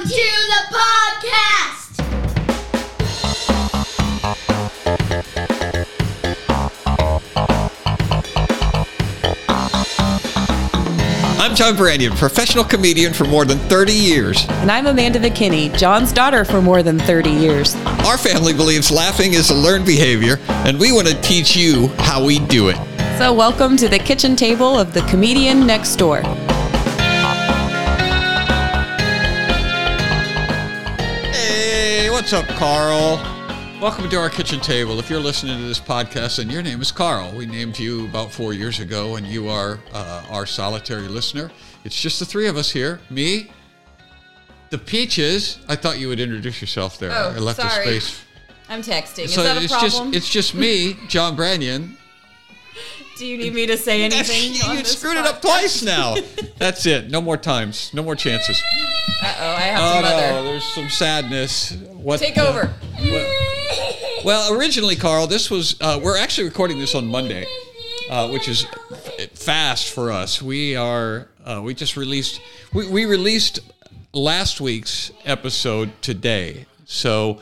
Welcome 0.00 0.16
to 0.16 0.30
the 0.48 0.62
podcast. 0.76 2.00
I'm 11.38 11.54
John 11.54 11.74
Branyan, 11.74 12.16
professional 12.16 12.64
comedian 12.64 13.12
for 13.12 13.24
more 13.24 13.44
than 13.44 13.58
30 13.58 13.92
years. 13.92 14.46
And 14.48 14.70
I'm 14.70 14.86
Amanda 14.86 15.18
McKinney, 15.18 15.76
John's 15.76 16.12
daughter 16.12 16.46
for 16.46 16.62
more 16.62 16.82
than 16.82 16.98
30 17.00 17.30
years. 17.30 17.74
Our 18.06 18.16
family 18.16 18.54
believes 18.54 18.90
laughing 18.90 19.34
is 19.34 19.50
a 19.50 19.54
learned 19.54 19.84
behavior, 19.84 20.38
and 20.48 20.80
we 20.80 20.92
want 20.92 21.08
to 21.08 21.20
teach 21.20 21.54
you 21.54 21.88
how 21.98 22.24
we 22.24 22.38
do 22.38 22.70
it. 22.70 22.76
So, 23.18 23.34
welcome 23.34 23.76
to 23.76 23.86
the 23.86 23.98
kitchen 23.98 24.34
table 24.34 24.78
of 24.78 24.94
the 24.94 25.02
comedian 25.02 25.66
next 25.66 25.96
door. 25.96 26.22
What's 32.20 32.34
up, 32.34 32.46
Carl? 32.48 33.16
Welcome 33.80 34.10
to 34.10 34.18
our 34.18 34.28
kitchen 34.28 34.60
table. 34.60 34.98
If 34.98 35.08
you're 35.08 35.18
listening 35.18 35.56
to 35.56 35.64
this 35.64 35.80
podcast 35.80 36.38
and 36.38 36.52
your 36.52 36.60
name 36.60 36.82
is 36.82 36.92
Carl, 36.92 37.32
we 37.34 37.46
named 37.46 37.78
you 37.78 38.04
about 38.04 38.30
four 38.30 38.52
years 38.52 38.78
ago, 38.78 39.16
and 39.16 39.26
you 39.26 39.48
are 39.48 39.80
uh, 39.94 40.26
our 40.28 40.44
solitary 40.44 41.08
listener. 41.08 41.50
It's 41.82 41.98
just 41.98 42.18
the 42.18 42.26
three 42.26 42.46
of 42.46 42.58
us 42.58 42.70
here 42.70 43.00
me, 43.08 43.50
the 44.68 44.76
Peaches. 44.76 45.60
I 45.66 45.76
thought 45.76 45.98
you 45.98 46.08
would 46.08 46.20
introduce 46.20 46.60
yourself 46.60 46.98
there. 46.98 47.10
Oh, 47.10 47.32
I 47.34 47.38
left 47.38 47.58
sorry. 47.58 47.96
a 47.96 48.00
space. 48.02 48.22
I'm 48.68 48.82
texting. 48.82 49.26
so 49.26 49.42
it's 49.42 49.80
just 49.80 50.02
it's 50.14 50.28
just 50.28 50.54
me, 50.54 50.98
John 51.08 51.38
Branyan, 51.38 51.96
Do 53.20 53.26
you 53.26 53.36
need 53.36 53.52
me 53.52 53.66
to 53.66 53.76
say 53.76 54.02
anything? 54.02 54.54
you 54.78 54.82
screwed 54.82 55.18
it 55.18 55.26
up 55.26 55.42
twice 55.42 55.82
now. 55.96 56.16
That's 56.56 56.86
it. 56.86 57.10
No 57.10 57.20
more 57.20 57.36
times. 57.36 57.90
No 57.92 58.02
more 58.02 58.16
chances. 58.16 58.62
Uh 59.22 59.34
oh, 59.40 59.50
I 59.56 59.60
have 59.60 60.04
Oh 60.04 60.08
no, 60.08 60.44
there's 60.44 60.64
some 60.64 60.88
sadness. 60.88 61.72
What? 61.92 62.18
Take 62.18 62.38
over. 62.38 62.72
Well, 64.24 64.54
originally, 64.58 64.96
Carl, 64.96 65.26
this 65.26 65.50
was 65.50 65.76
uh, 65.82 66.00
we're 66.02 66.16
actually 66.16 66.48
recording 66.48 66.78
this 66.78 66.94
on 66.94 67.08
Monday, 67.08 67.44
uh, 68.08 68.30
which 68.30 68.48
is 68.48 68.66
fast 69.34 69.90
for 69.90 70.10
us. 70.10 70.40
We 70.40 70.74
are 70.76 71.28
uh, 71.44 71.60
we 71.62 71.74
just 71.74 71.98
released 71.98 72.40
we, 72.72 72.88
we 72.88 73.04
released 73.04 73.60
last 74.14 74.62
week's 74.62 75.12
episode 75.26 75.92
today, 76.00 76.64
so. 76.86 77.38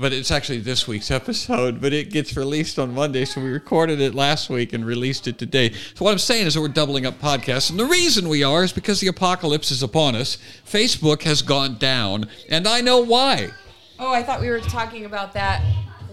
But 0.00 0.12
it's 0.12 0.30
actually 0.30 0.60
this 0.60 0.86
week's 0.86 1.10
episode, 1.20 1.80
but 1.80 1.92
it 1.92 2.10
gets 2.10 2.36
released 2.36 2.78
on 2.78 2.94
Monday. 2.94 3.24
So 3.24 3.40
we 3.40 3.50
recorded 3.50 4.00
it 4.00 4.14
last 4.14 4.48
week 4.48 4.72
and 4.72 4.86
released 4.86 5.26
it 5.26 5.38
today. 5.38 5.72
So 5.72 6.04
what 6.04 6.12
I'm 6.12 6.18
saying 6.18 6.46
is 6.46 6.54
that 6.54 6.60
we're 6.60 6.68
doubling 6.68 7.04
up 7.04 7.20
podcasts. 7.20 7.70
And 7.70 7.80
the 7.80 7.84
reason 7.84 8.28
we 8.28 8.44
are 8.44 8.62
is 8.62 8.72
because 8.72 9.00
the 9.00 9.08
apocalypse 9.08 9.72
is 9.72 9.82
upon 9.82 10.14
us. 10.14 10.38
Facebook 10.64 11.22
has 11.22 11.42
gone 11.42 11.78
down, 11.78 12.28
and 12.48 12.68
I 12.68 12.80
know 12.80 13.00
why. 13.00 13.50
Oh, 13.98 14.12
I 14.14 14.22
thought 14.22 14.40
we 14.40 14.50
were 14.50 14.60
talking 14.60 15.04
about 15.04 15.32
that 15.32 15.60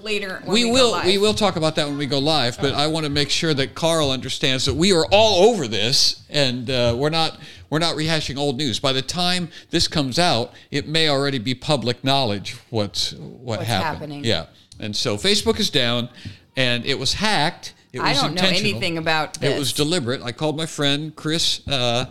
later. 0.06 0.39
When 0.45 0.53
we 0.53 0.64
we, 0.66 0.72
will 0.72 0.92
Go 0.92 0.98
live. 0.98 1.06
we 1.08 1.17
will 1.17 1.34
talk 1.34 1.56
about 1.58 1.75
that 1.75 1.88
when 1.88 1.98
we 1.98 2.06
go 2.06 2.20
live 2.20 2.58
but 2.61 2.73
i 2.75 2.86
want 2.88 3.06
to 3.06 3.09
make 3.09 3.30
sure 3.30 3.53
that 3.56 3.73
carl 3.75 4.11
understands 4.11 4.64
that 4.66 4.75
we 4.75 4.94
are 4.94 5.06
all 5.11 5.50
over 5.50 5.67
this 5.67 6.23
and 6.30 6.70
uh, 6.70 6.95
we're 6.98 7.09
not 7.09 7.38
we're 7.72 7.80
not 7.80 7.95
rehashing 7.95 8.38
old 8.38 8.56
news 8.58 8.80
by 8.80 8.94
the 8.94 9.02
time 9.02 9.50
this 9.72 9.88
comes 9.88 10.20
out 10.20 10.53
it 10.72 10.88
may 10.88 11.09
already 11.09 11.39
be 11.39 11.56
public 11.56 12.03
knowledge 12.03 12.56
what's 12.70 13.14
what 13.14 13.58
What's 13.59 13.64
happened 13.64 13.94
happening. 14.14 14.23
yeah 14.23 14.45
and 14.80 14.95
so 14.95 15.17
facebook 15.17 15.59
is 15.59 15.70
down 15.72 16.08
and 16.56 16.86
it 16.86 16.98
was 17.00 17.14
hacked 17.14 17.73
it 17.92 18.00
I 18.02 18.14
don't 18.14 18.36
know 18.36 18.44
anything 18.44 18.98
about 19.00 19.42
it 19.44 19.58
was 19.58 19.73
deliberate 19.73 20.22
i 20.22 20.31
called 20.31 20.56
my 20.56 20.67
friend 20.67 21.16
chris 21.16 21.67
uh, 21.67 22.06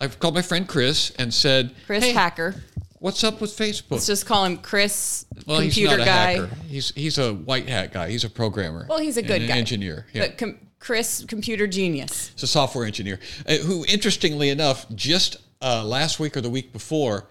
i 0.00 0.06
called 0.08 0.34
my 0.34 0.42
friend 0.42 0.68
chris 0.68 1.10
and 1.18 1.32
said 1.32 1.74
Chris 1.86 2.04
hey, 2.04 2.12
Hacker. 2.12 2.62
what's 2.98 3.24
up 3.24 3.40
with 3.40 3.56
facebook 3.56 3.90
Let's 3.92 4.06
just 4.06 4.26
call 4.26 4.44
him 4.44 4.58
Chris, 4.58 5.24
well, 5.50 5.60
he's 5.60 5.74
computer 5.74 5.98
guy. 6.04 6.32
hacker. 6.32 6.50
He's 6.68 6.90
he's 6.94 7.18
a 7.18 7.34
white 7.34 7.68
hat 7.68 7.92
guy. 7.92 8.10
He's 8.10 8.24
a 8.24 8.30
programmer. 8.30 8.86
Well, 8.88 8.98
he's 8.98 9.16
a 9.16 9.22
good 9.22 9.42
an 9.42 9.48
guy. 9.48 9.56
engineer. 9.58 10.06
Yeah. 10.12 10.22
But 10.26 10.38
com- 10.38 10.58
Chris, 10.78 11.24
computer 11.28 11.66
genius. 11.66 12.30
He's 12.34 12.44
a 12.44 12.46
software 12.46 12.86
engineer 12.86 13.20
uh, 13.46 13.56
who, 13.56 13.84
interestingly 13.86 14.48
enough, 14.48 14.88
just 14.94 15.36
uh, 15.60 15.84
last 15.84 16.18
week 16.18 16.36
or 16.36 16.40
the 16.40 16.48
week 16.48 16.72
before, 16.72 17.26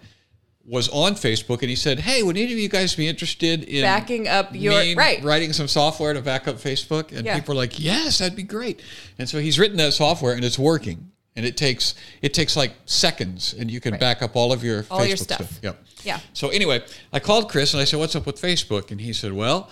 was 0.64 0.88
on 0.90 1.14
Facebook 1.14 1.60
and 1.62 1.68
he 1.70 1.74
said, 1.74 1.98
"Hey, 1.98 2.22
would 2.22 2.36
any 2.36 2.52
of 2.52 2.58
you 2.58 2.68
guys 2.68 2.94
be 2.94 3.08
interested 3.08 3.64
in 3.64 3.82
Backing 3.82 4.28
up 4.28 4.54
your- 4.54 4.94
right. 4.94 5.20
writing 5.24 5.52
some 5.52 5.66
software 5.66 6.12
to 6.14 6.20
back 6.22 6.46
up 6.46 6.56
Facebook?" 6.56 7.10
And 7.16 7.26
Yeah. 7.26 7.34
people 7.38 7.54
are 7.54 7.56
like, 7.56 7.80
"Yes, 7.80 8.18
that'd 8.18 8.36
be 8.36 8.44
great." 8.44 8.80
And 9.18 9.28
so 9.28 9.38
he's 9.40 9.58
written 9.58 9.78
that 9.78 9.94
software 9.94 10.34
and 10.34 10.44
it's 10.44 10.58
working. 10.58 11.10
And 11.40 11.46
it 11.48 11.56
takes 11.56 11.94
it 12.20 12.34
takes 12.34 12.54
like 12.54 12.72
seconds, 12.84 13.54
and 13.58 13.70
you 13.70 13.80
can 13.80 13.96
back 13.98 14.20
up 14.20 14.36
all 14.36 14.52
of 14.52 14.62
your 14.62 14.84
All 14.90 15.00
Facebook 15.00 15.08
your 15.08 15.16
stuff. 15.16 15.58
Yep. 15.62 15.84
Yeah. 16.04 16.20
So 16.34 16.50
anyway, 16.50 16.82
I 17.14 17.18
called 17.18 17.48
Chris 17.48 17.72
and 17.72 17.80
I 17.80 17.84
said, 17.84 17.98
"What's 17.98 18.14
up 18.14 18.26
with 18.26 18.38
Facebook?" 18.38 18.90
And 18.90 19.00
he 19.00 19.14
said, 19.14 19.32
"Well." 19.32 19.70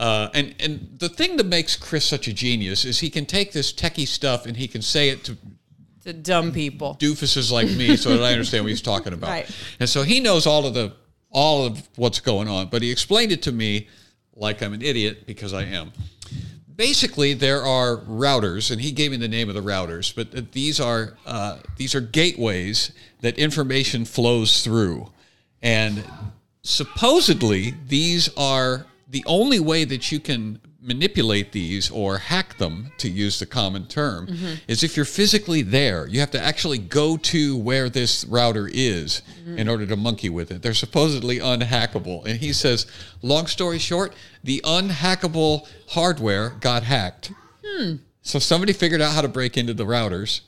Uh, 0.00 0.28
and 0.34 0.54
and 0.58 0.96
the 0.98 1.08
thing 1.08 1.36
that 1.36 1.46
makes 1.46 1.76
Chris 1.76 2.04
such 2.04 2.26
a 2.26 2.32
genius 2.32 2.84
is 2.84 2.98
he 2.98 3.08
can 3.08 3.24
take 3.24 3.52
this 3.52 3.72
techie 3.72 4.08
stuff 4.08 4.44
and 4.46 4.56
he 4.56 4.66
can 4.66 4.82
say 4.82 5.10
it 5.10 5.22
to 5.24 5.36
To 6.04 6.12
dumb 6.12 6.50
people. 6.50 6.96
doofuses 7.00 7.52
like 7.52 7.70
me 7.70 7.96
so 7.96 8.10
that 8.16 8.22
I 8.24 8.32
understand 8.32 8.64
what 8.64 8.70
he's 8.70 8.82
talking 8.82 9.12
about. 9.12 9.30
Right. 9.30 9.50
And 9.78 9.88
so 9.88 10.02
he 10.02 10.18
knows 10.18 10.44
all 10.46 10.66
of 10.66 10.74
the 10.74 10.92
all 11.30 11.64
of 11.66 11.88
what's 11.96 12.18
going 12.20 12.48
on, 12.48 12.66
but 12.68 12.82
he 12.82 12.90
explained 12.90 13.30
it 13.30 13.42
to 13.42 13.52
me 13.52 13.86
like 14.34 14.60
I'm 14.62 14.72
an 14.74 14.82
idiot 14.82 15.24
because 15.26 15.54
I 15.54 15.62
am. 15.64 15.92
Basically, 16.76 17.32
there 17.32 17.62
are 17.62 17.96
routers, 17.96 18.70
and 18.70 18.80
he 18.80 18.92
gave 18.92 19.10
me 19.10 19.16
the 19.16 19.28
name 19.28 19.48
of 19.48 19.54
the 19.54 19.62
routers. 19.62 20.14
But 20.14 20.52
these 20.52 20.78
are 20.78 21.14
uh, 21.24 21.58
these 21.76 21.94
are 21.94 22.00
gateways 22.00 22.92
that 23.22 23.38
information 23.38 24.04
flows 24.04 24.62
through, 24.62 25.10
and 25.62 26.04
supposedly 26.62 27.74
these 27.88 28.28
are 28.36 28.86
the 29.08 29.24
only 29.26 29.58
way 29.58 29.84
that 29.84 30.12
you 30.12 30.20
can 30.20 30.60
manipulate 30.86 31.50
these 31.52 31.90
or 31.90 32.18
hack 32.18 32.56
them 32.58 32.92
to 32.98 33.08
use 33.08 33.38
the 33.40 33.46
common 33.46 33.86
term 33.86 34.28
is 34.68 34.82
if 34.84 34.96
you're 34.96 35.04
physically 35.04 35.60
there 35.62 36.06
you 36.06 36.20
have 36.20 36.30
to 36.30 36.40
actually 36.40 36.78
go 36.78 37.16
to 37.16 37.56
where 37.56 37.88
this 37.88 38.24
router 38.26 38.68
is 38.72 39.22
in 39.56 39.68
order 39.68 39.84
to 39.86 39.96
monkey 39.96 40.28
with 40.30 40.50
it. 40.50 40.62
They're 40.62 40.74
supposedly 40.74 41.38
unhackable. 41.38 42.24
And 42.24 42.38
he 42.38 42.52
says 42.52 42.86
long 43.22 43.46
story 43.46 43.78
short 43.78 44.14
the 44.44 44.60
unhackable 44.64 45.66
hardware 45.88 46.50
got 46.60 46.82
hacked. 46.84 47.32
So 48.22 48.38
somebody 48.38 48.72
figured 48.72 49.00
out 49.00 49.12
how 49.12 49.22
to 49.22 49.28
break 49.28 49.56
into 49.56 49.74
the 49.74 49.84
routers 49.84 50.40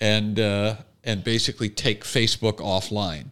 and 0.00 0.38
uh, 0.38 0.76
and 1.04 1.24
basically 1.24 1.68
take 1.70 2.04
facebook 2.04 2.56
offline. 2.58 3.26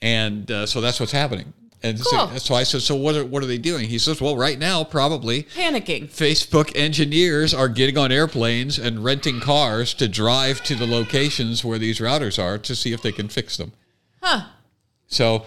And 0.00 0.50
uh, 0.50 0.66
so 0.66 0.80
that's 0.80 1.00
what's 1.00 1.12
happening. 1.12 1.52
And 1.84 1.98
so, 2.00 2.26
Cool. 2.28 2.38
so 2.38 2.54
I 2.54 2.62
said, 2.62 2.80
so 2.80 2.96
what 2.96 3.14
are, 3.14 3.24
what 3.26 3.42
are 3.42 3.46
they 3.46 3.58
doing? 3.58 3.88
He 3.90 3.98
says, 3.98 4.18
well, 4.20 4.36
right 4.36 4.58
now, 4.58 4.82
probably 4.84 5.42
Panicking. 5.42 6.08
Facebook 6.08 6.72
engineers 6.74 7.52
are 7.52 7.68
getting 7.68 7.98
on 7.98 8.10
airplanes 8.10 8.78
and 8.78 9.04
renting 9.04 9.38
cars 9.38 9.92
to 9.94 10.08
drive 10.08 10.62
to 10.64 10.74
the 10.74 10.86
locations 10.86 11.62
where 11.62 11.78
these 11.78 11.98
routers 11.98 12.42
are 12.42 12.56
to 12.56 12.74
see 12.74 12.92
if 12.94 13.02
they 13.02 13.12
can 13.12 13.28
fix 13.28 13.58
them. 13.58 13.72
Huh. 14.22 14.46
So 15.08 15.44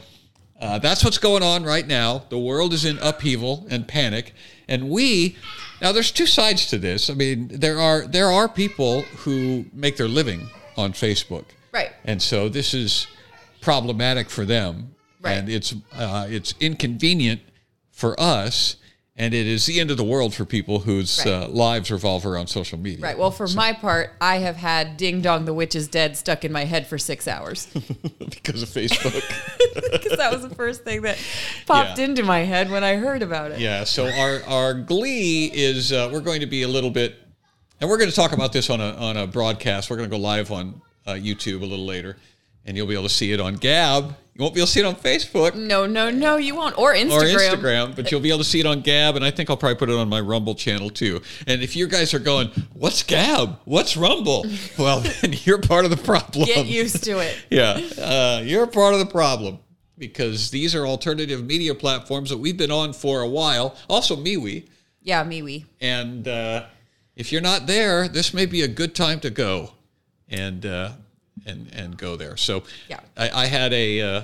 uh, 0.62 0.78
that's 0.78 1.04
what's 1.04 1.18
going 1.18 1.42
on 1.42 1.64
right 1.64 1.88
now. 1.88 2.24
The 2.30 2.38
world 2.38 2.72
is 2.72 2.86
in 2.86 3.00
upheaval 3.00 3.66
and 3.72 3.88
panic, 3.88 4.34
and 4.68 4.90
we 4.92 5.36
now 5.82 5.92
there's 5.92 6.12
two 6.12 6.28
sides 6.28 6.68
to 6.68 6.78
this. 6.78 7.10
I 7.10 7.14
mean, 7.16 7.48
there 7.52 7.80
are 7.80 8.06
there 8.06 8.32
are 8.32 8.48
people 8.48 9.02
who 9.24 9.66
make 9.74 9.98
their 9.98 10.08
living 10.08 10.50
on 10.78 10.94
Facebook, 10.94 11.46
Right. 11.74 11.92
And 12.06 12.22
so 12.22 12.48
this 12.50 12.74
is 12.76 13.08
problematic 13.62 14.30
for 14.30 14.46
them, 14.46 14.96
Right. 15.28 15.38
and 15.38 15.50
it's 15.50 15.74
uh, 15.94 16.28
it's 16.30 16.54
inconvenient 16.60 17.42
for 17.92 18.20
us. 18.20 18.78
And 19.20 19.34
it 19.34 19.48
is 19.48 19.66
the 19.66 19.80
end 19.80 19.90
of 19.90 19.98
the 19.98 20.04
world 20.04 20.36
for 20.36 20.46
people 20.46 20.78
whose 20.78 21.18
Right. 21.26 21.34
uh, 21.34 21.48
lives 21.48 21.90
revolve 21.90 22.24
around 22.24 22.46
social 22.50 22.78
media. 22.78 23.02
Right. 23.04 23.18
Well, 23.18 23.32
for 23.32 23.48
my 23.48 23.74
part, 23.74 24.12
I 24.22 24.38
have 24.38 24.58
had 24.58 24.96
"Ding 24.96 25.22
Dong, 25.22 25.46
the 25.46 25.56
Witch 25.56 25.76
is 25.76 25.88
Dead" 25.88 26.16
stuck 26.16 26.46
in 26.46 26.52
my 26.52 26.66
head 26.66 26.86
for 26.86 27.00
six 27.00 27.28
hours 27.28 27.66
because 28.20 28.62
of 28.62 28.70
Facebook. 28.70 29.24
because 29.92 30.18
that 30.20 30.32
was 30.32 30.48
the 30.48 30.54
first 30.54 30.84
thing 30.84 31.02
that 31.02 31.18
popped 31.66 31.98
Yeah. 31.98 32.06
into 32.06 32.22
my 32.22 32.42
head 32.42 32.70
when 32.70 32.84
I 32.84 32.98
heard 32.98 33.24
about 33.24 33.50
it. 33.52 33.60
Yeah, 33.60 33.86
so 33.86 34.08
our 34.08 34.44
our 34.44 34.74
glee 34.76 35.46
is 35.52 35.92
uh, 35.92 36.12
we're 36.14 36.22
going 36.22 36.42
to 36.42 36.46
be 36.46 36.62
a 36.62 36.68
little 36.68 36.92
bit, 36.92 37.16
and 37.82 37.90
we're 37.90 37.98
going 37.98 38.12
to 38.12 38.16
talk 38.16 38.34
about 38.34 38.54
this 38.54 38.70
on 38.70 38.80
a 38.80 38.92
on 38.92 39.18
a 39.18 39.26
broadcast. 39.26 39.90
We're 39.90 39.98
going 39.98 40.12
to 40.12 40.16
go 40.16 40.22
live 40.22 40.52
on 40.52 40.80
uh, 41.08 41.14
YouTube 41.14 41.64
a 41.64 41.66
little 41.66 41.88
later, 41.88 42.18
and 42.68 42.76
you'll 42.78 42.86
be 42.86 42.94
able 42.94 43.04
to 43.04 43.10
see 43.10 43.32
it 43.32 43.40
on 43.40 43.56
Gab. 43.56 44.16
You 44.36 44.44
won't 44.44 44.54
be 44.54 44.60
able 44.60 44.68
to 44.68 44.72
see 44.74 44.82
it 44.82 44.86
on 44.86 44.96
Facebook 44.96 45.56
No, 45.56 45.88
no, 45.88 46.12
no, 46.12 46.38
you 46.38 46.54
won't. 46.54 46.78
Or 46.78 46.94
Instagram. 46.94 47.10
or 47.12 47.58
Instagram, 47.58 47.96
but 47.96 48.12
you'll 48.12 48.22
be 48.22 48.30
able 48.30 48.38
to 48.40 48.44
see 48.44 48.60
it 48.60 48.68
on 48.68 48.82
Gab, 48.82 49.16
and 49.16 49.26
I 49.26 49.32
think 49.32 49.50
I'll 49.50 49.58
probably 49.58 49.78
put 49.78 49.90
it 49.90 49.96
on 49.96 50.08
my 50.10 50.20
Rumble 50.20 50.54
channel 50.54 50.92
too. 50.92 51.22
And 51.48 51.64
if 51.64 51.76
you 51.76 51.88
guys 51.88 52.14
are 52.14 52.20
going, 52.20 52.50
"What's 52.74 53.02
Gab? 53.02 53.58
What's 53.66 53.98
Rumble?" 53.98 54.46
Well, 54.78 55.00
then 55.00 55.34
you're 55.44 55.60
part 55.60 55.86
of 55.86 55.92
the 55.92 55.98
problem. 55.98 56.46
Get 56.46 56.68
used 56.68 57.04
to 57.06 57.18
it. 57.20 57.36
yeah, 57.50 57.82
uh, 58.00 58.44
you're 58.46 58.68
part 58.68 58.94
of 58.94 59.00
the 59.00 59.08
problem 59.08 59.58
because 59.98 60.52
these 60.52 60.76
are 60.76 60.86
alternative 60.86 61.44
media 61.44 61.74
platforms 61.74 62.30
that 62.30 62.38
we've 62.38 62.58
been 62.58 62.72
on 62.72 62.94
for 62.94 63.22
a 63.22 63.28
while. 63.28 63.76
Also, 63.90 64.16
MeWe. 64.16 64.68
Yeah, 65.02 65.24
MeWe. 65.24 65.66
And 65.82 66.28
uh, 66.28 66.66
if 67.16 67.32
you're 67.32 67.42
not 67.42 67.66
there, 67.66 68.08
this 68.08 68.34
may 68.36 68.46
be 68.46 68.62
a 68.62 68.68
good 68.68 68.94
time 68.94 69.20
to 69.22 69.32
go. 69.32 69.72
And 70.30 70.64
uh, 70.66 70.92
and 71.48 71.74
and 71.74 71.98
go 71.98 72.16
there. 72.16 72.38
So 72.38 72.64
Yeah. 72.90 73.00
I, 73.16 73.30
I 73.30 73.46
had 73.46 73.74
a. 73.74 74.02
Uh, 74.02 74.22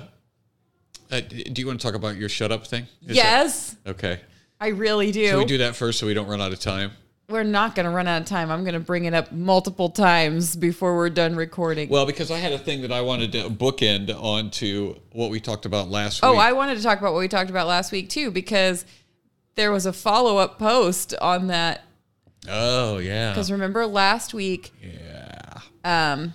uh, 1.10 1.20
do 1.20 1.60
you 1.60 1.66
want 1.66 1.80
to 1.80 1.86
talk 1.86 1.94
about 1.94 2.16
your 2.16 2.28
shut 2.28 2.50
up 2.50 2.66
thing? 2.66 2.86
Is 3.06 3.16
yes, 3.16 3.76
that- 3.84 3.90
okay. 3.92 4.20
I 4.60 4.68
really 4.68 5.12
do. 5.12 5.28
Can 5.30 5.38
we 5.38 5.44
do 5.44 5.58
that 5.58 5.76
first 5.76 5.98
so 5.98 6.06
we 6.06 6.14
don't 6.14 6.26
run 6.28 6.40
out 6.40 6.52
of 6.52 6.60
time? 6.60 6.92
We're 7.28 7.42
not 7.42 7.74
going 7.74 7.84
to 7.84 7.90
run 7.90 8.06
out 8.06 8.20
of 8.22 8.28
time. 8.28 8.50
I'm 8.50 8.64
going 8.64 8.74
to 8.74 8.80
bring 8.80 9.06
it 9.06 9.14
up 9.14 9.32
multiple 9.32 9.88
times 9.88 10.56
before 10.56 10.94
we're 10.94 11.08
done 11.10 11.36
recording. 11.36 11.88
Well, 11.88 12.04
because 12.04 12.30
I 12.30 12.38
had 12.38 12.52
a 12.52 12.58
thing 12.58 12.82
that 12.82 12.92
I 12.92 13.00
wanted 13.00 13.32
to 13.32 13.48
bookend 13.48 14.14
onto 14.14 14.94
what 15.12 15.30
we 15.30 15.40
talked 15.40 15.64
about 15.64 15.88
last 15.88 16.20
oh, 16.22 16.32
week. 16.32 16.38
Oh, 16.38 16.40
I 16.40 16.52
wanted 16.52 16.76
to 16.76 16.82
talk 16.82 16.98
about 16.98 17.14
what 17.14 17.20
we 17.20 17.28
talked 17.28 17.48
about 17.50 17.66
last 17.66 17.92
week 17.92 18.10
too, 18.10 18.30
because 18.30 18.84
there 19.54 19.72
was 19.72 19.86
a 19.86 19.92
follow 19.92 20.36
up 20.36 20.58
post 20.58 21.14
on 21.20 21.46
that. 21.46 21.82
oh 22.48 22.98
yeah. 22.98 23.30
Because 23.30 23.50
remember 23.50 23.86
last 23.86 24.34
week, 24.34 24.72
Yeah. 24.82 25.60
um, 25.84 26.34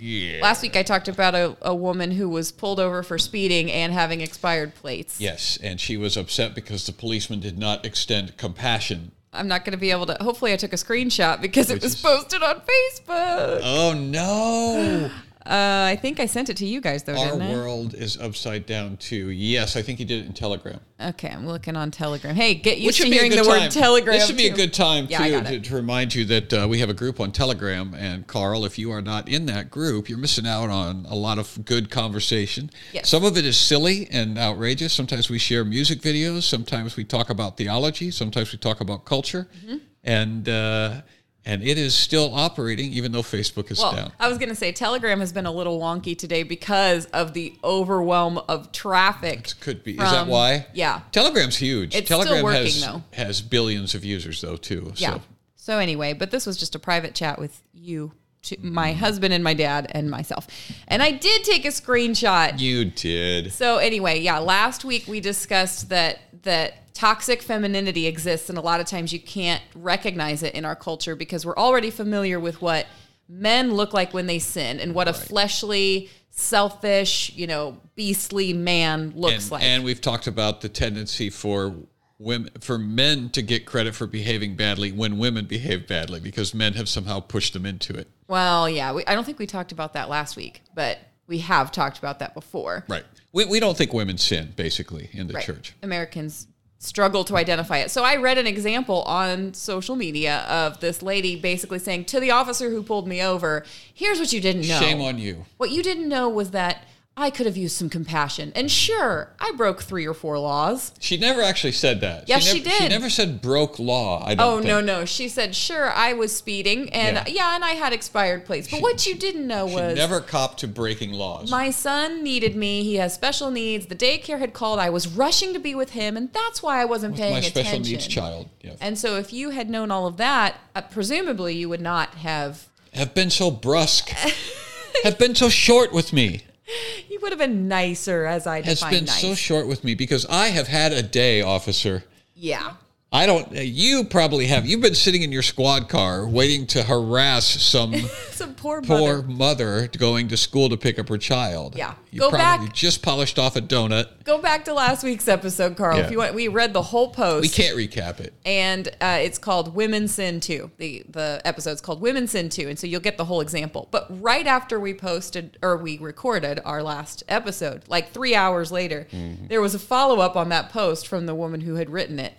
Yeah. 0.00 0.40
last 0.42 0.62
week 0.62 0.76
I 0.76 0.82
talked 0.82 1.08
about 1.08 1.34
a, 1.34 1.56
a 1.62 1.74
woman 1.74 2.12
who 2.12 2.28
was 2.28 2.50
pulled 2.52 2.80
over 2.80 3.02
for 3.02 3.18
speeding 3.18 3.70
and 3.70 3.92
having 3.92 4.20
expired 4.20 4.74
plates. 4.74 5.20
Yes, 5.20 5.58
and 5.62 5.80
she 5.80 5.96
was 5.96 6.16
upset 6.16 6.54
because 6.54 6.86
the 6.86 6.92
policeman 6.92 7.40
did 7.40 7.58
not 7.58 7.84
extend 7.84 8.36
compassion. 8.36 9.12
I'm 9.32 9.46
not 9.46 9.64
going 9.64 9.72
to 9.72 9.78
be 9.78 9.90
able 9.92 10.06
to. 10.06 10.16
Hopefully, 10.20 10.52
I 10.52 10.56
took 10.56 10.72
a 10.72 10.76
screenshot 10.76 11.40
because 11.40 11.70
it 11.70 11.82
was 11.82 11.94
is- 11.94 12.02
posted 12.02 12.42
on 12.42 12.62
Facebook. 12.62 13.60
Oh 13.62 13.94
no! 13.94 15.10
Uh, 15.50 15.88
I 15.90 15.96
think 15.96 16.20
I 16.20 16.26
sent 16.26 16.48
it 16.48 16.56
to 16.58 16.66
you 16.66 16.80
guys 16.80 17.02
though, 17.02 17.16
Our 17.16 17.32
didn't 17.32 17.42
I? 17.42 17.50
world 17.52 17.94
is 17.94 18.16
upside 18.16 18.66
down 18.66 18.96
too. 18.98 19.30
Yes, 19.30 19.74
I 19.74 19.82
think 19.82 19.98
he 19.98 20.04
did 20.04 20.22
it 20.22 20.26
in 20.26 20.32
Telegram. 20.32 20.78
Okay, 21.00 21.28
I'm 21.28 21.44
looking 21.44 21.74
on 21.74 21.90
Telegram. 21.90 22.36
Hey, 22.36 22.54
get 22.54 22.78
used 22.78 23.00
to 23.00 23.08
hearing 23.08 23.32
the 23.32 23.38
good 23.38 23.48
word 23.48 23.58
time. 23.58 23.70
Telegram. 23.70 24.14
This 24.14 24.28
would 24.28 24.36
be 24.36 24.46
a 24.46 24.54
good 24.54 24.72
time 24.72 25.08
Yeah, 25.10 25.40
too 25.40 25.58
to, 25.58 25.60
to 25.60 25.74
remind 25.74 26.14
you 26.14 26.24
that 26.26 26.52
uh, 26.52 26.66
we 26.70 26.78
have 26.78 26.88
a 26.88 26.94
group 26.94 27.18
on 27.18 27.32
Telegram. 27.32 27.94
And 27.94 28.28
Carl, 28.28 28.64
if 28.64 28.78
you 28.78 28.92
are 28.92 29.02
not 29.02 29.28
in 29.28 29.46
that 29.46 29.72
group, 29.72 30.08
you're 30.08 30.18
missing 30.18 30.46
out 30.46 30.70
on 30.70 31.04
a 31.08 31.16
lot 31.16 31.38
of 31.38 31.64
good 31.64 31.90
conversation. 31.90 32.70
Yes. 32.92 33.08
Some 33.08 33.24
of 33.24 33.36
it 33.36 33.44
is 33.44 33.56
silly 33.56 34.06
and 34.12 34.38
outrageous. 34.38 34.92
Sometimes 34.92 35.28
we 35.28 35.38
share 35.38 35.64
music 35.64 36.00
videos. 36.00 36.44
Sometimes 36.44 36.96
we 36.96 37.02
talk 37.02 37.28
about 37.28 37.56
theology. 37.56 38.12
Sometimes 38.12 38.52
we 38.52 38.58
talk 38.58 38.80
about 38.80 39.04
culture. 39.04 39.48
Mm-hmm. 39.64 39.78
And 40.04 40.48
uh, 40.48 41.00
and 41.44 41.62
it 41.62 41.78
is 41.78 41.94
still 41.94 42.34
operating 42.34 42.92
even 42.92 43.12
though 43.12 43.22
Facebook 43.22 43.70
is 43.70 43.78
Well, 43.78 43.94
down. 43.94 44.12
I 44.20 44.28
was 44.28 44.38
going 44.38 44.50
to 44.50 44.54
say 44.54 44.72
Telegram 44.72 45.20
has 45.20 45.32
been 45.32 45.46
a 45.46 45.52
little 45.52 45.80
wonky 45.80 46.16
today 46.16 46.42
because 46.42 47.06
of 47.06 47.32
the 47.32 47.54
overwhelm 47.64 48.38
of 48.48 48.72
traffic. 48.72 49.52
Could 49.60 49.82
be. 49.82 49.92
is 49.92 49.98
that 49.98 50.26
why? 50.26 50.66
Yeah. 50.74 51.00
Telegram's 51.12 51.56
huge. 51.56 51.94
It's 51.94 52.06
still 52.06 52.22
Telegram 52.22 52.44
working, 52.44 52.64
has, 52.64 52.84
though. 52.84 53.02
has 53.12 53.40
billions 53.40 53.94
of 53.94 54.04
users 54.04 54.40
though 54.40 54.56
too. 54.56 54.92
Yeah. 54.96 55.14
So 55.14 55.22
So 55.56 55.78
anyway, 55.78 56.12
but 56.12 56.30
this 56.30 56.46
was 56.46 56.56
just 56.56 56.74
a 56.74 56.78
private 56.78 57.14
chat 57.14 57.38
with 57.38 57.62
you, 57.72 58.12
my 58.60 58.92
husband 58.92 59.32
and 59.34 59.44
my 59.44 59.54
dad 59.54 59.90
and 59.92 60.10
myself, 60.10 60.46
and 60.88 61.02
I 61.02 61.10
did 61.10 61.44
take 61.44 61.64
a 61.64 61.68
screenshot. 61.68 62.58
you 62.58 62.86
did. 62.86 63.52
So 63.52 63.78
anyway, 63.78 64.20
yeah, 64.20 64.38
last 64.38 64.84
week 64.84 65.06
we 65.06 65.20
discussed 65.20 65.88
that 65.90 66.20
that 66.42 66.79
toxic 66.94 67.42
femininity 67.42 68.06
exists 68.06 68.48
and 68.48 68.58
a 68.58 68.60
lot 68.60 68.80
of 68.80 68.86
times 68.86 69.12
you 69.12 69.20
can't 69.20 69.62
recognize 69.74 70.42
it 70.42 70.54
in 70.54 70.64
our 70.64 70.76
culture 70.76 71.14
because 71.16 71.46
we're 71.46 71.56
already 71.56 71.90
familiar 71.90 72.38
with 72.40 72.60
what 72.60 72.86
men 73.28 73.72
look 73.74 73.92
like 73.92 74.12
when 74.12 74.26
they 74.26 74.38
sin 74.38 74.80
and 74.80 74.94
what 74.94 75.06
a 75.08 75.12
fleshly, 75.12 76.10
selfish, 76.30 77.32
you 77.34 77.46
know, 77.46 77.78
beastly 77.94 78.52
man 78.52 79.12
looks 79.14 79.44
and, 79.44 79.50
like. 79.52 79.62
and 79.62 79.84
we've 79.84 80.00
talked 80.00 80.26
about 80.26 80.60
the 80.60 80.68
tendency 80.68 81.30
for 81.30 81.74
women 82.18 82.50
for 82.60 82.76
men 82.78 83.30
to 83.30 83.40
get 83.40 83.64
credit 83.64 83.94
for 83.94 84.06
behaving 84.06 84.54
badly 84.56 84.92
when 84.92 85.16
women 85.18 85.46
behave 85.46 85.86
badly 85.86 86.20
because 86.20 86.52
men 86.52 86.74
have 86.74 86.88
somehow 86.88 87.18
pushed 87.20 87.52
them 87.54 87.64
into 87.64 87.94
it. 87.96 88.08
well, 88.28 88.68
yeah, 88.68 88.92
we, 88.92 89.04
I 89.06 89.14
don't 89.14 89.24
think 89.24 89.38
we 89.38 89.46
talked 89.46 89.72
about 89.72 89.92
that 89.94 90.08
last 90.08 90.36
week, 90.36 90.62
but 90.74 90.98
we 91.26 91.38
have 91.38 91.70
talked 91.72 91.98
about 91.98 92.18
that 92.18 92.34
before. 92.34 92.84
Right. 92.88 93.04
We, 93.32 93.44
we 93.44 93.60
don't 93.60 93.76
think 93.78 93.92
women 93.94 94.18
sin 94.18 94.52
basically 94.56 95.08
in 95.12 95.28
the 95.28 95.34
Right. 95.34 95.44
church. 95.44 95.74
Americans 95.82 96.48
struggle 96.82 97.24
to 97.24 97.36
identify 97.36 97.76
it. 97.76 97.90
So 97.90 98.04
I 98.04 98.16
read 98.16 98.38
an 98.38 98.46
example 98.46 99.02
on 99.02 99.52
social 99.52 99.96
media 99.96 100.38
of 100.48 100.80
this 100.80 101.02
lady 101.02 101.36
basically 101.36 101.78
saying 101.78 102.06
to 102.06 102.18
the 102.18 102.30
officer 102.30 102.70
who 102.70 102.82
pulled 102.82 103.06
me 103.06 103.22
over, 103.22 103.64
"Here's 103.92 104.18
what 104.18 104.32
you 104.32 104.40
didn't 104.40 104.66
know. 104.66 104.80
Shame 104.80 105.02
on 105.02 105.18
you. 105.18 105.44
What 105.58 105.70
you 105.70 105.82
didn't 105.82 106.08
know 106.08 106.26
was 106.28 106.52
that 106.52 106.84
I 107.16 107.28
could 107.28 107.44
have 107.44 107.56
used 107.56 107.76
some 107.76 107.90
compassion. 107.90 108.50
And 108.54 108.70
sure, 108.70 109.34
I 109.38 109.52
broke 109.52 109.82
3 109.82 110.06
or 110.06 110.14
4 110.14 110.38
laws. 110.38 110.92
She 111.00 111.18
never 111.18 111.42
actually 111.42 111.72
said 111.72 112.00
that. 112.00 112.28
Yes, 112.28 112.46
never, 112.46 112.56
she 112.56 112.62
did. 112.64 112.72
She 112.82 112.88
never 112.88 113.10
said 113.10 113.42
broke 113.42 113.78
law. 113.78 114.24
I 114.24 114.34
don't 114.34 114.46
Oh 114.46 114.54
think. 114.56 114.66
no, 114.68 114.80
no. 114.80 115.04
She 115.04 115.28
said, 115.28 115.54
"Sure, 115.54 115.90
I 115.92 116.14
was 116.14 116.34
speeding 116.34 116.88
and 116.90 117.16
Yeah. 117.16 117.24
yeah, 117.26 117.54
and 117.56 117.62
I 117.64 117.72
had 117.72 117.92
expired 117.92 118.46
plates. 118.46 118.68
But 118.70 118.80
what 118.80 119.06
you 119.06 119.14
didn't 119.16 119.46
know 119.46 119.68
She 119.68 119.74
was 119.74 119.96
never 119.96 120.20
copped 120.20 120.60
to 120.60 120.68
breaking 120.68 121.12
laws. 121.12 121.50
My 121.50 121.70
son 121.70 122.22
needed 122.22 122.56
me. 122.56 122.84
He 122.84 122.94
has 122.96 123.12
special 123.12 123.50
needs. 123.50 123.86
The 123.86 123.96
daycare 123.96 124.38
had 124.38 124.54
called. 124.54 124.78
I 124.78 124.88
was 124.88 125.06
rushing 125.08 125.52
to 125.52 125.58
be 125.58 125.74
with 125.74 125.90
him, 125.90 126.16
and 126.16 126.32
that's 126.32 126.62
why 126.62 126.80
I 126.80 126.86
wasn't 126.86 127.16
paying 127.16 127.32
My 127.34 127.38
attention. 127.40 127.64
special 127.64 127.80
needs 127.80 128.06
child. 128.06 128.48
Yeah. 128.62 128.74
And 128.80 128.96
so, 128.98 129.16
if 129.16 129.30
you 129.30 129.50
had 129.50 129.68
known 129.68 129.90
all 129.90 130.06
of 130.06 130.16
that, 130.16 130.56
uh, 130.74 130.80
presumably 130.82 131.54
you 131.56 131.68
would 131.68 131.82
not 131.82 132.14
have. 132.14 132.68
have 132.94 133.14
been 133.14 133.28
so 133.30 133.50
brusque. 133.50 134.08
have 135.04 135.18
been 135.18 135.34
so 135.34 135.50
short 135.50 135.92
with 135.92 136.12
me. 136.14 136.44
You 137.10 137.18
would 137.20 137.32
have 137.32 137.38
been 137.38 137.68
nicer, 137.68 138.24
as 138.26 138.46
I 138.46 138.60
Has 138.62 138.78
define 138.80 138.92
been 138.92 139.04
nice. 139.06 139.20
so 139.20 139.34
short 139.34 139.66
with 139.66 139.82
me 139.84 139.94
because 139.94 140.24
I 140.26 140.48
have 140.48 140.68
had 140.68 140.92
a 140.92 141.02
day, 141.02 141.42
officer. 141.42 142.04
yeah. 142.34 142.74
I 143.12 143.26
don't. 143.26 143.50
You 143.52 144.04
probably 144.04 144.46
have. 144.46 144.66
You've 144.66 144.80
been 144.82 144.94
sitting 144.94 145.22
in 145.22 145.32
your 145.32 145.42
squad 145.42 145.88
car 145.88 146.28
waiting 146.28 146.64
to 146.68 146.84
harass 146.84 147.44
some 147.44 147.92
Some 148.30 148.54
poor, 148.54 148.80
poor 148.82 149.16
mother. 149.22 149.28
mother 149.28 149.88
going 149.98 150.28
to 150.28 150.36
school 150.36 150.68
to 150.68 150.76
pick 150.76 150.96
up 150.98 151.08
her 151.08 151.18
child. 151.18 151.74
Yeah. 151.76 151.94
You 152.12 152.20
Go 152.20 152.30
probably 152.30 152.66
back. 152.68 152.74
just 152.74 153.02
polished 153.02 153.36
off 153.38 153.56
a 153.56 153.60
donut. 153.60 154.22
Go 154.24 154.38
back 154.38 154.64
to 154.66 154.74
last 154.74 155.02
week's 155.02 155.26
episode, 155.26 155.76
Carl. 155.76 155.98
Yeah. 155.98 156.04
If 156.04 156.10
you 156.12 156.18
want, 156.18 156.34
we 156.34 156.46
read 156.48 156.72
the 156.72 156.82
whole 156.82 157.10
post. 157.10 157.42
We 157.42 157.48
can't 157.48 157.76
recap 157.76 158.20
it. 158.20 158.32
and 158.46 158.86
uh, 159.00 159.18
it's 159.20 159.38
called 159.38 159.74
Women 159.74 160.06
Sin 160.06 160.38
2. 160.38 160.70
The 160.78 161.04
the 161.08 161.42
episode's 161.44 161.80
called 161.80 162.00
Women 162.00 162.28
Sin 162.28 162.48
2, 162.48 162.68
and 162.68 162.78
so 162.78 162.86
you'll 162.86 163.00
get 163.00 163.16
the 163.18 163.24
whole 163.24 163.40
example. 163.40 163.88
But 163.90 164.06
right 164.22 164.46
after 164.46 164.78
we 164.78 164.94
posted 164.94 165.58
or 165.62 165.76
we 165.76 165.98
recorded 165.98 166.60
our 166.64 166.80
last 166.82 167.24
episode, 167.28 167.82
like 167.88 168.12
3 168.12 168.36
hours 168.36 168.70
later, 168.70 169.08
Mm-hmm. 169.12 169.48
there 169.48 169.60
was 169.60 169.74
a 169.74 169.78
follow-up 169.80 170.36
on 170.36 170.48
that 170.50 170.70
post 170.70 171.08
from 171.08 171.26
the 171.26 171.34
woman 171.34 171.62
who 171.62 171.74
had 171.74 171.90
written 171.90 172.20
it. 172.20 172.34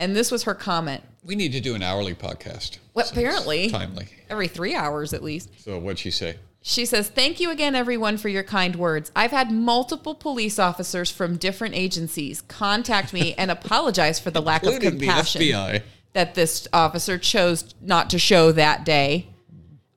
And 0.00 0.14
this 0.14 0.30
was 0.30 0.44
her 0.44 0.54
comment. 0.54 1.02
We 1.24 1.34
need 1.34 1.52
to 1.52 1.60
do 1.60 1.74
an 1.74 1.82
hourly 1.82 2.14
podcast. 2.14 2.78
Well, 2.94 3.06
So 3.06 3.12
apparently. 3.12 3.68
timely. 3.70 4.06
Every 4.30 4.48
3 4.48 4.74
hours 4.74 5.12
at 5.12 5.22
least. 5.22 5.50
So 5.60 5.78
what'd 5.78 5.98
she 5.98 6.10
say? 6.10 6.36
She 6.62 6.84
says, 6.84 7.08
Thank 7.08 7.40
you 7.40 7.50
again, 7.50 7.74
everyone, 7.74 8.16
for 8.16 8.28
your 8.28 8.42
kind 8.42 8.76
words. 8.76 9.10
I've 9.16 9.30
had 9.30 9.50
multiple 9.50 10.14
police 10.14 10.58
officers 10.58 11.10
from 11.10 11.36
different 11.36 11.74
agencies 11.74 12.42
contact 12.42 13.12
me 13.12 13.34
and 13.34 13.50
apologize 13.50 14.20
for 14.20 14.30
the 14.30 14.42
lack 14.42 14.64
of 14.64 14.78
compassion 14.80 15.82
that 16.12 16.34
this 16.34 16.66
officer 16.72 17.18
chose 17.18 17.74
not 17.80 18.10
to 18.10 18.18
show 18.18 18.52
that 18.52 18.84
day. 18.84 19.28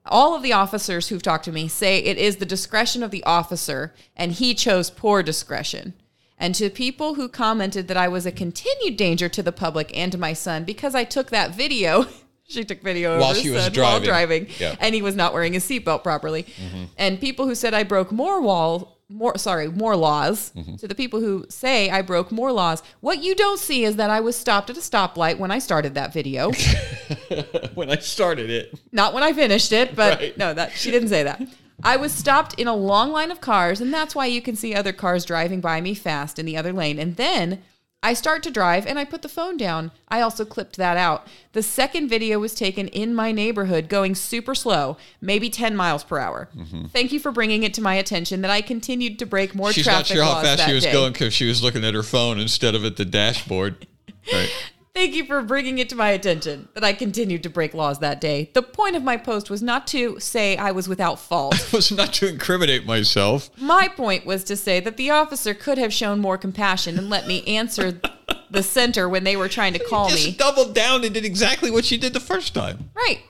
All 0.05 0.35
of 0.35 0.43
the 0.43 0.53
officers 0.53 1.07
who've 1.07 1.21
talked 1.21 1.45
to 1.45 1.51
me 1.51 1.67
say 1.67 1.99
it 1.99 2.17
is 2.17 2.37
the 2.37 2.45
discretion 2.45 3.01
of 3.03 3.11
the 3.11 3.23
officer, 3.23 3.93
and 4.15 4.31
he 4.31 4.53
chose 4.53 4.89
poor 4.89 5.23
discretion. 5.23 5.93
And 6.41 6.55
to 6.55 6.69
people 6.69 7.13
who 7.13 7.29
commented 7.29 7.87
that 7.87 7.97
I 7.97 8.07
was 8.07 8.25
a 8.25 8.31
continued 8.31 8.97
danger 8.97 9.29
to 9.29 9.43
the 9.43 9.51
public 9.51 9.95
and 9.95 10.11
to 10.11 10.17
my 10.17 10.33
son 10.33 10.63
because 10.65 10.95
I 10.95 11.03
took 11.05 11.29
that 11.29 11.55
video. 11.55 12.05
she 12.47 12.65
took 12.65 12.81
video 12.81 13.19
While 13.19 13.35
she 13.35 13.49
was 13.51 13.69
driving. 13.69 14.03
driving, 14.07 14.47
Yeah. 14.59 14.75
and 14.79 14.93
he 14.95 15.01
was 15.01 15.15
not 15.15 15.33
wearing 15.33 15.53
his 15.53 15.63
seatbelt 15.63 16.03
properly. 16.03 16.43
Mm-hmm. 16.43 16.83
And 16.97 17.21
people 17.21 17.45
who 17.47 17.55
said 17.55 17.73
I 17.73 17.83
broke 17.83 18.11
more 18.11 18.41
wall, 18.41 18.97
more 19.07 19.37
sorry, 19.37 19.67
more 19.69 19.95
laws. 19.95 20.51
Mm-hmm. 20.55 20.75
To 20.77 20.87
the 20.87 20.95
people 20.95 21.19
who 21.19 21.45
say 21.47 21.89
I 21.91 22.01
broke 22.01 22.31
more 22.31 22.51
laws, 22.51 22.81
what 23.01 23.21
you 23.23 23.35
don't 23.35 23.59
see 23.59 23.83
is 23.83 23.95
that 23.97 24.09
I 24.09 24.19
was 24.19 24.35
stopped 24.35 24.69
at 24.71 24.77
a 24.77 24.81
stoplight 24.81 25.37
when 25.37 25.51
I 25.51 25.59
started 25.59 25.93
that 25.93 26.11
video. 26.11 26.51
when 27.75 27.89
I 27.91 27.97
started 27.97 28.49
it. 28.49 28.73
not 28.91 29.13
when 29.13 29.21
I 29.23 29.31
finished 29.33 29.71
it, 29.71 29.95
but 29.95 30.19
Right. 30.19 30.37
no, 30.37 30.53
that 30.53 30.71
she 30.73 30.89
didn't 30.91 31.09
say 31.09 31.23
that. 31.23 31.41
I 31.83 31.97
was 31.97 32.11
stopped 32.11 32.53
in 32.55 32.67
a 32.67 32.75
long 32.75 33.11
line 33.11 33.31
of 33.31 33.41
cars, 33.41 33.81
and 33.81 33.93
that's 33.93 34.15
why 34.15 34.25
you 34.27 34.41
can 34.41 34.55
see 34.55 34.73
other 34.73 34.93
cars 34.93 35.25
driving 35.25 35.61
by 35.61 35.81
me 35.81 35.93
fast 35.93 36.37
in 36.39 36.45
the 36.45 36.57
other 36.57 36.73
lane. 36.73 36.99
And 36.99 37.15
then 37.15 37.61
I 38.03 38.13
start 38.13 38.41
to 38.43 38.51
drive 38.51 38.87
and 38.87 38.97
I 38.97 39.05
put 39.05 39.21
the 39.21 39.29
phone 39.29 39.57
down. 39.57 39.91
I 40.07 40.21
also 40.21 40.43
clipped 40.43 40.77
that 40.77 40.97
out. 40.97 41.27
The 41.53 41.61
second 41.61 42.09
video 42.09 42.39
was 42.39 42.55
taken 42.55 42.87
in 42.87 43.13
my 43.13 43.31
neighborhood 43.31 43.89
going 43.89 44.15
super 44.15 44.55
slow, 44.55 44.97
maybe 45.21 45.51
10 45.51 45.75
miles 45.75 46.03
per 46.03 46.17
hour. 46.17 46.49
Mm-hmm. 46.57 46.85
Thank 46.85 47.11
you 47.11 47.19
for 47.19 47.31
bringing 47.31 47.61
it 47.61 47.75
to 47.75 47.81
my 47.81 47.93
attention 47.93 48.41
that 48.41 48.49
I 48.49 48.61
continued 48.61 49.19
to 49.19 49.27
break 49.27 49.53
more 49.53 49.71
She's 49.71 49.85
not 49.85 50.05
traffic 50.05 50.15
sure 50.15 50.23
how 50.23 50.41
fast 50.41 50.65
she 50.65 50.73
was 50.73 50.83
day. 50.83 50.91
going 50.91 51.13
because 51.13 51.33
she 51.33 51.47
was 51.47 51.61
looking 51.61 51.85
at 51.85 51.93
her 51.93 52.01
phone 52.03 52.39
instead 52.39 52.73
of 52.73 52.83
at 52.85 52.97
the 52.97 53.05
dashboard. 53.05 53.87
Right. 54.31 54.51
Thank 54.93 55.15
you 55.15 55.25
for 55.25 55.41
bringing 55.41 55.77
it 55.77 55.87
to 55.89 55.95
my 55.95 56.09
attention 56.09 56.67
that 56.73 56.83
I 56.83 56.91
continued 56.91 57.43
to 57.43 57.49
break 57.49 57.73
laws 57.73 57.99
that 57.99 58.19
day. 58.19 58.49
The 58.53 58.61
point 58.61 58.97
of 58.97 59.03
my 59.03 59.15
post 59.15 59.49
was 59.49 59.63
not 59.63 59.87
to 59.87 60.19
say 60.19 60.57
I 60.57 60.71
was 60.71 60.89
without 60.89 61.17
fault. 61.19 61.55
It 61.71 61.73
was 61.73 61.91
not 61.91 62.11
to 62.15 62.27
incriminate 62.27 62.85
myself. 62.85 63.49
My 63.57 63.87
point 63.87 64.25
was 64.25 64.43
to 64.45 64.57
say 64.57 64.81
that 64.81 64.97
the 64.97 65.09
officer 65.09 65.53
could 65.53 65.77
have 65.77 65.93
shown 65.93 66.19
more 66.19 66.37
compassion 66.37 66.97
and 66.97 67.09
let 67.09 67.25
me 67.25 67.43
answer 67.45 68.01
the 68.49 68.61
center 68.63 69.07
when 69.07 69.23
they 69.23 69.37
were 69.37 69.47
trying 69.47 69.71
to 69.73 69.79
call 69.89 70.09
Just 70.09 70.25
me. 70.25 70.33
doubled 70.33 70.75
down 70.75 71.05
and 71.05 71.13
did 71.13 71.23
exactly 71.23 71.71
what 71.71 71.85
she 71.85 71.97
did 71.97 72.11
the 72.13 72.19
first 72.19 72.53
time. 72.53 72.89
Right. 72.93 73.21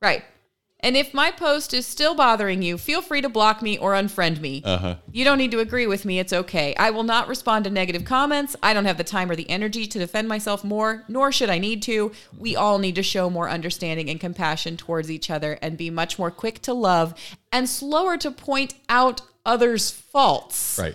Right. 0.00 0.22
And 0.80 0.96
if 0.96 1.14
my 1.14 1.30
post 1.30 1.72
is 1.72 1.86
still 1.86 2.14
bothering 2.14 2.62
you, 2.62 2.76
feel 2.76 3.00
free 3.00 3.22
to 3.22 3.28
block 3.28 3.62
me 3.62 3.78
or 3.78 3.92
unfriend 3.92 4.40
me. 4.40 4.62
Uh-huh. 4.64 4.96
You 5.10 5.24
don't 5.24 5.38
need 5.38 5.50
to 5.52 5.60
agree 5.60 5.86
with 5.86 6.04
me. 6.04 6.18
It's 6.18 6.32
okay. 6.32 6.74
I 6.76 6.90
will 6.90 7.02
not 7.02 7.28
respond 7.28 7.64
to 7.64 7.70
negative 7.70 8.04
comments. 8.04 8.54
I 8.62 8.74
don't 8.74 8.84
have 8.84 8.98
the 8.98 9.04
time 9.04 9.30
or 9.30 9.36
the 9.36 9.48
energy 9.48 9.86
to 9.86 9.98
defend 9.98 10.28
myself 10.28 10.64
more, 10.64 11.04
nor 11.08 11.32
should 11.32 11.50
I 11.50 11.58
need 11.58 11.82
to. 11.84 12.12
We 12.38 12.56
all 12.56 12.78
need 12.78 12.94
to 12.96 13.02
show 13.02 13.30
more 13.30 13.48
understanding 13.48 14.10
and 14.10 14.20
compassion 14.20 14.76
towards 14.76 15.10
each 15.10 15.30
other 15.30 15.58
and 15.62 15.78
be 15.78 15.90
much 15.90 16.18
more 16.18 16.30
quick 16.30 16.60
to 16.62 16.74
love 16.74 17.14
and 17.50 17.68
slower 17.68 18.18
to 18.18 18.30
point 18.30 18.74
out 18.88 19.22
others' 19.46 19.90
faults. 19.90 20.78
Right. 20.78 20.94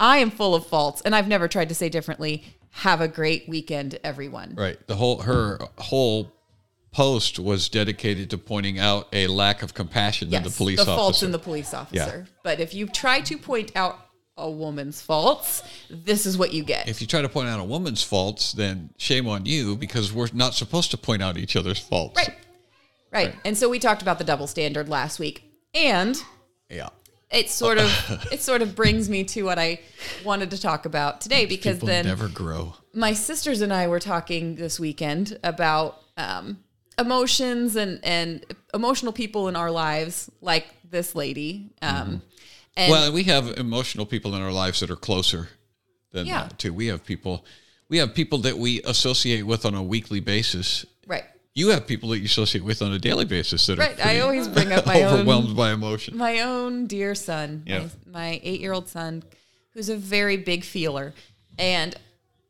I 0.00 0.18
am 0.18 0.30
full 0.32 0.56
of 0.56 0.66
faults, 0.66 1.00
and 1.02 1.14
I've 1.14 1.28
never 1.28 1.46
tried 1.46 1.68
to 1.68 1.74
say 1.74 1.88
differently. 1.88 2.44
Have 2.70 3.00
a 3.00 3.06
great 3.06 3.48
weekend, 3.48 4.00
everyone. 4.02 4.54
Right. 4.56 4.84
The 4.88 4.96
whole 4.96 5.22
her 5.22 5.60
whole 5.78 6.33
post 6.94 7.38
was 7.40 7.68
dedicated 7.68 8.30
to 8.30 8.38
pointing 8.38 8.78
out 8.78 9.08
a 9.12 9.26
lack 9.26 9.62
of 9.62 9.74
compassion 9.74 10.32
in 10.32 10.42
the 10.44 10.50
police 10.50 10.76
the 10.76 10.82
officer. 10.82 10.96
faults 10.96 11.22
in 11.24 11.32
the 11.32 11.38
police 11.38 11.74
officer. 11.74 12.26
But 12.44 12.60
if 12.60 12.72
you 12.72 12.86
try 12.86 13.20
to 13.22 13.36
point 13.36 13.72
out 13.74 13.98
a 14.36 14.48
woman's 14.48 15.00
faults, 15.02 15.62
this 15.90 16.24
is 16.24 16.38
what 16.38 16.52
you 16.52 16.62
get. 16.64 16.88
if 16.88 17.00
you 17.00 17.06
try 17.06 17.20
to 17.20 17.28
point 17.28 17.48
out 17.48 17.60
a 17.60 17.64
woman's 17.64 18.02
faults, 18.02 18.52
then 18.52 18.90
shame 18.96 19.28
on 19.28 19.44
you 19.44 19.76
because 19.76 20.12
we're 20.12 20.28
not 20.32 20.54
supposed 20.54 20.90
to 20.92 20.96
point 20.96 21.20
out 21.22 21.36
each 21.36 21.56
other's 21.56 21.78
faults. 21.78 22.16
right. 22.16 22.36
right. 23.12 23.34
And 23.44 23.58
so 23.58 23.68
we 23.68 23.78
talked 23.78 24.02
about 24.02 24.18
the 24.18 24.24
double 24.24 24.46
standard 24.46 24.88
last 24.88 25.18
week. 25.18 25.44
And 25.74 26.16
Yeah. 26.70 26.90
it 27.30 27.50
sort 27.50 27.78
of 27.78 28.28
it 28.32 28.40
sort 28.40 28.62
of 28.62 28.76
brings 28.76 29.08
me 29.08 29.24
to 29.24 29.42
what 29.42 29.58
I 29.58 29.80
wanted 30.24 30.50
to 30.52 30.60
talk 30.60 30.86
about 30.86 31.20
today 31.20 31.44
because 31.46 31.76
People 31.76 31.88
then 31.88 32.06
never 32.06 32.28
grow. 32.28 32.74
my 32.92 33.12
sisters 33.14 33.60
and 33.62 33.72
I 33.72 33.88
were 33.88 34.00
talking 34.00 34.54
this 34.54 34.78
weekend 34.78 35.38
about 35.42 36.00
um, 36.16 36.58
emotions 36.98 37.76
and 37.76 38.00
and 38.04 38.44
emotional 38.72 39.12
people 39.12 39.48
in 39.48 39.56
our 39.56 39.70
lives, 39.70 40.30
like 40.40 40.66
this 40.90 41.14
lady. 41.14 41.70
Um, 41.82 42.22
and 42.76 42.90
Well, 42.90 43.12
we 43.12 43.24
have 43.24 43.48
emotional 43.58 44.06
people 44.06 44.34
in 44.34 44.42
our 44.42 44.52
lives 44.52 44.80
that 44.80 44.90
are 44.90 44.96
closer 44.96 45.48
than 46.12 46.26
Yeah. 46.26 46.44
that 46.44 46.58
too. 46.58 46.72
We 46.72 46.86
have 46.86 47.04
people 47.04 47.44
we 47.88 47.98
have 47.98 48.14
people 48.14 48.38
that 48.38 48.58
we 48.58 48.82
associate 48.82 49.42
with 49.42 49.64
on 49.66 49.74
a 49.74 49.82
weekly 49.82 50.18
basis. 50.20 50.86
right, 51.06 51.24
You 51.54 51.68
have 51.68 51.86
people 51.86 52.08
that 52.10 52.18
you 52.18 52.24
associate 52.24 52.64
with 52.64 52.80
on 52.80 52.92
a 52.92 52.98
daily 52.98 53.26
basis 53.26 53.66
that 53.66 53.78
right. 53.78 53.98
are 54.00 54.06
I 54.08 54.20
always 54.20 54.48
bring 54.48 54.72
up 54.72 54.86
my 54.86 55.02
overwhelmed 55.04 55.50
own 55.50 55.54
by 55.54 55.70
emotion. 55.72 56.16
my 56.16 56.40
own 56.40 56.86
dear 56.86 57.14
son, 57.14 57.62
Yeah. 57.66 57.80
my, 58.06 58.20
my 58.20 58.40
eight 58.42 58.60
year 58.60 58.72
old 58.72 58.88
son, 58.88 59.22
who's 59.74 59.88
a 59.90 59.96
very 59.96 60.36
big 60.38 60.64
feeler, 60.64 61.12
and 61.58 61.94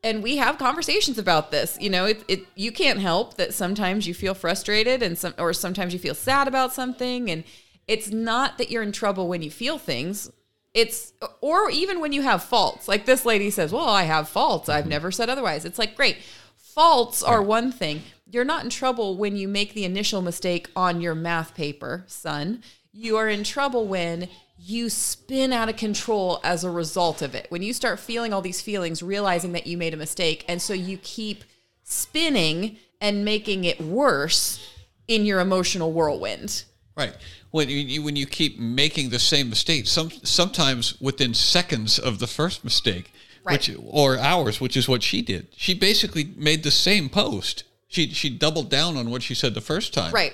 and 0.04 0.23
we 0.23 0.37
have 0.37 0.58
conversations 0.58 1.18
about 1.18 1.50
this. 1.50 1.76
You 1.80 1.90
know, 1.90 2.04
it, 2.04 2.23
it 2.28 2.46
you 2.54 2.70
can't 2.70 3.00
help 3.00 3.37
that 3.38 3.54
sometimes 3.54 4.06
you 4.06 4.14
feel 4.14 4.34
frustrated 4.34 5.02
and 5.02 5.18
some 5.18 5.34
or 5.38 5.52
sometimes 5.52 5.92
you 5.92 5.99
feel 5.99 6.14
sad 6.14 6.46
about 6.46 6.73
something, 6.73 7.30
and 7.30 7.42
it's 7.88 8.11
not 8.11 8.58
that 8.58 8.70
you're 8.70 8.82
in 8.82 8.92
trouble 8.92 9.26
when 9.26 9.42
you 9.42 9.50
feel 9.50 9.78
things. 9.78 10.30
It's 10.75 11.14
or 11.40 11.70
even 11.70 12.00
when 12.00 12.12
you 12.12 12.23
have 12.23 12.44
faults. 12.44 12.87
Like 12.87 13.06
this 13.06 13.25
lady 13.25 13.50
says, 13.50 13.73
"Well, 13.73 13.88
I 13.88 14.02
have 14.02 14.28
faults. 14.28 14.68
I've 14.68 14.87
never 14.87 15.11
said 15.11 15.30
otherwise." 15.30 15.64
It's 15.64 15.78
like, 15.78 15.96
great. 15.96 16.18
Faults 16.56 17.23
are 17.23 17.42
one 17.42 17.73
thing. 17.73 18.02
You're 18.30 18.44
not 18.44 18.64
in 18.64 18.70
trouble 18.70 19.16
when 19.16 19.37
you 19.37 19.49
make 19.49 19.75
the 19.75 19.84
initial 19.84 20.20
mistake 20.20 20.68
on 20.76 21.00
your 21.00 21.14
math 21.14 21.54
paper, 21.54 22.04
son. 22.08 22.62
You 22.92 23.16
are 23.16 23.28
in 23.28 23.44
trouble 23.44 23.87
when 23.87 24.28
you 24.58 24.88
spin 24.88 25.52
out 25.52 25.68
of 25.68 25.76
control 25.76 26.40
as 26.44 26.64
a 26.64 26.70
result 26.70 27.23
of 27.23 27.34
it. 27.34 27.46
When 27.50 27.62
you 27.62 27.73
start 27.73 27.99
feeling 27.99 28.32
all 28.32 28.40
these 28.40 28.61
feelings, 28.61 29.02
realizing 29.02 29.52
that 29.52 29.66
you 29.66 29.76
made 29.76 29.94
a 29.94 29.96
mistake, 29.96 30.44
and 30.49 30.62
so 30.62 30.73
you 30.73 30.99
keep 30.99 31.44
spinning 31.82 32.78
and 33.00 33.25
making 33.25 33.64
it 33.64 33.80
worse 33.80 34.66
in 35.08 35.26
your 35.26 35.40
emotional 35.40 35.92
whirlwind. 35.92 36.64
Right. 36.96 37.14
When 37.50 37.68
you 37.68 38.02
when 38.02 38.16
you 38.16 38.26
keep 38.26 38.58
making 38.58 39.11
the 39.11 39.18
same 39.18 39.50
mistake, 39.50 39.87
some 39.87 40.11
sometimes 40.23 41.00
within 41.00 41.34
seconds 41.34 41.99
of 41.99 42.18
the 42.18 42.26
first 42.26 42.64
mistake, 42.64 43.12
Right. 43.44 43.54
which 43.68 43.76
or 43.84 44.18
hours, 44.18 44.61
which 44.61 44.76
is 44.76 44.88
what 44.88 45.02
she 45.02 45.20
did. 45.20 45.49
She 45.56 45.75
basically 45.75 46.32
made 46.37 46.62
the 46.62 46.70
same 46.70 47.08
post. 47.08 47.64
She 47.88 48.11
she 48.11 48.30
doubled 48.30 48.70
down 48.70 48.96
on 48.96 49.11
what 49.11 49.23
she 49.23 49.34
said 49.34 49.54
the 49.54 49.61
first 49.61 49.92
time. 49.92 50.12
Right. 50.12 50.32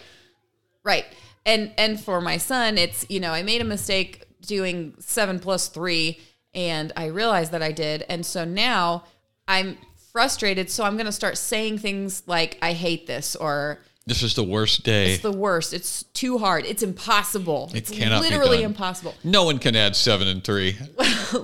Right. 0.84 1.06
And 1.46 1.72
and 1.78 2.00
for 2.00 2.20
my 2.20 2.36
son, 2.36 2.76
it's, 2.78 3.06
you 3.08 3.20
know, 3.20 3.32
I 3.32 3.42
made 3.42 3.60
a 3.60 3.64
mistake 3.64 4.24
doing 4.42 4.94
7 4.98 5.38
plus 5.38 5.68
3 5.68 6.18
and 6.54 6.92
I 6.96 7.06
realized 7.06 7.52
that 7.52 7.62
I 7.62 7.72
did. 7.72 8.04
And 8.08 8.24
so 8.26 8.44
now 8.44 9.04
I'm 9.48 9.78
frustrated, 10.12 10.70
so 10.70 10.84
I'm 10.84 10.94
going 10.96 11.06
to 11.06 11.12
start 11.12 11.38
saying 11.38 11.78
things 11.78 12.22
like 12.26 12.58
I 12.60 12.72
hate 12.72 13.06
this 13.06 13.36
or 13.36 13.78
This 14.06 14.22
is 14.22 14.34
the 14.34 14.42
worst 14.44 14.82
day. 14.82 15.12
it's 15.12 15.22
the 15.22 15.30
worst. 15.32 15.72
It's 15.72 16.02
too 16.02 16.38
hard. 16.38 16.66
It's 16.66 16.82
impossible. 16.82 17.70
it's 17.74 17.90
cannot 17.90 18.22
be 18.22 18.28
literally 18.28 18.62
impossible. 18.62 19.14
no 19.24 19.44
one 19.44 19.58
can 19.58 19.76
add 19.76 19.94
seven 19.96 20.26
and 20.28 20.42
three. 20.42 20.76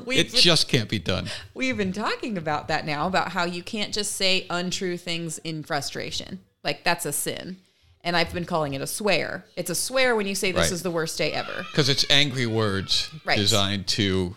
It 0.08 0.34
just 0.34 0.68
can't 0.68 0.88
be 0.88 0.98
done. 0.98 1.28
we've 1.54 1.76
been 1.76 1.92
talking 1.92 2.36
about 2.36 2.68
that 2.68 2.84
now 2.84 3.06
about 3.06 3.30
how 3.32 3.44
you 3.44 3.62
can't 3.62 3.94
just 3.94 4.12
say 4.12 4.46
untrue 4.50 4.96
things 4.96 5.38
in 5.38 5.62
frustration. 5.62 6.40
Like 6.64 6.82
that's 6.82 7.06
a 7.06 7.12
sin. 7.12 7.58
And 8.06 8.16
I've 8.16 8.32
been 8.32 8.44
calling 8.44 8.74
it 8.74 8.80
a 8.80 8.86
swear. 8.86 9.44
It's 9.56 9.68
a 9.68 9.74
swear 9.74 10.14
when 10.14 10.28
you 10.28 10.36
say 10.36 10.52
this 10.52 10.66
Right. 10.66 10.72
is 10.72 10.82
the 10.84 10.92
worst 10.92 11.18
day 11.18 11.32
ever. 11.32 11.66
Because 11.72 11.88
it's 11.88 12.06
angry 12.08 12.46
words 12.46 13.10
Right. 13.24 13.36
designed 13.36 13.88
to 13.88 14.36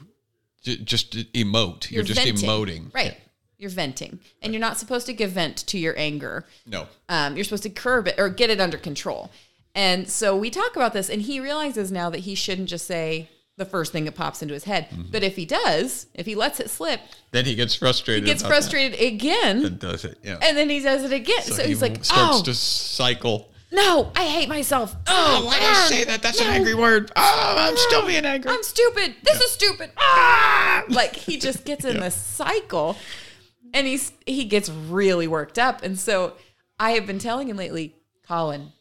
j- 0.63 0.77
just 0.77 1.11
emote. 1.33 1.91
You're, 1.91 2.03
just 2.03 2.19
venting. 2.19 2.49
emoting. 2.49 2.93
Right. 2.95 3.15
You're 3.59 3.69
venting. 3.69 4.19
And 4.41 4.53
you're 4.53 4.59
not 4.59 4.79
supposed 4.79 5.05
to 5.05 5.13
give 5.13 5.31
vent 5.33 5.57
to 5.67 5.77
your 5.77 5.93
anger. 5.99 6.47
No. 6.65 6.87
Um, 7.09 7.35
you're 7.35 7.43
supposed 7.43 7.61
to 7.63 7.69
curb 7.69 8.07
it 8.07 8.15
or 8.17 8.27
get 8.29 8.49
it 8.49 8.59
under 8.59 8.77
control. 8.77 9.29
And 9.75 10.09
so 10.09 10.35
we 10.35 10.49
talk 10.49 10.75
about 10.75 10.93
this, 10.93 11.07
and 11.07 11.21
he 11.21 11.39
realizes 11.39 11.91
now 11.91 12.09
that 12.09 12.21
he 12.21 12.33
shouldn't 12.33 12.69
just 12.69 12.87
say 12.87 13.29
the 13.57 13.65
first 13.65 13.91
thing 13.91 14.05
that 14.05 14.15
pops 14.15 14.41
into 14.41 14.55
his 14.55 14.63
head. 14.63 14.89
Mm-hmm. 14.89 15.11
But 15.11 15.21
if 15.21 15.35
he 15.35 15.45
does, 15.45 16.07
if 16.15 16.25
he 16.25 16.33
lets 16.33 16.59
it 16.59 16.71
slip, 16.71 17.01
Then 17.31 17.45
he 17.45 17.53
gets 17.53 17.75
frustrated. 17.75 18.23
he 18.23 18.31
gets 18.31 18.41
about 18.41 18.49
that 18.49 18.55
frustrated 18.61 18.99
again, 18.99 19.63
and 19.65 19.77
does 19.77 20.05
it. 20.05 20.17
Yeah. 20.23 20.39
and 20.41 20.57
then 20.57 20.69
he 20.71 20.79
does 20.79 21.03
it 21.03 21.11
again. 21.13 21.43
So, 21.43 21.61
he 21.61 21.67
he's 21.69 21.81
like, 21.83 22.03
starts 22.03 22.39
"Oh 22.39 22.43
to 22.43 22.53
cycle. 22.55 23.51
No, 23.71 24.11
I 24.15 24.25
hate 24.25 24.49
myself. 24.49 24.95
Oh, 25.07 25.45
why 25.45 25.57
do 25.57 25.63
you 25.63 25.69
ah, 25.71 25.85
say 25.89 26.03
that? 26.05 26.21
That's 26.21 26.41
an 26.41 26.47
angry 26.47 26.73
word. 26.73 27.11
Oh, 27.15 27.55
I'm 27.57 27.77
still 27.77 28.05
being 28.05 28.25
angry. 28.25 28.51
I'm 28.51 28.63
stupid. 28.63 29.15
This 29.23 29.41
is 29.41 29.51
stupid. 29.51 29.91
Ah! 29.97 30.55
Like 30.89 31.15
he 31.15 31.37
just 31.37 31.65
gets 31.65 31.85
in 31.85 31.99
this 31.99 32.15
cycle 32.15 32.97
and 33.73 33.85
he's 33.85 34.11
he 34.25 34.45
gets 34.45 34.69
really 34.69 35.27
worked 35.27 35.59
up. 35.59 35.83
And 35.83 35.99
so 35.99 36.33
I 36.79 36.91
have 36.91 37.05
been 37.05 37.19
telling 37.19 37.47
him 37.47 37.57
lately, 37.57 37.95
Colin, 38.27 38.71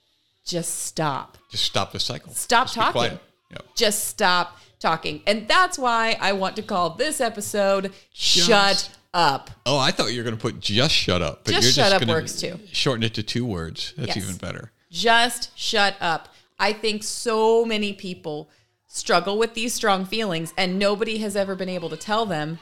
just 0.45 0.85
stop. 0.85 1.37
Just 1.51 1.65
stop 1.65 1.93
the 1.93 2.01
cycle. 2.01 2.33
Stop 2.33 2.67
Just 2.67 2.77
be 2.77 2.81
talking. 2.81 2.93
quiet. 2.93 3.21
Yeah. 3.51 3.59
Just 3.75 4.07
stop 4.07 4.57
talking. 4.79 5.23
And 5.27 5.47
that's 5.49 5.79
why 5.79 6.17
I 6.21 6.33
want 6.33 6.57
to 6.57 6.63
call 6.63 6.91
this 6.91 7.21
episode 7.21 7.93
Shut 8.13 8.91
Up. 9.13 9.51
Oh, 9.67 9.79
I 9.79 9.91
thought 9.91 10.13
you 10.13 10.19
were 10.19 10.25
going 10.25 10.37
to 10.37 10.41
put 10.41 10.61
just 10.61 10.95
shut 10.95 11.21
up. 11.21 11.45
But 11.45 11.55
Just 11.55 11.77
you're 11.77 11.85
shut 11.85 12.03
up 12.03 12.09
works 12.09 12.41
too. 12.41 12.59
Shorten 12.73 13.03
it 13.03 13.15
to 13.15 13.23
two 13.23 13.45
words. 13.45 13.93
That's 13.97 14.17
Yes. 14.17 14.17
even 14.19 14.37
better. 14.37 14.73
Just 14.91 15.57
shut 15.59 15.97
up. 16.01 16.29
I 16.59 16.73
think 16.73 17.03
so 17.03 17.65
many 17.65 17.93
people 17.93 18.51
struggle 18.87 19.39
with 19.39 19.55
these 19.55 19.75
strong 19.75 20.05
feelings 20.05 20.53
and 20.57 20.79
nobody 20.79 21.19
has 21.19 21.37
ever 21.37 21.55
been 21.55 21.69
able 21.69 21.91
to 21.91 21.97
tell 21.97 22.27
them 22.27 22.59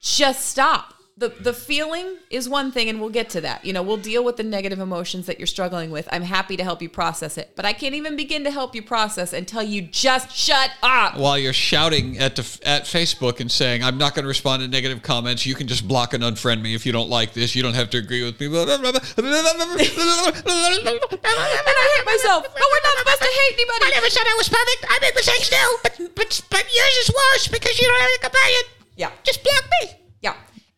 just 0.00 0.44
stop. 0.46 0.94
The 1.18 1.30
the 1.30 1.54
feeling 1.54 2.18
is 2.28 2.46
one 2.46 2.70
thing 2.70 2.90
and 2.90 3.00
we'll 3.00 3.08
get 3.08 3.30
to 3.30 3.40
that. 3.40 3.64
You 3.64 3.72
know, 3.72 3.82
we'll 3.82 3.96
deal 3.96 4.22
with 4.22 4.36
the 4.36 4.42
negative 4.42 4.80
emotions 4.80 5.24
that 5.26 5.38
you're 5.38 5.46
struggling 5.46 5.90
with. 5.90 6.06
I'm 6.12 6.20
happy 6.20 6.58
to 6.58 6.62
help 6.62 6.82
you 6.82 6.90
process 6.90 7.38
it, 7.38 7.52
but 7.56 7.64
I 7.64 7.72
can't 7.72 7.94
even 7.94 8.16
begin 8.16 8.44
to 8.44 8.50
help 8.50 8.74
you 8.74 8.82
process 8.82 9.32
until 9.32 9.62
you 9.62 9.80
just 9.80 10.30
shut 10.36 10.72
up. 10.82 11.16
While 11.16 11.38
you're 11.38 11.54
shouting 11.54 12.18
at 12.18 12.36
the, 12.36 12.42
at 12.64 12.82
Facebook 12.82 13.40
and 13.40 13.50
saying, 13.50 13.82
"I'm 13.82 13.96
not 13.96 14.14
going 14.14 14.24
to 14.24 14.28
respond 14.28 14.60
to 14.60 14.68
negative 14.68 15.02
comments. 15.02 15.46
You 15.46 15.54
can 15.54 15.66
just 15.68 15.88
block 15.88 16.12
and 16.12 16.22
unfriend 16.22 16.60
me 16.60 16.74
if 16.74 16.84
you 16.84 16.92
don't 16.92 17.08
like 17.08 17.32
this. 17.32 17.56
You 17.56 17.62
don't 17.62 17.72
have 17.72 17.88
to 17.90 17.98
agree 17.98 18.22
with 18.22 18.38
me." 18.38 18.46
And 18.48 18.54
I 18.54 18.68
hate 21.96 22.04
myself. 22.04 22.44
But 22.44 22.60
we're 22.60 22.84
not 22.84 22.98
supposed 22.98 23.22
to 23.22 23.32
hate 23.32 23.54
anybody. 23.54 23.84
I 23.86 23.90
never 23.94 24.10
said 24.10 24.22
I 24.26 24.34
was 24.36 24.48
perfect. 24.50 24.84
I 24.86 24.98
make 25.00 25.14
mistakes 25.14 25.48
too, 25.48 25.78
but 25.82 25.96
but 26.14 26.42
but 26.50 26.64
yours 26.76 26.94
is 27.00 27.10
worse 27.10 27.48
because 27.48 27.80
you 27.80 27.86
don't 27.86 28.00
have 28.00 28.10
a 28.20 28.22
companion. 28.22 28.62
Yeah. 28.96 29.10
Just 29.24 29.42
block 29.42 29.64
me. 29.80 30.05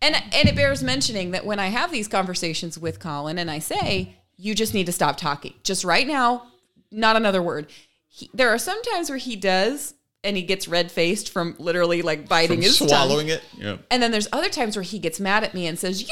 And 0.01 0.15
and 0.15 0.49
it 0.49 0.55
bears 0.55 0.83
mentioning 0.83 1.33
that 1.33 1.45
when 1.45 1.59
I 1.59 1.69
have 1.69 1.91
these 1.91 2.09
conversations 2.09 2.79
with 2.79 3.01
Colin 3.01 3.39
and 3.39 3.51
I 3.51 3.59
say, 3.59 4.17
you 4.37 4.55
just 4.55 4.75
need 4.75 4.87
to 4.87 4.93
stop 4.93 5.17
talking. 5.17 5.55
Just 5.65 5.85
right 5.85 6.07
now, 6.07 6.47
not 6.91 7.17
another 7.17 7.43
word. 7.43 7.67
He, 8.07 8.31
there 8.33 8.51
are 8.51 8.59
some 8.59 8.81
times 8.83 9.11
where 9.11 9.19
he 9.19 9.35
does 9.37 9.95
and 10.25 10.37
he 10.37 10.43
gets 10.43 10.69
red 10.69 10.91
faced 10.91 11.31
from 11.31 11.55
literally 11.59 12.03
like 12.03 12.29
biting 12.29 12.59
From 12.59 12.63
his 12.63 12.79
swallowing 12.79 13.29
tongue. 13.29 13.37
it. 13.37 13.43
Yeah. 13.57 13.77
And 13.91 14.03
then 14.03 14.11
there's 14.11 14.29
other 14.33 14.49
times 14.49 14.77
where 14.77 14.83
he 14.83 14.99
gets 14.99 15.21
mad 15.21 15.45
at 15.45 15.55
me 15.55 15.67
and 15.67 15.79
says, 15.79 16.01
You're 16.01 16.11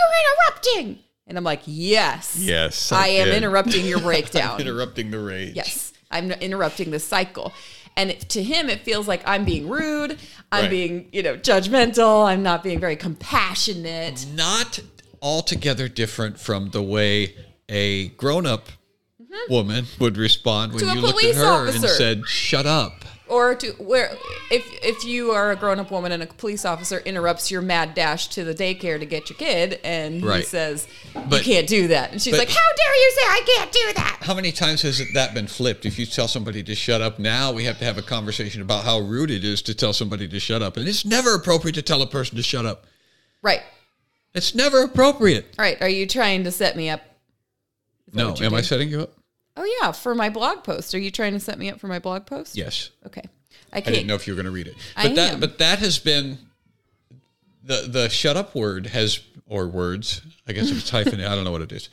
interrupting. 0.50 0.98
And 1.28 1.38
I'm 1.38 1.44
like, 1.44 1.62
Yes. 1.64 2.36
Yes, 2.40 2.90
I, 2.92 3.04
I 3.04 3.06
am 3.08 3.28
interrupting 3.28 3.84
your 3.86 4.00
breakdown. 4.00 4.60
Interrupting 4.60 5.10
the 5.10 5.18
rage. 5.20 5.54
Yes, 5.54 5.92
I'm 6.10 6.30
interrupting 6.32 6.90
the 6.90 7.00
cycle. 7.00 7.52
And 7.96 8.10
it, 8.10 8.28
to 8.30 8.42
him, 8.42 8.68
it 8.68 8.80
feels 8.80 9.08
like 9.08 9.22
I'm 9.26 9.44
being 9.44 9.68
rude. 9.68 10.18
I'm 10.52 10.64
Right. 10.64 10.70
being, 10.70 11.08
you 11.12 11.22
know, 11.22 11.36
judgmental. 11.36 12.26
I'm 12.26 12.42
not 12.42 12.62
being 12.62 12.78
very 12.78 12.96
compassionate. 12.96 14.26
Not 14.34 14.80
altogether 15.22 15.88
different 15.88 16.38
from 16.38 16.70
the 16.70 16.82
way 16.82 17.34
a 17.68 18.08
grown-up 18.08 18.68
mm-hmm. 19.20 19.52
woman 19.52 19.86
would 19.98 20.18
respond 20.18 20.72
when 20.72 20.84
To 20.86 20.94
you 20.94 21.00
looked 21.00 21.24
at 21.24 21.34
her 21.36 21.44
officer. 21.46 21.86
and 21.86 21.88
said, 21.88 22.28
"Shut 22.28 22.66
up." 22.66 23.05
Or 23.28 23.56
to 23.56 23.72
where 23.72 24.16
if 24.52 24.64
if 24.82 25.04
you 25.04 25.32
are 25.32 25.50
a 25.50 25.56
grown 25.56 25.80
up 25.80 25.90
woman 25.90 26.12
and 26.12 26.22
a 26.22 26.26
police 26.26 26.64
officer 26.64 26.98
interrupts 27.04 27.50
your 27.50 27.60
mad 27.60 27.94
dash 27.94 28.28
to 28.28 28.44
the 28.44 28.54
daycare 28.54 29.00
to 29.00 29.06
get 29.06 29.28
your 29.28 29.36
kid 29.36 29.80
and 29.82 30.20
he 30.20 30.26
Right. 30.26 30.46
says 30.46 30.86
But- 31.12 31.44
you 31.44 31.54
can't 31.54 31.66
do 31.66 31.88
that 31.88 32.12
and 32.12 32.22
she's 32.22 32.32
but- 32.34 32.38
like 32.38 32.50
how 32.50 32.54
dare 32.76 32.96
you 32.96 33.12
say 33.16 33.22
I 33.26 33.42
can't 33.56 33.72
do 33.72 33.92
that 33.96 34.18
How 34.22 34.34
many 34.34 34.52
times 34.52 34.82
has 34.82 35.00
it- 35.00 35.12
that 35.14 35.34
been 35.34 35.48
flipped? 35.48 35.84
If 35.84 35.98
you 35.98 36.06
tell 36.06 36.28
somebody 36.28 36.62
to 36.62 36.74
shut 36.76 37.00
up 37.00 37.18
now, 37.18 37.50
we 37.50 37.64
have 37.64 37.78
to 37.80 37.84
have 37.84 37.98
a 37.98 38.02
conversation 38.02 38.62
about 38.62 38.84
how 38.84 39.00
rude 39.00 39.30
it 39.32 39.42
is 39.44 39.60
to 39.62 39.74
tell 39.74 39.92
somebody 39.92 40.28
to 40.28 40.38
shut 40.40 40.62
up. 40.62 40.76
And 40.76 40.86
it's 40.88 41.04
never 41.04 41.34
appropriate 41.34 41.74
to 41.74 41.82
tell 41.82 42.02
a 42.02 42.06
person 42.06 42.36
to 42.36 42.42
shut 42.44 42.64
up. 42.64 42.86
right 43.42 43.62
It's 44.34 44.54
never 44.54 44.82
appropriate. 44.82 45.52
right 45.58 45.76
are 45.80 45.88
you 45.88 46.06
trying 46.06 46.44
to 46.44 46.52
set 46.52 46.76
me 46.76 46.90
up 46.90 47.00
No, 48.12 48.36
am 48.40 48.54
I 48.54 48.62
setting 48.62 48.88
you 48.88 49.00
up? 49.02 49.15
Oh 49.56 49.78
yeah 49.80 49.92
for 49.92 50.14
my 50.14 50.28
blog 50.30 50.62
post 50.64 50.94
are 50.94 50.98
you 50.98 51.10
trying 51.10 51.32
to 51.32 51.40
set 51.40 51.58
me 51.58 51.70
up 51.70 51.80
for 51.80 51.86
my 51.88 51.98
blog 51.98 52.26
post 52.26 52.56
Yes. 52.56 52.90
okay 53.06 53.22
I 53.72 53.78
I 53.78 53.80
can't 53.80 53.94
didn't 53.94 54.06
know 54.06 54.14
if 54.14 54.26
you 54.26 54.32
were 54.32 54.36
going 54.36 54.46
to 54.46 54.52
read 54.52 54.68
it. 54.68 54.76
I 54.96 55.08
But 55.08 55.16
that 55.16 55.32
am. 55.34 55.40
but 55.40 55.58
that 55.58 55.78
has 55.80 55.98
been 55.98 56.38
the 57.64 57.86
the 57.88 58.08
shut 58.08 58.36
up 58.36 58.54
word 58.54 58.86
has 58.86 59.20
or 59.46 59.66
words. 59.68 60.22
I 60.48 60.52
guess 60.52 60.70
if 60.70 60.78
it's 60.78 60.90
hyphenated, 60.90 61.26
I 61.26 61.34
don't 61.34 61.44
know 61.44 61.50
what 61.52 61.62
it 61.62 61.72
is. 61.72 61.88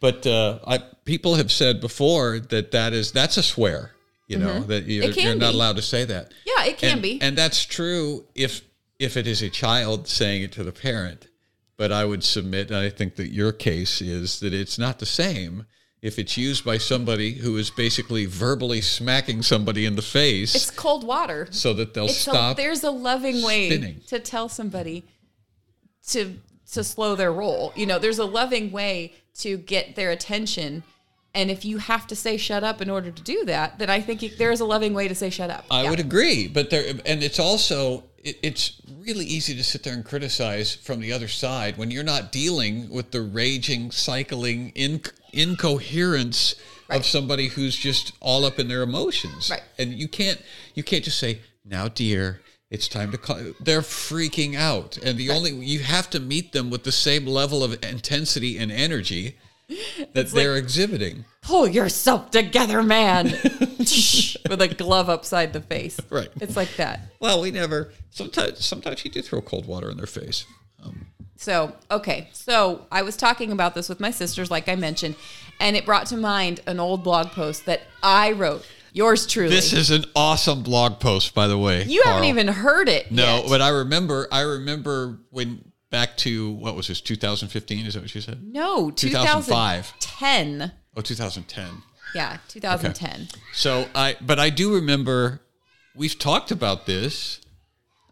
But 0.00 0.26
uh, 0.26 0.60
I 0.66 0.78
people 1.04 1.34
have 1.34 1.50
said 1.50 1.80
before 1.80 2.38
that 2.38 2.70
that 2.70 2.92
is 2.92 3.12
that's 3.12 3.36
a 3.36 3.42
swear. 3.42 3.92
You 4.28 4.38
know 4.38 4.60
that 4.60 4.84
you're, 4.84 5.04
Mm-hmm. 5.04 5.10
It 5.10 5.14
can 5.14 5.24
you're 5.26 5.34
not 5.36 5.54
allowed 5.54 5.76
to 5.76 5.82
say 5.82 6.04
that. 6.04 6.32
yeah 6.44 6.64
it 6.64 6.78
can 6.78 6.92
and, 6.94 7.02
be 7.02 7.20
and 7.20 7.36
that's 7.36 7.64
true 7.64 8.24
if 8.34 8.62
if 8.98 9.16
it 9.16 9.26
is 9.26 9.42
a 9.42 9.50
child 9.50 10.08
saying 10.08 10.42
it 10.42 10.52
to 10.52 10.64
the 10.64 10.72
parent. 10.72 11.28
But 11.76 11.92
I 11.92 12.04
would 12.06 12.24
submit, 12.24 12.68
and 12.70 12.76
I 12.78 12.88
think 12.88 13.16
that 13.16 13.28
your 13.32 13.52
case 13.52 14.00
is 14.00 14.40
that 14.40 14.54
it's 14.54 14.78
not 14.78 14.98
the 14.98 15.06
same 15.06 15.66
if 16.06 16.18
it's 16.18 16.36
used 16.36 16.64
by 16.64 16.78
somebody 16.78 17.32
who 17.34 17.56
is 17.56 17.68
basically 17.70 18.24
verbally 18.26 18.80
smacking 18.80 19.42
somebody 19.42 19.84
in 19.84 19.96
the 19.96 20.02
face 20.02 20.54
it's 20.54 20.70
cold 20.70 21.04
water 21.04 21.48
so 21.50 21.72
that 21.74 21.92
they'll 21.94 22.04
it's 22.04 22.18
a, 22.26 22.30
stop. 22.30 22.56
there's 22.56 22.84
a 22.84 22.90
loving 22.90 23.42
way 23.42 23.68
spinning. 23.68 24.00
to 24.06 24.18
tell 24.20 24.48
somebody 24.48 25.04
to 26.08 26.34
to 26.72 26.84
slow 26.84 27.14
their 27.16 27.32
roll 27.32 27.72
you 27.76 27.86
know 27.86 27.98
there's 27.98 28.18
a 28.18 28.24
loving 28.24 28.70
way 28.70 29.12
to 29.34 29.56
get 29.56 29.96
their 29.96 30.10
attention 30.10 30.82
and 31.34 31.50
if 31.50 31.64
you 31.64 31.78
have 31.78 32.06
to 32.06 32.16
say 32.16 32.36
shut 32.36 32.64
up 32.64 32.80
in 32.80 32.88
order 32.88 33.10
to 33.10 33.22
do 33.22 33.44
that 33.44 33.78
then 33.78 33.90
i 33.90 34.00
think 34.00 34.22
it- 34.22 34.38
there's 34.38 34.60
a 34.60 34.64
loving 34.64 34.94
way 34.94 35.08
to 35.08 35.14
say 35.14 35.30
shut 35.30 35.50
up 35.50 35.64
I 35.70 35.82
Yeah. 35.82 35.90
would 35.90 36.00
agree, 36.00 36.48
but 36.48 36.70
there, 36.70 36.94
and 37.04 37.22
it's 37.22 37.38
also 37.38 38.04
it, 38.26 38.38
it's 38.42 38.82
really 38.98 39.24
easy 39.24 39.54
to 39.54 39.64
sit 39.64 39.82
there 39.84 39.94
and 39.94 40.04
criticize 40.04 40.74
from 40.74 41.00
the 41.00 41.12
other 41.12 41.28
side 41.28 41.78
when 41.78 41.90
you're 41.90 42.04
not 42.04 42.32
dealing 42.32 42.90
with 42.90 43.12
the 43.12 43.22
raging, 43.22 43.90
cycling 43.90 44.70
in, 44.74 45.00
incoherence 45.32 46.56
Right. 46.88 47.00
of 47.00 47.06
somebody 47.06 47.48
who's 47.48 47.74
just 47.74 48.12
all 48.20 48.44
up 48.44 48.60
in 48.60 48.68
their 48.68 48.82
emotions. 48.82 49.50
Right. 49.50 49.62
And 49.76 49.92
you 49.94 50.06
can't 50.06 50.40
you 50.74 50.84
can't 50.84 51.02
just 51.02 51.18
say 51.18 51.40
now, 51.64 51.88
dear. 51.88 52.42
It's 52.70 52.86
time 52.86 53.10
to 53.10 53.18
call. 53.18 53.38
They're 53.60 53.80
freaking 53.80 54.54
out, 54.54 54.96
and 54.96 55.18
the 55.18 55.30
only 55.30 55.52
you 55.52 55.80
have 55.80 56.08
to 56.10 56.20
meet 56.20 56.52
them 56.52 56.70
with 56.70 56.84
the 56.84 56.92
same 56.92 57.26
level 57.26 57.64
of 57.64 57.72
intensity 57.84 58.56
and 58.58 58.70
energy 58.70 59.36
that 60.14 60.28
they're 60.28 60.56
exhibiting. 60.56 61.24
pull 61.42 61.66
yourself 61.66 62.30
together 62.30 62.82
man 62.82 63.26
with 64.48 64.60
a 64.62 64.74
glove 64.76 65.08
upside 65.08 65.52
the 65.52 65.60
face 65.60 65.98
Right. 66.10 66.28
it's 66.40 66.56
like 66.56 66.74
that 66.76 67.00
Well, 67.20 67.40
we 67.40 67.50
never. 67.50 67.92
Sometimes, 68.10 68.64
sometimes 68.64 69.04
you 69.04 69.10
do 69.10 69.20
throw 69.22 69.40
cold 69.42 69.66
water 69.66 69.90
in 69.90 69.96
their 69.96 70.06
face. 70.06 70.44
Um, 70.84 71.06
so, 71.36 71.74
okay. 71.90 72.28
So, 72.32 72.86
I 72.90 73.02
was 73.02 73.14
talking 73.16 73.52
about 73.52 73.74
this 73.74 73.88
with 73.90 74.00
my 74.00 74.10
sisters, 74.10 74.50
like 74.50 74.68
I 74.70 74.74
mentioned, 74.76 75.16
and 75.60 75.76
it 75.76 75.84
brought 75.84 76.06
to 76.06 76.16
mind 76.16 76.60
an 76.66 76.80
old 76.80 77.04
blog 77.04 77.28
post 77.28 77.66
that 77.66 77.82
I 78.02 78.32
wrote. 78.32 78.64
Yours 78.92 79.26
truly. 79.26 79.50
This 79.50 79.74
is 79.74 79.90
an 79.90 80.06
awesome 80.14 80.62
blog 80.62 80.98
post, 81.00 81.34
by 81.34 81.46
the 81.46 81.58
way. 81.58 81.84
you 81.84 82.02
haven't 82.04 82.24
even 82.24 82.48
heard 82.48 82.88
it. 82.88 83.12
No, 83.12 83.40
yet. 83.40 83.48
but 83.50 83.60
I 83.60 83.68
remember. 83.68 84.26
I 84.32 84.40
remember 84.42 85.18
when 85.28 85.72
back 85.90 86.16
to 86.18 86.50
what 86.52 86.74
was 86.74 86.88
this? 86.88 87.00
2015? 87.00 87.86
Is 87.86 87.94
that 87.94 88.02
what 88.02 88.14
you 88.14 88.20
said? 88.20 88.42
no, 88.42 88.90
2005. 88.90 89.94
2010. 89.98 90.72
Oh, 90.96 91.00
2010. 91.00 91.82
Yeah, 92.14 92.38
2010. 92.48 93.28
So 93.52 93.88
I, 93.94 94.16
but 94.20 94.38
I 94.38 94.50
do 94.50 94.74
remember. 94.74 95.42
We've 95.94 96.18
talked 96.18 96.50
about 96.50 96.86
this. 96.86 97.40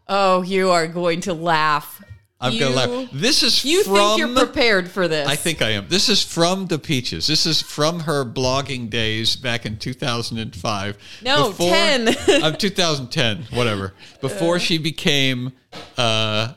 Oh, 0.07 0.41
you 0.41 0.69
are 0.71 0.87
going 0.87 1.21
to 1.21 1.33
laugh. 1.33 2.03
I'm 2.39 2.53
you, 2.53 2.59
gonna 2.59 2.75
laugh. 2.75 3.09
This 3.13 3.43
is 3.43 3.63
You 3.63 3.83
from. 3.83 3.95
think 3.95 4.19
you're 4.19 4.45
prepared 4.45 4.89
for 4.89 5.07
this? 5.07 5.27
I 5.27 5.35
think 5.35 5.61
I 5.61 5.71
am. 5.71 5.87
This 5.87 6.09
is 6.09 6.21
from 6.23 6.67
the 6.67 6.77
Peaches. 6.77 7.27
This 7.27 7.45
is 7.45 7.61
from 7.61 8.01
her 8.01 8.25
blogging 8.25 8.89
days 8.89 9.35
back 9.35 9.65
in 9.65 9.77
2005. 9.77 10.97
No, 11.23 11.53
10. 11.53 12.07
of 12.43 12.57
2010, 12.57 13.47
whatever. 13.51 13.93
Before 14.19 14.59
she 14.59 14.77
became 14.77 15.53
uh, 15.97 16.53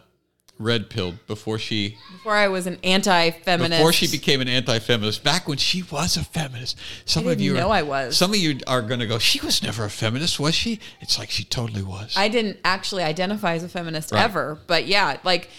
red 0.59 0.89
pilled. 0.91 1.25
Before 1.27 1.59
she 1.59 1.97
before 2.13 2.35
I 2.35 2.49
was 2.49 2.67
an 2.67 2.79
anti-feminist. 2.83 3.79
before 3.79 3.93
she 3.93 4.09
became 4.09 4.41
an 4.41 4.49
anti-feminist. 4.49 5.23
Back 5.25 5.47
when 5.49 5.59
she 5.59 5.83
was 5.85 6.17
a 6.17 6.25
feminist. 6.25 6.77
Some 7.05 7.27
of 7.29 7.41
you 7.41 7.53
didn't 7.53 7.65
are- 7.65 7.69
know 7.69 7.73
I 7.73 7.83
was. 7.83 8.17
Some 8.17 8.31
of 8.33 8.37
you 8.39 8.59
are 8.67 8.83
going 8.83 9.01
to 9.01 9.07
go. 9.07 9.19
She 9.19 9.41
was 9.45 9.63
never 9.63 9.85
a 9.85 9.91
feminist, 9.91 10.41
was 10.41 10.55
she? 10.55 10.81
It's 11.01 11.19
like 11.19 11.31
she 11.31 11.45
totally 11.45 11.83
was. 11.83 12.15
I 12.17 12.29
didn't 12.29 12.59
actually 12.65 13.03
identify 13.05 13.55
as 13.55 13.63
a 13.65 13.69
feminist 13.69 14.13
Right. 14.13 14.25
ever, 14.25 14.59
but 14.67 14.87
yeah, 14.87 15.19
like 15.25 15.51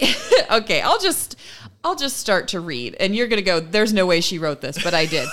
okay, 0.50 0.80
I'll 0.80 0.98
just 1.00 1.36
I'll 1.84 1.94
just 1.96 2.16
start 2.16 2.48
to 2.48 2.58
read 2.60 2.96
and 3.00 3.14
you're 3.14 3.26
going 3.26 3.36
to 3.38 3.42
go 3.44 3.60
there's 3.60 3.92
no 3.92 4.06
way 4.06 4.20
she 4.22 4.38
wrote 4.38 4.60
this, 4.62 4.82
but 4.82 4.94
I 4.94 5.04
did. 5.06 5.28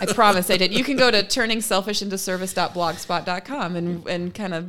I 0.00 0.06
promise 0.14 0.48
I 0.50 0.56
did. 0.56 0.72
You 0.72 0.84
can 0.84 0.96
go 0.96 1.10
to 1.10 1.22
turningselfishintoservice.blogspot.com 1.24 3.76
and 3.76 4.06
and 4.06 4.32
kind 4.34 4.54
of 4.54 4.68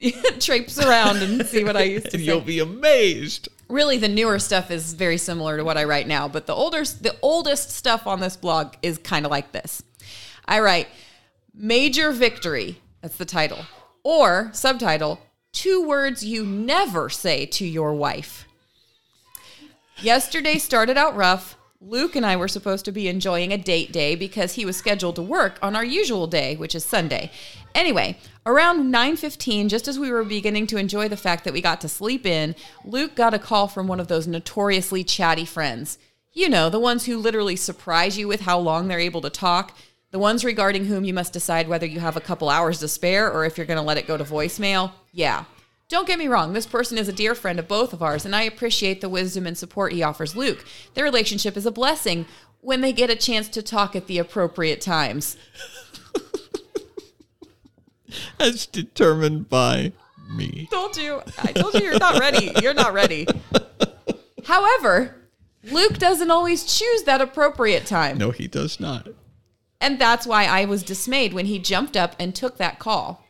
traipse 0.40 0.78
around 0.78 1.18
and 1.18 1.44
see 1.46 1.64
what 1.64 1.76
I 1.76 1.82
used 1.82 2.06
to 2.06 2.16
and 2.16 2.20
say. 2.20 2.26
you'll 2.26 2.40
be 2.40 2.60
amazed. 2.60 3.48
really 3.68 3.98
the 3.98 4.08
newer 4.08 4.38
stuff 4.38 4.70
is 4.70 4.94
very 4.94 5.18
similar 5.18 5.56
to 5.56 5.64
what 5.64 5.76
I 5.76 5.84
write 5.84 6.06
now, 6.06 6.28
but 6.28 6.46
the 6.46 6.54
older 6.54 6.84
the 6.84 7.16
oldest 7.22 7.70
stuff 7.70 8.06
on 8.06 8.20
this 8.20 8.36
blog 8.36 8.74
is 8.82 8.98
kind 8.98 9.24
of 9.24 9.30
like 9.30 9.52
this. 9.52 9.82
I 10.46 10.60
write 10.60 10.88
Major 11.52 12.12
Victory, 12.12 12.80
that's 13.02 13.16
the 13.16 13.24
title, 13.24 13.66
or 14.04 14.50
subtitle, 14.52 15.20
two 15.52 15.86
words 15.86 16.24
you 16.24 16.46
never 16.46 17.10
say 17.10 17.44
to 17.46 17.66
your 17.66 17.92
wife. 17.92 18.46
Yesterday 20.00 20.58
started 20.58 20.96
out 20.96 21.16
rough. 21.16 21.57
Luke 21.80 22.16
and 22.16 22.26
I 22.26 22.34
were 22.34 22.48
supposed 22.48 22.84
to 22.86 22.92
be 22.92 23.06
enjoying 23.06 23.52
a 23.52 23.56
date 23.56 23.92
day 23.92 24.16
because 24.16 24.54
he 24.54 24.64
was 24.64 24.76
scheduled 24.76 25.14
to 25.14 25.22
work 25.22 25.60
on 25.62 25.76
our 25.76 25.84
usual 25.84 26.26
day, 26.26 26.56
which 26.56 26.74
is 26.74 26.84
Sunday. 26.84 27.30
Anyway, 27.72 28.18
around 28.44 28.92
9:15, 28.92 29.68
just 29.68 29.86
as 29.86 29.96
we 29.96 30.10
were 30.10 30.24
beginning 30.24 30.66
to 30.66 30.76
enjoy 30.76 31.08
the 31.08 31.16
fact 31.16 31.44
that 31.44 31.52
we 31.52 31.60
got 31.60 31.80
to 31.80 31.88
sleep 31.88 32.26
in, 32.26 32.56
Luke 32.84 33.14
got 33.14 33.32
a 33.32 33.38
call 33.38 33.68
from 33.68 33.86
one 33.86 34.00
of 34.00 34.08
those 34.08 34.26
notoriously 34.26 35.04
chatty 35.04 35.44
friends. 35.44 35.98
You 36.32 36.48
know, 36.48 36.68
the 36.68 36.80
ones 36.80 37.06
who 37.06 37.16
literally 37.16 37.54
surprise 37.54 38.18
you 38.18 38.26
with 38.26 38.40
how 38.40 38.58
long 38.58 38.88
they're 38.88 38.98
able 38.98 39.20
to 39.20 39.30
talk, 39.30 39.76
the 40.10 40.18
ones 40.18 40.44
regarding 40.44 40.86
whom 40.86 41.04
you 41.04 41.14
must 41.14 41.32
decide 41.32 41.68
whether 41.68 41.86
you 41.86 42.00
have 42.00 42.16
a 42.16 42.20
couple 42.20 42.48
hours 42.48 42.80
to 42.80 42.88
spare 42.88 43.30
or 43.30 43.44
if 43.44 43.56
you're 43.56 43.66
going 43.66 43.78
to 43.78 43.82
let 43.82 43.98
it 43.98 44.08
go 44.08 44.16
to 44.16 44.24
voicemail. 44.24 44.90
Yeah. 45.12 45.44
Don't 45.88 46.06
get 46.06 46.18
me 46.18 46.28
wrong, 46.28 46.52
this 46.52 46.66
person 46.66 46.98
is 46.98 47.08
a 47.08 47.14
dear 47.14 47.34
friend 47.34 47.58
of 47.58 47.66
both 47.66 47.94
of 47.94 48.02
ours, 48.02 48.26
and 48.26 48.36
I 48.36 48.42
appreciate 48.42 49.00
the 49.00 49.08
wisdom 49.08 49.46
and 49.46 49.56
support 49.56 49.92
he 49.92 50.02
offers 50.02 50.36
Luke. 50.36 50.64
Their 50.92 51.04
relationship 51.04 51.56
is 51.56 51.64
a 51.64 51.70
blessing 51.70 52.26
when 52.60 52.82
they 52.82 52.92
get 52.92 53.08
a 53.08 53.16
chance 53.16 53.48
to 53.48 53.62
talk 53.62 53.96
at 53.96 54.06
the 54.06 54.18
appropriate 54.18 54.82
times. 54.82 55.38
As 58.38 58.66
determined 58.66 59.48
by 59.48 59.92
me. 60.30 60.68
Told 60.70 60.98
you. 60.98 61.22
I 61.38 61.52
told 61.52 61.72
you 61.74 61.80
you're 61.80 61.98
not 61.98 62.20
ready. 62.20 62.52
You're 62.60 62.74
not 62.74 62.92
ready. 62.92 63.26
However, 64.44 65.16
Luke 65.64 65.98
doesn't 65.98 66.30
always 66.30 66.64
choose 66.64 67.04
that 67.04 67.22
appropriate 67.22 67.86
time. 67.86 68.18
No, 68.18 68.30
he 68.30 68.46
does 68.46 68.78
not. 68.78 69.08
And 69.80 69.98
that's 69.98 70.26
why 70.26 70.44
I 70.44 70.66
was 70.66 70.82
dismayed 70.82 71.32
when 71.32 71.46
he 71.46 71.58
jumped 71.58 71.96
up 71.96 72.14
and 72.18 72.34
took 72.34 72.58
that 72.58 72.78
call. 72.78 73.24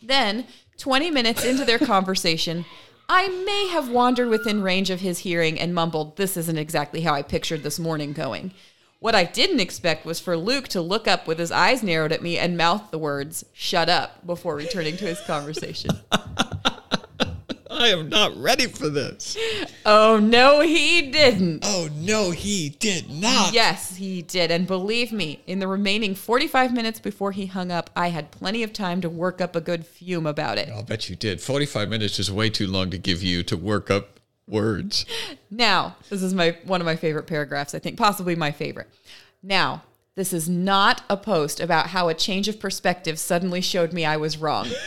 Then, 0.00 0.46
20 0.78 1.10
minutes 1.10 1.44
into 1.44 1.64
their 1.64 1.78
conversation, 1.78 2.64
I 3.08 3.28
may 3.28 3.68
have 3.68 3.90
wandered 3.90 4.28
within 4.28 4.62
range 4.62 4.90
of 4.90 5.00
his 5.00 5.20
hearing 5.20 5.60
and 5.60 5.74
mumbled, 5.74 6.16
This 6.16 6.36
isn't 6.36 6.58
exactly 6.58 7.02
how 7.02 7.14
I 7.14 7.22
pictured 7.22 7.62
this 7.62 7.78
morning 7.78 8.12
going. 8.12 8.52
What 8.98 9.14
I 9.14 9.24
didn't 9.24 9.60
expect 9.60 10.06
was 10.06 10.18
for 10.18 10.36
Luke 10.36 10.68
to 10.68 10.80
look 10.80 11.06
up 11.06 11.26
with 11.26 11.38
his 11.38 11.52
eyes 11.52 11.82
narrowed 11.82 12.12
at 12.12 12.22
me 12.22 12.38
and 12.38 12.56
mouth 12.56 12.90
the 12.90 12.98
words, 12.98 13.44
Shut 13.52 13.90
up, 13.90 14.26
before 14.26 14.56
returning 14.56 14.96
to 14.96 15.04
his 15.04 15.20
conversation. 15.20 15.90
I 17.74 17.88
am 17.88 18.08
not 18.08 18.36
ready 18.36 18.66
for 18.66 18.88
this. 18.88 19.36
oh, 19.84 20.18
no, 20.18 20.60
he 20.60 21.10
didn't. 21.10 21.64
Oh 21.66 21.88
no, 21.94 22.30
he 22.30 22.70
did 22.70 23.10
not. 23.10 23.52
Yes, 23.52 23.96
he 23.96 24.22
did. 24.22 24.50
And 24.50 24.66
believe 24.66 25.12
me, 25.12 25.42
in 25.46 25.58
the 25.58 25.66
remaining 25.68 26.14
45 26.14 26.72
minutes 26.72 27.00
before 27.00 27.32
he 27.32 27.46
hung 27.46 27.70
up, 27.72 27.90
I 27.96 28.08
had 28.08 28.30
plenty 28.30 28.62
of 28.62 28.72
time 28.72 29.00
to 29.00 29.08
work 29.10 29.40
up 29.40 29.56
a 29.56 29.60
good 29.60 29.84
fume 29.86 30.26
about 30.26 30.58
it. 30.58 30.68
I'll 30.68 30.82
bet 30.82 31.08
you 31.10 31.16
did. 31.16 31.40
45 31.40 31.88
minutes 31.88 32.18
is 32.18 32.30
way 32.30 32.48
too 32.50 32.66
long 32.66 32.90
to 32.90 32.98
give 32.98 33.22
you 33.22 33.42
to 33.44 33.56
work 33.56 33.90
up 33.90 34.20
words. 34.46 35.04
Now, 35.50 35.96
this 36.10 36.22
is 36.22 36.34
my 36.34 36.56
one 36.64 36.80
of 36.80 36.84
my 36.84 36.96
favorite 36.96 37.26
paragraphs, 37.26 37.74
I 37.74 37.78
think, 37.78 37.96
possibly 37.98 38.36
my 38.36 38.52
favorite. 38.52 38.88
Now, 39.42 39.82
This 40.16 40.32
is 40.32 40.48
not 40.48 41.02
a 41.10 41.16
post 41.16 41.58
about 41.58 41.88
how 41.88 42.08
a 42.08 42.14
change 42.14 42.46
of 42.46 42.60
perspective 42.60 43.18
suddenly 43.18 43.60
showed 43.60 43.92
me 43.92 44.04
I 44.04 44.16
was 44.16 44.38
wrong. 44.38 44.68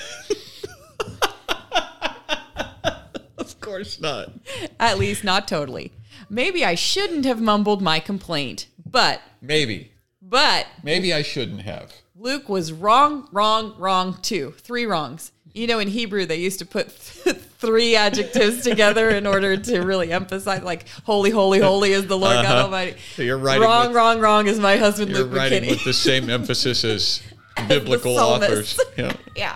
Of 3.38 3.57
course 3.68 4.00
not. 4.00 4.32
At 4.80 4.98
least 4.98 5.24
not 5.24 5.48
totally. 5.48 5.92
Maybe 6.30 6.66
I 6.66 6.76
shouldn't 6.76 7.26
have 7.26 7.40
mumbled 7.42 7.82
my 7.82 8.00
complaint, 8.00 8.68
but, 8.86 9.22
Maybe. 9.42 9.92
but 10.22 10.68
Maybe 10.84 11.14
I 11.14 11.22
shouldn't 11.22 11.62
have. 11.62 11.94
Luke 12.16 12.50
was 12.50 12.72
wrong, 12.74 13.28
wrong, 13.32 13.76
wrong, 13.78 14.18
too. 14.22 14.54
Three 14.58 14.86
wrongs. 14.86 15.32
You 15.54 15.68
know, 15.68 15.80
in 15.80 15.88
Hebrew, 15.88 16.26
they 16.26 16.38
used 16.38 16.60
to 16.60 16.66
put 16.66 16.92
three 16.92 17.96
adjectives 17.96 18.64
together 18.64 19.10
in 19.10 19.26
order 19.26 19.58
to 19.58 19.80
really 19.82 20.12
emphasize, 20.12 20.62
like, 20.64 20.88
holy, 21.06 21.30
holy, 21.32 21.60
holy 21.60 21.94
is 21.94 22.08
the 22.08 22.18
Lord 22.18 22.34
God 22.34 22.46
Uh-huh. 22.46 22.64
Almighty. 22.66 22.98
So 23.16 23.22
you're 23.24 23.38
writing 23.38 23.64
wrong, 23.64 23.88
with- 23.88 23.96
wrong, 23.96 24.20
wrong 24.20 24.48
is 24.48 24.60
my 24.60 24.78
husband, 24.78 25.10
Luke. 25.12 25.18
You're 25.20 25.28
Luke 25.28 25.38
writing 25.38 25.64
McKinney. 25.64 25.70
with 25.70 25.84
the 25.84 25.94
same 25.94 26.30
emphasis 26.30 26.84
as 26.84 27.22
biblical 27.68 28.18
authors. 28.18 28.80
Yeah. 28.98 29.14
yeah. 29.36 29.56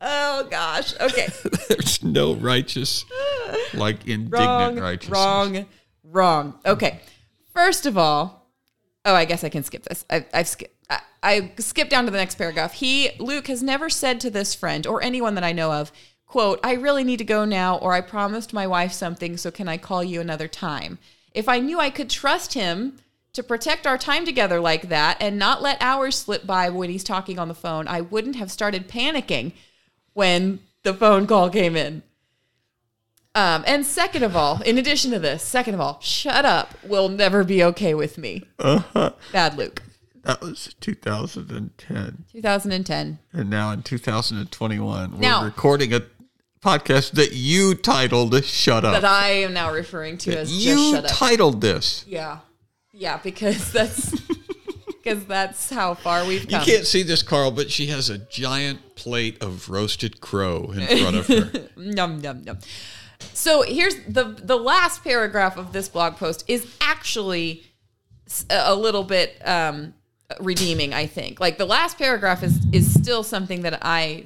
Oh, 0.00 0.46
gosh. 0.50 0.98
Okay. 0.98 1.28
There's 1.68 2.02
no 2.02 2.34
righteous, 2.34 3.04
like 3.74 4.06
indignant 4.06 4.32
wrong, 4.32 4.78
righteousness. 4.78 5.12
wrong, 5.12 5.66
wrong. 6.04 6.58
Okay. 6.64 7.00
First 7.52 7.84
of 7.86 7.98
all, 7.98 8.50
oh, 9.04 9.14
I 9.14 9.24
guess 9.24 9.44
I 9.44 9.48
can 9.48 9.62
skip 9.62 9.84
this. 9.84 10.04
I, 10.08 10.24
I've 10.32 10.48
skipped. 10.48 10.74
I, 10.88 11.00
I 11.22 11.52
skipped 11.58 11.90
down 11.90 12.06
to 12.06 12.10
the 12.10 12.16
next 12.16 12.36
paragraph. 12.36 12.72
He, 12.72 13.10
Luke, 13.18 13.48
has 13.48 13.62
never 13.62 13.90
said 13.90 14.20
to 14.20 14.30
this 14.30 14.54
friend 14.54 14.86
or 14.86 15.02
anyone 15.02 15.34
that 15.34 15.44
I 15.44 15.52
know 15.52 15.72
of, 15.72 15.92
"quote 16.26 16.60
I 16.64 16.72
really 16.74 17.04
need 17.04 17.18
to 17.18 17.24
go 17.24 17.44
now," 17.44 17.76
or 17.76 17.92
"I 17.92 18.00
promised 18.00 18.52
my 18.52 18.66
wife 18.66 18.92
something, 18.92 19.36
so 19.36 19.50
can 19.50 19.68
I 19.68 19.76
call 19.76 20.02
you 20.02 20.20
another 20.20 20.48
time?" 20.48 20.98
If 21.32 21.48
I 21.48 21.60
knew 21.60 21.78
I 21.78 21.90
could 21.90 22.10
trust 22.10 22.54
him 22.54 22.96
to 23.32 23.42
protect 23.42 23.86
our 23.86 23.98
time 23.98 24.24
together 24.24 24.60
like 24.60 24.88
that 24.88 25.16
and 25.20 25.38
not 25.38 25.62
let 25.62 25.80
hours 25.80 26.16
slip 26.16 26.46
by 26.46 26.68
when 26.68 26.90
he's 26.90 27.04
talking 27.04 27.38
on 27.38 27.48
the 27.48 27.54
phone, 27.54 27.86
I 27.86 28.00
wouldn't 28.00 28.36
have 28.36 28.50
started 28.50 28.88
panicking 28.88 29.52
when 30.20 30.58
the 30.82 30.92
phone 30.92 31.26
call 31.26 31.48
came 31.48 31.74
in. 31.74 32.02
Um, 33.34 33.64
and 33.66 33.86
second 33.86 34.22
of 34.22 34.36
all, 34.36 34.60
in 34.60 34.76
addition 34.76 35.12
to 35.12 35.18
this, 35.18 35.42
second 35.42 35.72
of 35.72 35.80
all, 35.80 35.98
shut 36.02 36.44
up 36.44 36.74
will 36.84 37.08
never 37.08 37.42
be 37.42 37.64
okay 37.64 37.94
with 37.94 38.18
me. 38.18 38.44
Uh-huh. 38.58 39.12
Bad 39.32 39.56
Luke. 39.56 39.82
That 40.24 40.42
was 40.42 40.74
2010. 40.82 42.24
2010. 42.32 43.18
And 43.32 43.48
now 43.48 43.70
in 43.70 43.82
2021, 43.82 45.18
we're 45.18 45.44
recording 45.44 45.94
a 45.94 46.02
podcast 46.62 47.12
that 47.12 47.32
you 47.32 47.74
titled 47.74 48.44
Shut 48.44 48.84
Up. 48.84 49.00
That 49.00 49.06
I 49.06 49.28
am 49.30 49.54
now 49.54 49.72
referring 49.72 50.18
to 50.18 50.36
as 50.36 50.50
just 50.52 50.66
you 50.66 50.92
shut 50.96 51.06
up. 51.06 51.10
titled 51.12 51.62
this. 51.62 52.04
yeah. 52.06 52.40
Yeah, 52.92 53.20
because 53.22 53.72
that's 53.72 54.14
because 55.02 55.24
that's 55.24 55.70
how 55.70 55.94
far 55.94 56.24
we've 56.24 56.46
come. 56.48 56.60
You 56.60 56.66
can't 56.66 56.86
see 56.86 57.02
this, 57.02 57.22
Carl, 57.22 57.50
but 57.50 57.70
she 57.70 57.86
has 57.86 58.10
a 58.10 58.18
giant 58.18 58.94
plate 58.94 59.42
of 59.42 59.68
roasted 59.68 60.20
crow 60.20 60.72
in 60.72 60.86
front 60.98 61.16
of 61.16 61.26
her. 61.26 61.68
Num 61.76 62.20
num 62.20 62.42
num. 62.44 62.58
So 63.32 63.62
here's 63.62 63.96
the 64.06 64.24
the 64.24 64.56
last 64.56 65.02
paragraph 65.04 65.56
of 65.56 65.72
this 65.72 65.88
blog 65.88 66.16
post 66.16 66.44
is 66.48 66.66
actually 66.80 67.64
a 68.48 68.74
little 68.74 69.04
bit 69.04 69.40
um, 69.46 69.94
redeeming. 70.40 70.94
I 70.94 71.06
think 71.06 71.40
like 71.40 71.58
the 71.58 71.66
last 71.66 71.98
paragraph 71.98 72.42
is 72.42 72.58
is 72.72 72.92
still 72.92 73.22
something 73.22 73.62
that 73.62 73.78
I 73.82 74.24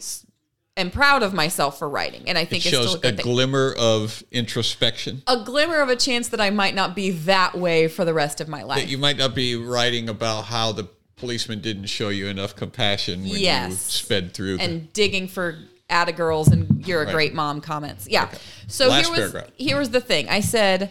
am 0.76 0.90
proud 0.90 1.22
of 1.22 1.32
myself 1.32 1.78
for 1.78 1.88
writing, 1.88 2.24
and 2.28 2.36
I 2.36 2.42
It 2.42 2.50
think 2.50 2.66
it's 2.66 2.74
still 2.74 2.84
shows 2.84 2.94
a 3.04 3.08
a 3.08 3.12
thing. 3.12 3.16
glimmer 3.24 3.74
of 3.78 4.24
introspection. 4.32 5.22
a 5.26 5.42
glimmer 5.44 5.80
of 5.80 5.88
a 5.88 5.96
chance 5.96 6.28
that 6.28 6.40
I 6.40 6.50
might 6.50 6.74
not 6.74 6.94
be 6.96 7.10
that 7.10 7.56
way 7.56 7.88
for 7.88 8.04
the 8.04 8.14
rest 8.14 8.40
of 8.40 8.48
my 8.48 8.62
life. 8.62 8.80
That 8.80 8.88
you 8.88 8.98
might 8.98 9.16
not 9.16 9.34
be 9.34 9.54
writing 9.56 10.08
about 10.08 10.46
how 10.46 10.72
the 10.72 10.88
policeman 11.16 11.60
didn't 11.60 11.86
show 11.86 12.08
you 12.08 12.26
enough 12.26 12.56
compassion 12.56 13.22
when 13.22 13.38
you 13.70 13.74
sped 13.76 14.34
through. 14.34 14.58
the- 14.58 14.64
and 14.64 14.92
digging 14.92 15.28
for 15.28 15.58
Atta 15.88 16.12
girls 16.12 16.48
and 16.48 16.82
you're 16.86 17.02
a 17.02 17.04
Right. 17.06 17.14
great 17.14 17.34
mom 17.34 17.60
comments. 17.60 18.06
Yeah. 18.10 18.28
So 18.66 18.88
Last 18.88 19.02
here 19.02 19.10
was 19.10 19.18
paragraph. 19.32 19.50
here 19.56 19.78
was 19.78 19.90
the 19.90 20.00
thing. 20.00 20.28
I 20.28 20.40
said, 20.40 20.90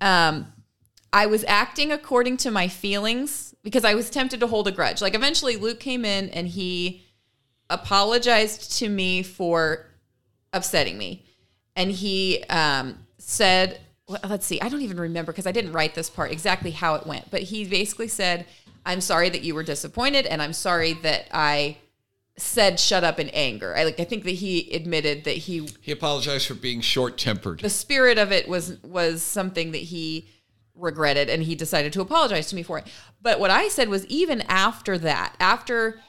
um, 0.00 0.52
I 1.12 1.26
was 1.26 1.44
acting 1.46 1.92
according 1.92 2.38
to 2.38 2.50
my 2.50 2.68
feelings 2.68 3.54
because 3.62 3.84
I 3.84 3.94
was 3.94 4.08
tempted 4.08 4.40
to 4.40 4.46
hold 4.46 4.68
a 4.68 4.70
grudge. 4.72 5.02
Like 5.02 5.14
eventually 5.14 5.56
Luke 5.56 5.80
came 5.80 6.04
in 6.06 6.30
and 6.30 6.48
he 6.48 7.01
apologized 7.72 8.78
to 8.78 8.88
me 8.88 9.22
for 9.22 9.86
upsetting 10.52 10.98
me. 10.98 11.24
And 11.74 11.90
he 11.90 12.44
um, 12.50 12.98
said, 13.18 13.80
well, 14.06 14.20
let's 14.28 14.46
see, 14.46 14.60
I 14.60 14.68
don't 14.68 14.82
even 14.82 15.00
remember 15.00 15.32
because 15.32 15.46
I 15.46 15.52
didn't 15.52 15.72
write 15.72 15.94
this 15.94 16.10
part 16.10 16.30
exactly 16.30 16.70
how 16.70 16.94
it 16.96 17.06
went, 17.06 17.30
but 17.30 17.42
he 17.42 17.64
basically 17.64 18.08
said, 18.08 18.46
I'm 18.84 19.00
sorry 19.00 19.28
that 19.30 19.42
you 19.42 19.54
were 19.54 19.62
disappointed 19.62 20.26
and 20.26 20.42
I'm 20.42 20.52
sorry 20.52 20.92
that 20.94 21.28
I 21.32 21.78
said 22.36 22.80
shut 22.80 23.04
up 23.04 23.20
in 23.20 23.28
anger. 23.30 23.76
I 23.76 23.84
like 23.84 24.00
I 24.00 24.04
think 24.04 24.24
that 24.24 24.32
he 24.32 24.72
admitted 24.72 25.24
that 25.24 25.36
he 25.36 25.68
he 25.80 25.92
apologized 25.92 26.46
for 26.46 26.54
being 26.54 26.80
short 26.80 27.18
tempered. 27.18 27.60
the 27.60 27.70
spirit 27.70 28.18
of 28.18 28.32
it 28.32 28.48
was 28.48 28.82
was 28.82 29.22
something 29.22 29.72
that 29.72 29.78
he 29.82 30.28
regretted 30.74 31.28
and 31.28 31.42
he 31.42 31.54
decided 31.54 31.92
to 31.92 32.00
apologize 32.00 32.48
to 32.48 32.56
me 32.56 32.62
for 32.62 32.78
it. 32.78 32.86
But 33.20 33.38
what 33.38 33.50
I 33.50 33.68
said 33.68 33.88
was 33.88 34.06
even 34.06 34.40
after 34.42 34.98
that, 34.98 35.36
after 35.38 36.00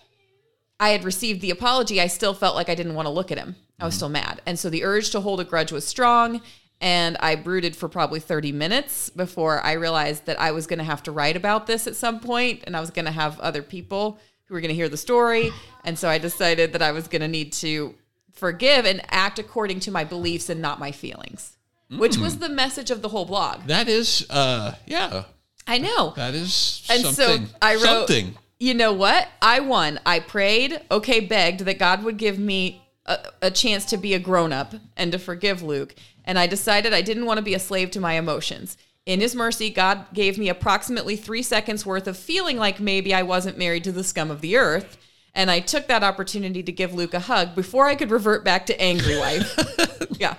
I 0.79 0.89
had 0.89 1.03
received 1.03 1.41
the 1.41 1.51
apology, 1.51 2.01
I 2.01 2.07
still 2.07 2.33
felt 2.33 2.55
like 2.55 2.69
I 2.69 2.75
didn't 2.75 2.95
want 2.95 3.05
to 3.05 3.11
look 3.11 3.31
at 3.31 3.37
him. 3.37 3.55
I 3.79 3.85
was 3.85 3.95
still 3.95 4.09
mad. 4.09 4.41
And 4.45 4.57
so 4.57 4.69
the 4.69 4.83
urge 4.83 5.09
to 5.11 5.19
hold 5.19 5.39
a 5.39 5.43
grudge 5.43 5.71
was 5.71 5.85
strong 5.85 6.41
and 6.79 7.17
I 7.19 7.35
brooded 7.35 7.75
for 7.75 7.89
probably 7.89 8.19
30 8.19 8.51
minutes 8.51 9.09
before 9.09 9.61
I 9.61 9.73
realized 9.73 10.25
that 10.25 10.39
I 10.39 10.51
was 10.51 10.67
going 10.67 10.79
to 10.79 10.85
have 10.85 11.03
to 11.03 11.11
write 11.11 11.35
about 11.35 11.67
this 11.67 11.85
at 11.87 11.95
some 11.95 12.19
point 12.19 12.63
and 12.65 12.75
I 12.77 12.79
was 12.81 12.91
going 12.91 13.05
to 13.05 13.11
have 13.11 13.39
other 13.39 13.61
people 13.61 14.19
who 14.45 14.53
were 14.53 14.61
going 14.61 14.69
to 14.69 14.75
hear 14.75 14.89
the 14.89 14.97
story. 14.97 15.51
And 15.83 15.97
so 15.97 16.07
I 16.09 16.17
decided 16.17 16.73
that 16.73 16.81
I 16.81 16.91
was 16.91 17.07
going 17.07 17.21
to 17.21 17.27
need 17.27 17.51
to 17.53 17.95
forgive 18.31 18.85
and 18.85 19.01
act 19.09 19.37
according 19.39 19.79
to 19.81 19.91
my 19.91 20.03
beliefs 20.03 20.49
and 20.49 20.61
not 20.61 20.79
my 20.79 20.91
feelings, 20.91 21.57
which 21.89 22.17
was 22.17 22.39
the 22.39 22.49
message 22.49 22.89
of 22.91 23.01
the 23.01 23.09
whole 23.09 23.25
blog. 23.25 23.63
that 23.67 23.87
is, 23.87 24.25
uh, 24.29 24.75
yeah, 24.85 25.23
I 25.67 25.77
know. 25.77 26.13
that 26.15 26.33
is 26.35 26.85
And 26.89 27.01
something. 27.03 27.45
so 27.47 27.53
I 27.61 27.75
wrote, 27.75 27.81
something. 27.83 28.37
You 28.59 28.73
know 28.73 28.93
what? 28.93 29.29
I 29.41 29.59
won. 29.59 29.99
I 30.05 30.19
prayed, 30.19 30.81
okay, 30.89 31.19
begged 31.19 31.61
that 31.61 31.79
God 31.79 32.03
would 32.03 32.17
give 32.17 32.39
me 32.39 32.83
a, 33.05 33.19
a 33.43 33.51
chance 33.51 33.85
to 33.85 33.97
be 33.97 34.13
a 34.13 34.19
grown 34.19 34.53
up 34.53 34.73
and 34.95 35.11
to 35.11 35.19
forgive 35.19 35.61
Luke. 35.61 35.95
And 36.25 36.39
I 36.39 36.47
decided 36.47 36.93
I 36.93 37.01
didn't 37.01 37.25
want 37.25 37.37
to 37.37 37.43
be 37.43 37.53
a 37.53 37.59
slave 37.59 37.91
to 37.91 37.99
my 37.99 38.13
emotions. 38.13 38.77
In 39.05 39.19
his 39.19 39.35
mercy, 39.35 39.69
God 39.69 40.05
gave 40.13 40.37
me 40.37 40.47
approximately 40.47 41.17
three 41.17 41.43
seconds 41.43 41.85
worth 41.85 42.07
of 42.07 42.17
feeling 42.17 42.57
like 42.57 42.79
maybe 42.79 43.13
I 43.13 43.23
wasn't 43.23 43.57
married 43.57 43.83
to 43.83 43.91
the 43.91 44.03
scum 44.03 44.31
of 44.31 44.39
the 44.39 44.55
earth. 44.55 44.97
And 45.35 45.51
I 45.51 45.59
took 45.59 45.87
that 45.87 46.03
opportunity 46.03 46.63
to 46.63 46.71
give 46.71 46.93
Luke 46.93 47.13
a 47.13 47.19
hug 47.19 47.55
before 47.55 47.87
I 47.87 47.95
could 47.95 48.11
revert 48.11 48.45
back 48.45 48.67
to 48.67 48.79
angry 48.79 49.17
wife. 49.17 50.07
yeah. 50.19 50.35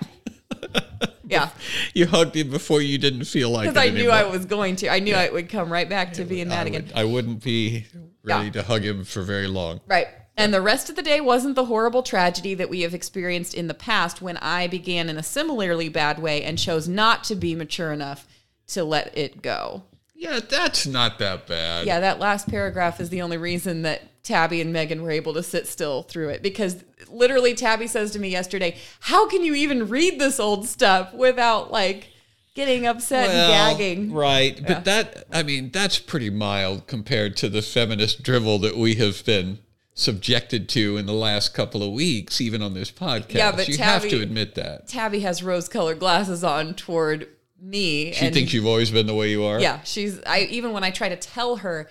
Yeah. 1.27 1.49
You 1.93 2.07
hugged 2.07 2.35
him 2.35 2.49
before 2.49 2.81
you 2.81 2.97
didn't 2.97 3.25
feel 3.25 3.49
like 3.49 3.67
it 3.67 3.73
Because 3.73 3.87
I 3.87 3.91
knew 3.91 4.09
I 4.09 4.23
was 4.25 4.45
going 4.45 4.75
to. 4.77 4.89
I 4.89 4.99
knew 4.99 5.15
I 5.15 5.29
would 5.29 5.49
come 5.49 5.71
right 5.71 5.87
back 5.89 6.13
to 6.13 6.25
being 6.25 6.49
that 6.49 6.65
I, 6.65 6.69
again. 6.69 6.85
would, 6.87 6.93
I 6.95 7.03
wouldn't 7.05 7.43
be 7.43 7.85
ready 8.23 8.45
Yeah. 8.45 8.51
to 8.53 8.63
hug 8.63 8.83
him 8.83 9.05
for 9.05 9.21
very 9.21 9.47
long. 9.47 9.79
Right. 9.87 10.07
And 10.37 10.53
the 10.53 10.61
rest 10.61 10.89
of 10.89 10.97
the 10.97 11.01
day 11.01 11.21
wasn't 11.21 11.55
the 11.55 11.65
horrible 11.65 12.03
tragedy 12.03 12.53
that 12.55 12.69
we 12.69 12.81
have 12.81 12.93
experienced 12.93 13.53
in 13.53 13.67
the 13.67 13.73
past 13.73 14.21
when 14.21 14.35
I 14.37 14.67
began 14.67 15.07
in 15.09 15.17
a 15.17 15.23
similarly 15.23 15.87
bad 15.87 16.19
way 16.19 16.43
and 16.43 16.57
chose 16.59 16.87
not 16.89 17.23
to 17.25 17.35
be 17.35 17.55
mature 17.55 17.93
enough 17.93 18.27
to 18.67 18.83
let 18.83 19.17
it 19.17 19.41
go. 19.41 19.83
Yeah, 20.13 20.39
that's 20.41 20.85
not 20.85 21.19
that 21.19 21.47
bad. 21.47 21.85
Yeah, 21.87 22.01
that 22.01 22.19
last 22.19 22.49
paragraph 22.49 22.99
is 22.99 23.09
the 23.09 23.21
only 23.21 23.37
reason 23.37 23.83
that 23.83 24.01
Tabby 24.25 24.59
and 24.59 24.73
Megan 24.73 25.03
were 25.03 25.11
able 25.11 25.35
to 25.35 25.43
sit 25.43 25.67
still 25.67 26.01
through 26.01 26.29
it 26.29 26.41
because 26.41 26.83
literally 27.07 27.53
Tabby 27.53 27.87
says 27.87 28.11
to 28.11 28.19
me 28.19 28.29
yesterday, 28.29 28.75
How 28.99 29.29
can 29.29 29.43
you 29.43 29.53
even 29.53 29.87
read 29.87 30.19
this 30.19 30.39
old 30.39 30.67
stuff 30.67 31.13
without 31.13 31.71
like 31.71 32.09
getting 32.55 32.87
upset 32.87 33.27
Well, 33.27 33.51
and 33.51 33.77
gagging? 33.77 34.13
Right. 34.13 34.59
Yeah. 34.59 34.67
But 34.67 34.85
that, 34.85 35.23
I 35.31 35.43
mean, 35.43 35.69
that's 35.69 35.99
pretty 35.99 36.31
mild 36.31 36.87
compared 36.87 37.37
to 37.37 37.49
the 37.49 37.61
feminist 37.61 38.23
drivel 38.23 38.57
that 38.59 38.75
we 38.75 38.95
have 38.95 39.23
been 39.25 39.59
subjected 39.93 40.67
to 40.69 40.97
in 40.97 41.05
the 41.05 41.13
last 41.13 41.53
couple 41.53 41.83
of 41.83 41.93
weeks, 41.93 42.41
even 42.41 42.63
on 42.63 42.73
this 42.73 42.91
podcast. 42.91 43.35
Yeah, 43.35 43.51
but 43.51 43.67
you 43.67 43.77
have 43.77 44.01
to 44.09 44.21
admit 44.21 44.55
that. 44.55 44.87
Tabby 44.87 45.19
has 45.19 45.43
rose 45.43 45.69
colored 45.69 45.99
glasses 45.99 46.43
on 46.43 46.73
toward 46.73 47.27
me. 47.61 48.11
She 48.13 48.31
thinks 48.31 48.53
you've 48.53 48.65
always 48.65 48.89
been 48.89 49.05
the 49.05 49.15
way 49.15 49.29
you 49.29 49.43
are. 49.43 49.59
Yeah, 49.59 49.81
she's. 49.83 50.19
I 50.23 50.41
even 50.49 50.73
when 50.73 50.83
I 50.83 50.89
try 50.89 51.09
to 51.09 51.15
tell 51.15 51.57
her, 51.57 51.89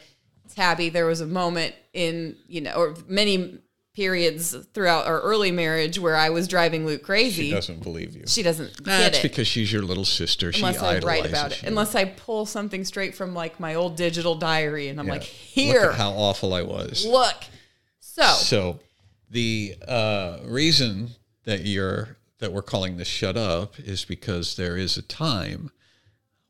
Tabby, 0.54 0.88
there 0.88 1.06
was 1.06 1.20
a 1.20 1.26
moment 1.26 1.74
in 1.92 2.36
you 2.46 2.60
know, 2.60 2.72
or 2.74 2.94
many 3.06 3.58
periods 3.94 4.56
throughout 4.74 5.06
our 5.06 5.20
early 5.20 5.52
marriage 5.52 6.00
where 6.00 6.16
I 6.16 6.30
was 6.30 6.48
driving 6.48 6.84
Luke 6.84 7.04
crazy. 7.04 7.44
She 7.44 7.50
doesn't 7.52 7.82
believe 7.82 8.16
you. 8.16 8.24
She 8.26 8.42
doesn't 8.42 8.84
That's 8.84 9.14
get 9.16 9.24
it 9.24 9.30
because 9.30 9.46
she's 9.46 9.72
your 9.72 9.82
little 9.82 10.04
sister. 10.04 10.50
unless 10.54 10.80
she 10.80 10.84
I 10.84 10.98
write 10.98 11.26
about 11.26 11.52
it. 11.52 11.62
you. 11.62 11.68
Unless 11.68 11.94
I 11.94 12.06
pull 12.06 12.44
something 12.44 12.84
straight 12.84 13.14
from 13.14 13.34
like 13.34 13.60
my 13.60 13.74
old 13.76 13.96
digital 13.96 14.34
diary, 14.34 14.88
and 14.88 14.98
I'm 14.98 15.06
like, 15.06 15.20
Look 15.20 15.28
here, 15.28 15.80
at 15.90 15.94
how 15.94 16.10
awful 16.10 16.54
I 16.54 16.62
was. 16.62 17.06
look. 17.06 17.36
So 18.00 18.22
So 18.24 18.80
the 19.30 19.76
uh, 19.86 20.38
reason 20.44 21.10
that 21.44 21.64
you're 21.64 22.16
that 22.38 22.52
we're 22.52 22.62
calling 22.62 22.96
this 22.96 23.08
shut 23.08 23.36
up 23.36 23.78
is 23.78 24.04
because 24.04 24.56
there 24.56 24.76
is 24.76 24.96
a 24.96 25.02
time 25.02 25.70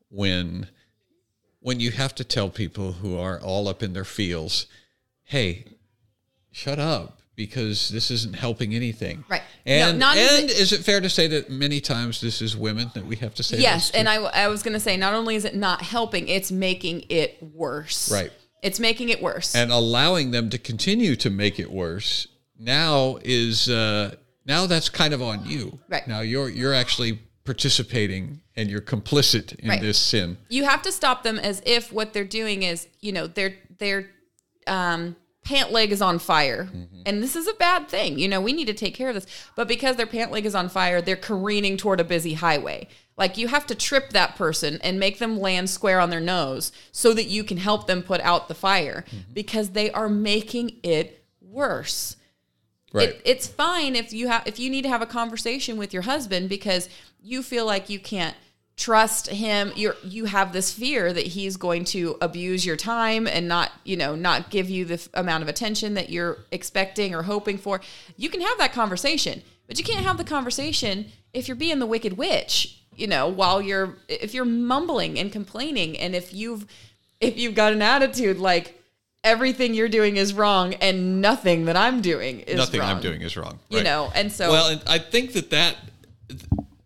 when 0.09 0.67
when 1.65 1.79
you 1.79 1.89
have 1.89 2.13
to 2.13 2.23
tell 2.23 2.47
people 2.47 2.91
who 2.91 3.17
are 3.17 3.39
all 3.41 3.67
up 3.67 3.81
in 3.81 3.93
their 3.93 4.05
feels, 4.05 4.67
hey, 5.23 5.65
shut 6.51 6.77
up 6.77 7.21
because 7.35 7.89
this 7.89 8.11
isn't 8.11 8.35
helping 8.35 8.75
anything. 8.75 9.23
Right. 9.27 9.41
No, 9.65 9.73
And, 9.89 9.97
not 9.97 10.15
and 10.15 10.47
it- 10.47 10.55
is 10.59 10.71
it 10.71 10.81
fair 10.85 11.01
to 11.01 11.09
say 11.09 11.25
that 11.25 11.49
many 11.49 11.81
times 11.81 12.21
this 12.21 12.39
is 12.39 12.55
women 12.55 12.91
that 12.93 13.03
we 13.07 13.15
have 13.15 13.33
to 13.33 13.41
say 13.43 13.57
Yes, 13.57 13.89
and? 13.89 14.07
I, 14.07 14.17
I 14.17 14.47
was 14.47 14.61
going 14.61 14.75
to 14.75 14.79
say, 14.79 14.95
not 14.95 15.15
only 15.15 15.35
is 15.35 15.43
it 15.43 15.55
not 15.55 15.81
helping, 15.81 16.27
it's 16.27 16.51
making 16.51 17.05
it 17.09 17.41
worse. 17.41 18.11
Right. 18.11 18.31
It's 18.61 18.79
making 18.79 19.09
it 19.09 19.19
worse. 19.23 19.55
and 19.55 19.71
allowing 19.71 20.29
them 20.29 20.51
to 20.51 20.59
continue 20.59 21.15
to 21.15 21.31
make 21.31 21.59
it 21.59 21.71
worse 21.71 22.27
now 22.59 23.17
is 23.23 23.69
uh, 23.69 24.13
now 24.45 24.67
that's 24.67 24.89
kind 24.89 25.15
of 25.15 25.21
on 25.23 25.47
you. 25.47 25.79
Right. 25.89 26.07
Now 26.07 26.19
you're 26.21 26.47
you're 26.49 26.75
actually 26.75 27.19
participating 27.45 28.41
and 28.55 28.69
you're 28.69 28.81
complicit 28.81 29.55
in 29.59 29.69
Right. 29.69 29.81
this 29.81 29.97
sin. 29.97 30.37
you 30.49 30.65
have 30.65 30.81
to 30.81 30.91
stop 30.91 31.23
them 31.23 31.37
as 31.39 31.61
if 31.65 31.91
what 31.93 32.11
they're 32.13 32.23
doing 32.25 32.63
is, 32.63 32.87
you 32.99 33.11
know, 33.11 33.27
their 33.27 33.55
their 33.77 34.09
um, 34.67 35.15
pant 35.43 35.71
leg 35.71 35.91
is 35.91 36.01
on 36.01 36.17
fire, 36.17 36.65
Mm-hmm. 36.65 37.01
and 37.05 37.21
this 37.21 37.35
is 37.35 37.47
a 37.47 37.53
bad 37.53 37.87
thing. 37.87 38.17
You 38.17 38.27
know, 38.27 38.41
we 38.41 38.51
need 38.51 38.65
to 38.65 38.73
take 38.73 38.95
care 38.95 39.09
of 39.09 39.15
this. 39.15 39.27
But 39.55 39.67
because 39.67 39.95
their 39.95 40.07
pant 40.07 40.31
leg 40.31 40.45
is 40.45 40.55
on 40.55 40.69
fire, 40.69 41.01
they're 41.01 41.15
careening 41.15 41.77
toward 41.77 41.99
a 41.99 42.03
busy 42.03 42.33
highway. 42.33 42.87
Like 43.17 43.37
you 43.37 43.47
have 43.49 43.65
to 43.67 43.75
trip 43.75 44.09
that 44.09 44.35
person 44.35 44.79
and 44.83 44.99
make 44.99 45.19
them 45.19 45.39
land 45.39 45.69
square 45.69 45.99
on 45.99 46.09
their 46.09 46.19
nose 46.19 46.71
so 46.91 47.13
that 47.13 47.25
you 47.27 47.43
can 47.43 47.57
help 47.57 47.85
them 47.87 48.01
put 48.01 48.21
out 48.21 48.47
the 48.47 48.55
fire 48.55 49.05
Mm-hmm. 49.07 49.33
because 49.33 49.69
they 49.71 49.91
are 49.91 50.09
making 50.09 50.77
it 50.83 51.23
worse. 51.41 52.15
Right. 52.95 53.09
It, 53.09 53.21
it's 53.25 53.45
fine 53.45 53.93
if 53.97 54.13
you 54.13 54.29
have 54.29 54.47
if 54.47 54.57
you 54.57 54.69
need 54.69 54.83
to 54.83 54.89
have 54.89 55.01
a 55.01 55.05
conversation 55.05 55.75
with 55.75 55.91
your 55.91 56.03
husband 56.03 56.47
because 56.47 56.87
you 57.21 57.43
feel 57.43 57.65
like 57.65 57.89
you 57.89 57.99
can't 57.99 58.37
trust 58.77 59.27
him 59.27 59.73
you're 59.75 59.97
you 60.01 60.25
have 60.25 60.53
this 60.53 60.73
fear 60.73 61.11
that 61.11 61.27
he's 61.27 61.57
going 61.57 61.83
to 61.83 62.15
abuse 62.21 62.65
your 62.65 62.77
time 62.77 63.27
and 63.27 63.49
not 63.49 63.71
you 63.83 63.97
know 63.97 64.15
not 64.15 64.49
give 64.49 64.69
you 64.69 64.85
the 64.85 64.95
f- 64.95 65.09
amount 65.13 65.43
of 65.43 65.49
attention 65.49 65.93
that 65.93 66.09
you're 66.09 66.37
expecting 66.51 67.13
or 67.13 67.23
hoping 67.23 67.57
for 67.57 67.81
you 68.15 68.29
can 68.29 68.39
have 68.41 68.57
that 68.57 68.71
conversation 68.71 69.41
but 69.67 69.77
you 69.77 69.83
can't 69.83 70.05
have 70.05 70.17
the 70.17 70.25
conversation 70.25 71.05
if 71.33 71.47
you're 71.47 71.55
being 71.55 71.79
the 71.79 71.85
wicked 71.85 72.17
witch 72.17 72.81
you 72.95 73.07
know 73.07 73.27
while 73.27 73.61
you're 73.61 73.97
if 74.07 74.33
you're 74.33 74.45
mumbling 74.45 75.19
and 75.19 75.33
complaining 75.33 75.97
and 75.97 76.15
if 76.15 76.33
you've 76.33 76.65
if 77.19 77.37
you've 77.37 77.55
got 77.55 77.73
an 77.73 77.81
attitude 77.81 78.37
like 78.37 78.81
everything 79.25 79.73
you're 79.73 79.89
doing 79.89 80.15
is 80.15 80.33
wrong 80.33 80.75
and 80.75 81.19
nothing 81.19 81.65
that 81.65 81.75
I'm 81.75 82.01
doing 82.01 82.39
is 82.41 82.55
wrong. 82.55 82.57
Nothing 82.57 82.81
I'm 82.81 83.01
doing 83.01 83.21
is 83.21 83.35
wrong. 83.35 83.59
you 83.69 83.83
know 83.83 84.11
and 84.15 84.31
so 84.31 84.51
Well, 84.51 84.69
and 84.69 84.81
I 84.87 84.99
think 84.99 85.33
that 85.33 85.49
that, 85.49 85.75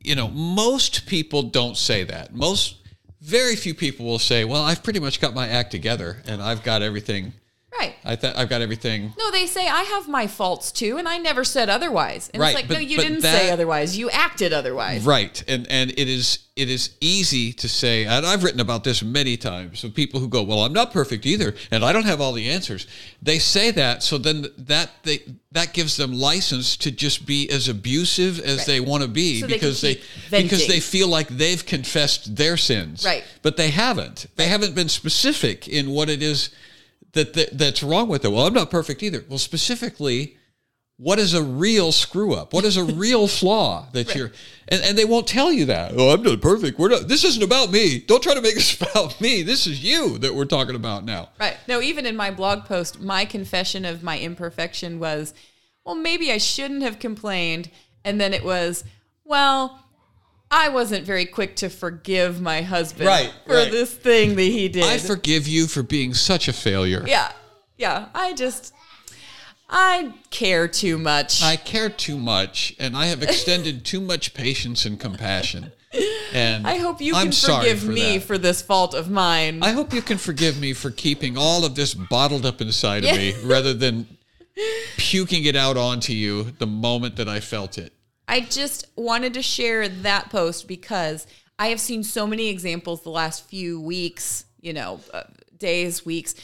you 0.02 0.16
know, 0.16 0.30
most 0.30 1.06
people 1.06 1.44
don't 1.44 1.78
say 1.78 2.04
that. 2.06 2.34
Most, 2.34 2.78
very 3.22 3.56
few 3.56 3.76
people 3.76 4.06
will 4.06 4.18
say, 4.18 4.46
"Well, 4.46 4.64
I've 4.64 4.82
pretty 4.82 5.00
much 5.00 5.20
got 5.20 5.36
my 5.36 5.48
act 5.48 5.72
together, 5.72 6.24
and 6.26 6.42
I've 6.42 6.64
got 6.64 6.82
everything. 6.82 7.34
Right 7.78 7.96
I 8.04 8.16
th- 8.16 8.36
I've 8.36 8.50
got 8.50 8.62
everything." 8.62 9.14
no 9.18 9.32
they 9.32 9.46
say 9.46 9.68
i 9.68 9.84
have 9.84 10.08
my 10.08 10.26
faults 10.28 10.72
too 10.72 10.98
and 10.98 11.08
i 11.08 11.18
never 11.18 11.44
said 11.44 11.70
otherwise 11.70 12.30
and 12.34 12.42
Right, 12.42 12.50
it's 12.50 12.56
like 12.56 12.68
but- 12.68 12.74
no 12.76 12.80
you 12.80 12.98
didn't 12.98 13.22
that- 13.22 13.40
say 13.40 13.52
otherwise 13.52 13.98
you 13.98 14.10
acted 14.10 14.54
otherwise 14.54 15.06
Right, 15.06 15.44
and 15.48 15.68
and 15.70 15.92
it 15.92 16.08
is 16.10 16.40
it 16.56 16.70
is 16.70 16.90
easy 17.00 17.54
to 17.54 17.70
say, 17.70 18.04
and 18.04 18.26
I've 18.26 18.44
written 18.44 18.60
about 18.60 18.84
this 18.84 19.02
many 19.02 19.38
times. 19.38 19.80
So 19.80 19.88
people 19.90 20.20
who 20.20 20.28
go, 20.28 20.44
"Well, 20.44 20.66
I'm 20.66 20.74
not 20.74 20.92
perfect 20.92 21.26
either, 21.26 21.56
and 21.72 21.86
I 21.86 21.94
don't 21.94 22.04
have 22.04 22.20
all 22.20 22.34
the 22.34 22.50
answers." 22.50 22.86
They 23.22 23.40
say 23.40 23.72
that, 23.72 24.04
so 24.04 24.18
then 24.18 24.46
that 24.58 24.90
they 25.04 25.20
that 25.54 25.72
gives 25.72 25.96
them 25.96 26.12
license 26.12 26.76
to 26.78 26.92
just 26.92 27.26
be 27.26 27.50
as 27.50 27.70
abusive 27.70 28.42
as 28.42 28.58
Right. 28.58 28.68
they 28.68 28.80
want 28.82 29.04
to 29.04 29.08
be 29.08 29.40
So 29.40 29.48
because 29.48 29.80
they, 29.80 29.96
keep 29.96 30.04
because 30.32 30.68
they 30.68 30.82
feel 30.82 31.08
like 31.08 31.30
they've 31.30 31.66
confessed 31.66 32.36
their 32.36 32.58
sins. 32.58 33.06
Right. 33.06 33.24
but 33.42 33.56
they 33.56 33.70
haven't. 33.70 34.26
They 34.36 34.48
haven't 34.50 34.76
been 34.76 34.90
specific 34.90 35.66
in 35.70 35.92
what 35.92 36.10
it 36.10 36.22
is 36.22 36.50
that, 37.14 37.34
that 37.34 37.58
that's 37.58 37.84
wrong 37.84 38.08
with 38.08 38.26
it. 38.26 38.32
Well, 38.32 38.46
I'm 38.46 38.54
not 38.54 38.70
perfect 38.70 39.04
either. 39.04 39.24
Well, 39.28 39.40
specifically 39.40 40.38
what 40.98 41.18
is 41.18 41.34
a 41.34 41.42
real 41.42 41.94
screw 41.94 42.34
up? 42.34 42.52
What 42.54 42.66
is 42.66 42.76
a 42.76 42.84
real 42.84 43.26
flaw 43.40 43.88
that 43.94 44.14
you're 44.14 44.32
and, 44.68 44.84
and 44.84 44.98
they 44.98 45.06
won't 45.06 45.28
tell 45.28 45.52
you 45.52 45.66
that. 45.66 45.94
Oh, 45.96 46.10
I'm 46.10 46.22
not 46.22 46.42
perfect. 46.42 46.78
We're 46.78 46.90
not 46.90 47.08
this 47.08 47.24
isn't 47.24 47.42
about 47.44 47.72
me. 47.72 48.00
Don't 48.00 48.22
try 48.22 48.34
to 48.34 48.42
make 48.42 48.56
this 48.56 48.80
about 48.82 49.20
me. 49.22 49.42
This 49.42 49.66
is 49.66 49.82
you 49.84 50.18
that 50.20 50.36
we're 50.36 50.46
talking 50.46 50.76
about 50.76 51.06
now. 51.06 51.30
right 51.40 51.58
no 51.68 51.82
even 51.82 52.06
in 52.06 52.16
my 52.16 52.32
blog 52.32 52.66
post 52.66 53.00
my 53.00 53.26
confession 53.26 53.86
of 53.86 54.04
my 54.04 54.20
imperfection 54.20 55.00
was 55.00 55.34
well 55.86 55.96
maybe 55.96 56.32
i 56.32 56.38
shouldn't 56.38 56.84
have 56.84 57.00
complained 57.00 57.70
and 58.04 58.20
then 58.20 58.34
it 58.34 58.44
was 58.44 58.84
well 59.24 59.86
i 60.52 60.70
wasn't 60.70 61.06
very 61.06 61.26
quick 61.26 61.56
to 61.56 61.70
forgive 61.70 62.42
my 62.42 62.62
husband 62.62 63.08
Right, 63.08 63.32
for 63.46 63.56
right. 63.56 63.72
this 63.72 63.94
thing 63.94 64.36
that 64.36 64.42
he 64.42 64.68
did 64.70 64.84
I 64.84 64.98
forgive 64.98 65.48
you 65.48 65.68
for 65.68 65.84
being 65.84 66.14
such 66.14 66.48
a 66.48 66.54
failure. 66.54 67.04
yeah 67.08 67.32
yeah 67.78 68.08
i 68.14 68.34
just 68.34 68.74
i 69.70 70.14
care 70.32 70.68
too 70.68 70.98
much 70.98 71.44
I 71.44 71.56
care 71.56 71.90
too 71.90 72.18
much 72.18 72.76
and 72.80 72.98
I 72.98 73.06
have 73.08 73.22
extended 73.24 73.86
too 73.92 74.02
much 74.02 74.34
patience 74.34 74.86
and 74.86 75.00
compassion. 75.00 75.72
And 76.34 76.68
I 76.68 76.78
hope 76.78 77.02
you 77.02 77.16
I'm 77.16 77.32
can 77.32 77.32
forgive 77.32 77.80
for 77.80 77.92
me 77.92 78.18
that. 78.18 78.26
for 78.28 78.38
this 78.38 78.62
fault 78.62 78.94
of 78.94 79.10
mine. 79.10 79.64
I 79.64 79.72
hope 79.72 79.92
you 79.94 80.04
can 80.04 80.18
forgive 80.20 80.60
me 80.60 80.74
for 80.74 80.92
keeping 80.92 81.36
all 81.38 81.66
of 81.66 81.74
this 81.76 81.94
bottled 81.96 82.46
up 82.46 82.62
inside 82.62 83.04
of 83.06 83.16
me 83.18 83.34
rather 83.44 83.74
than 83.74 84.06
puking 84.98 85.46
it 85.46 85.56
out 85.56 85.78
onto 85.78 86.14
you 86.14 86.52
the 86.60 86.68
moment 86.68 87.16
that 87.16 87.28
I 87.28 87.40
felt 87.40 87.78
it. 87.80 87.92
I 88.30 88.42
just 88.42 88.86
wanted 88.96 89.34
to 89.34 89.42
share 89.42 89.90
that 89.90 90.30
post 90.30 90.68
because 90.68 91.26
I 91.58 91.70
have 91.70 91.80
seen 91.80 92.04
so 92.04 92.28
many 92.28 92.50
examples 92.50 93.02
the 93.02 93.10
last 93.10 93.50
few 93.50 93.82
weeks, 93.82 94.46
you 94.62 94.72
know, 94.72 95.02
uh, 95.12 95.24
days, 95.58 96.06
weeks 96.06 96.36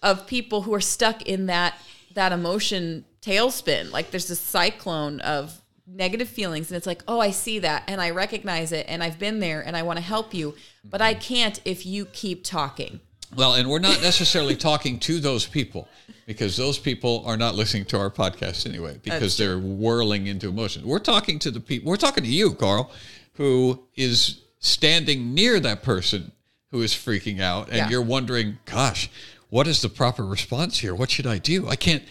of 0.00 0.28
people 0.28 0.62
who 0.62 0.72
are 0.72 0.80
stuck 0.80 1.22
in 1.22 1.46
that 1.46 1.74
that 2.14 2.30
emotion 2.30 3.04
tailspin. 3.20 3.90
Like 3.90 4.12
there's 4.12 4.28
this 4.28 4.38
cyclone 4.38 5.18
of 5.20 5.60
negative 5.88 6.28
feelings 6.28 6.70
and 6.70 6.76
it's 6.76 6.86
like, 6.86 7.02
"Oh, 7.08 7.18
I 7.18 7.32
see 7.32 7.58
that 7.58 7.82
and 7.88 8.00
I 8.00 8.10
recognize 8.10 8.70
it 8.70 8.86
and 8.88 9.02
I've 9.02 9.18
been 9.18 9.40
there 9.40 9.60
and 9.60 9.76
I 9.76 9.82
want 9.82 9.96
to 9.96 10.04
help 10.04 10.32
you, 10.32 10.54
but 10.84 11.02
I 11.02 11.14
can't 11.14 11.60
if 11.64 11.84
you 11.84 12.06
keep 12.06 12.44
talking." 12.44 13.00
Well, 13.36 13.54
and 13.54 13.68
we're 13.68 13.78
not 13.80 14.00
necessarily 14.02 14.56
talking 14.56 14.98
to 15.00 15.20
those 15.20 15.46
people 15.46 15.88
because 16.26 16.56
those 16.56 16.78
people 16.78 17.22
are 17.26 17.36
not 17.36 17.54
listening 17.54 17.84
to 17.86 17.98
our 17.98 18.10
podcast 18.10 18.66
anyway 18.66 18.98
because 19.02 19.36
they're 19.36 19.58
whirling 19.58 20.26
into 20.26 20.48
emotion. 20.48 20.86
We're 20.86 20.98
talking 20.98 21.38
to 21.40 21.50
the 21.50 21.60
people, 21.60 21.90
we're 21.90 21.96
talking 21.96 22.24
to 22.24 22.30
you, 22.30 22.54
Carl, 22.54 22.90
who 23.34 23.82
is 23.96 24.40
standing 24.60 25.34
near 25.34 25.60
that 25.60 25.82
person 25.82 26.32
who 26.70 26.82
is 26.82 26.92
freaking 26.92 27.40
out 27.40 27.68
and 27.68 27.76
Yeah. 27.76 27.88
you're 27.90 28.02
wondering, 28.02 28.58
gosh, 28.64 29.10
what 29.50 29.66
is 29.66 29.82
the 29.82 29.88
proper 29.88 30.24
response 30.24 30.78
here? 30.78 30.94
What 30.94 31.10
should 31.10 31.26
I 31.26 31.38
do? 31.38 31.68
I 31.68 31.76
can't, 31.76 32.02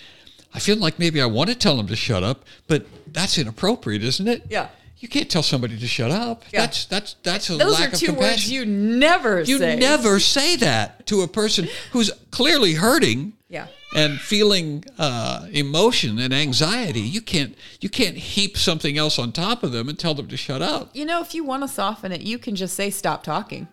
I 0.54 0.60
feel 0.60 0.78
like 0.78 1.00
maybe 1.00 1.22
I 1.22 1.26
want 1.26 1.50
to 1.50 1.56
tell 1.56 1.76
them 1.78 1.88
to 1.88 1.96
shut 1.96 2.24
up, 2.24 2.46
but 2.68 2.86
that's 3.12 3.38
inappropriate, 3.38 4.04
isn't 4.04 4.28
it? 4.28 4.44
Yeah. 4.50 4.70
You 5.04 5.10
can't 5.10 5.30
tell 5.30 5.44
somebody 5.44 5.78
to 5.78 5.86
shut 5.88 6.12
up. 6.12 6.44
Yeah. 6.54 6.62
That's 6.62 6.86
that's 6.86 7.16
that's 7.24 7.50
a 7.50 7.58
Those 7.58 7.74
lack 7.78 7.90
are 7.90 7.94
of 7.96 8.00
two 8.00 8.06
compassion. 8.06 8.30
words 8.32 8.50
you 8.52 8.66
never 8.66 9.42
You 9.42 9.58
say. 9.58 9.76
never 9.76 10.18
say 10.22 10.56
that 10.56 11.06
to 11.08 11.24
a 11.24 11.28
person 11.28 11.68
who's 11.92 12.10
clearly 12.32 12.76
hurting 12.76 13.34
Yeah. 13.50 13.68
and 13.94 14.18
feeling 14.18 14.86
uh, 14.98 15.48
emotion 15.52 16.20
and 16.20 16.34
anxiety. 16.34 17.02
You 17.02 17.20
can't 17.20 17.54
you 17.82 17.90
can't 17.90 18.16
heap 18.16 18.56
something 18.58 18.98
else 18.98 19.20
on 19.20 19.34
top 19.34 19.62
of 19.62 19.74
them 19.74 19.90
and 19.90 20.00
tell 20.00 20.14
them 20.14 20.30
to 20.30 20.38
shut 20.38 20.62
up. 20.62 20.92
You 20.96 21.04
know, 21.06 21.20
if 21.22 21.36
you 21.36 21.44
want 21.44 21.64
to 21.64 21.68
soften 21.68 22.14
it, 22.14 22.22
you 22.22 22.38
can 22.38 22.56
just 22.56 22.74
say 22.74 22.90
stop 22.90 23.24
talking. 23.24 23.68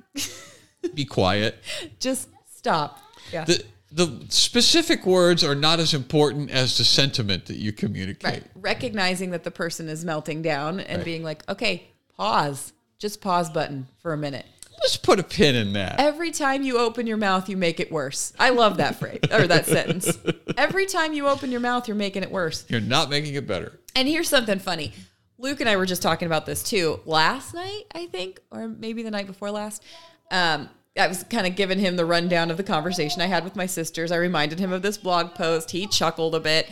Be 0.94 1.04
quiet. 1.04 1.62
just 2.00 2.28
stop. 2.52 2.98
Yeah. 3.32 3.44
The 3.44 3.62
the 3.92 4.24
specific 4.28 5.04
words 5.04 5.42
are 5.42 5.54
not 5.54 5.80
as 5.80 5.94
important 5.94 6.50
as 6.50 6.78
the 6.78 6.84
sentiment 6.84 7.46
that 7.46 7.56
you 7.56 7.72
communicate. 7.72 8.24
Right. 8.24 8.44
Recognizing 8.54 9.30
that 9.30 9.44
the 9.44 9.50
person 9.50 9.88
is 9.88 10.04
melting 10.04 10.42
down 10.42 10.80
and 10.80 10.98
Right. 10.98 11.04
being 11.04 11.22
like, 11.24 11.48
okay, 11.48 11.88
pause. 12.16 12.72
Just 12.98 13.20
pause 13.20 13.50
button 13.50 13.88
for 14.00 14.12
a 14.12 14.16
minute. 14.16 14.46
Let's 14.82 14.96
put 14.96 15.18
a 15.18 15.22
pin 15.22 15.56
in 15.56 15.72
that. 15.74 15.98
Every 16.00 16.30
time 16.30 16.62
you 16.62 16.78
open 16.78 17.06
your 17.06 17.16
mouth, 17.18 17.48
you 17.48 17.56
make 17.56 17.80
it 17.80 17.90
worse. 17.92 18.32
I 18.38 18.50
love 18.50 18.78
that 18.78 18.96
phrase 18.98 19.20
or 19.30 19.46
that 19.46 19.66
sentence. 19.76 20.16
Every 20.56 20.86
time 20.86 21.12
you 21.12 21.26
open 21.28 21.50
your 21.50 21.60
mouth, 21.60 21.86
you're 21.88 21.96
making 21.96 22.22
it 22.22 22.30
worse. 22.30 22.64
You're 22.68 22.80
not 22.80 23.10
making 23.10 23.34
it 23.34 23.46
better. 23.46 23.78
And 23.96 24.06
here's 24.08 24.28
something 24.28 24.58
funny. 24.58 24.92
Luke 25.36 25.60
and 25.60 25.68
I 25.68 25.76
were 25.76 25.86
just 25.86 26.02
talking 26.02 26.26
about 26.26 26.46
this 26.46 26.62
too 26.62 27.00
last 27.06 27.54
night, 27.54 27.84
I 27.94 28.06
think, 28.06 28.40
or 28.50 28.68
maybe 28.68 29.02
the 29.02 29.10
night 29.10 29.26
before 29.26 29.50
last. 29.50 29.82
Um, 30.30 30.68
I 30.98 31.06
was 31.06 31.22
kind 31.24 31.46
of 31.46 31.54
giving 31.56 31.78
him 31.78 31.96
the 31.96 32.04
rundown 32.04 32.50
of 32.50 32.56
the 32.56 32.62
conversation 32.62 33.22
I 33.22 33.26
had 33.26 33.44
with 33.44 33.56
my 33.56 33.66
sisters. 33.66 34.10
I 34.10 34.16
reminded 34.16 34.58
him 34.58 34.72
of 34.72 34.82
this 34.82 34.98
blog 34.98 35.34
post. 35.34 35.70
He 35.70 35.86
chuckled 35.86 36.34
a 36.34 36.40
bit. 36.40 36.68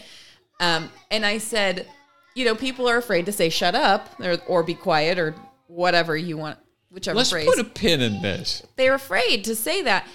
Um, 0.60 0.90
and 1.10 1.24
I 1.24 1.38
said, 1.38 1.86
you 2.34 2.44
know, 2.44 2.54
people 2.54 2.88
are 2.88 2.96
afraid 2.96 3.26
to 3.26 3.32
say 3.32 3.48
shut 3.48 3.74
up 3.74 4.08
or, 4.20 4.38
or 4.46 4.62
be 4.62 4.74
quiet 4.74 5.18
or 5.18 5.34
whatever 5.68 6.16
you 6.16 6.36
want, 6.36 6.58
whichever 6.90 7.16
Let's 7.16 7.30
phrase 7.30 7.46
put 7.46 7.58
a 7.60 7.64
pin 7.64 8.00
in 8.00 8.20
this. 8.22 8.64
they're 8.76 8.94
afraid 8.94 9.44
to 9.44 9.54
say 9.54 9.82
that. 9.82 10.06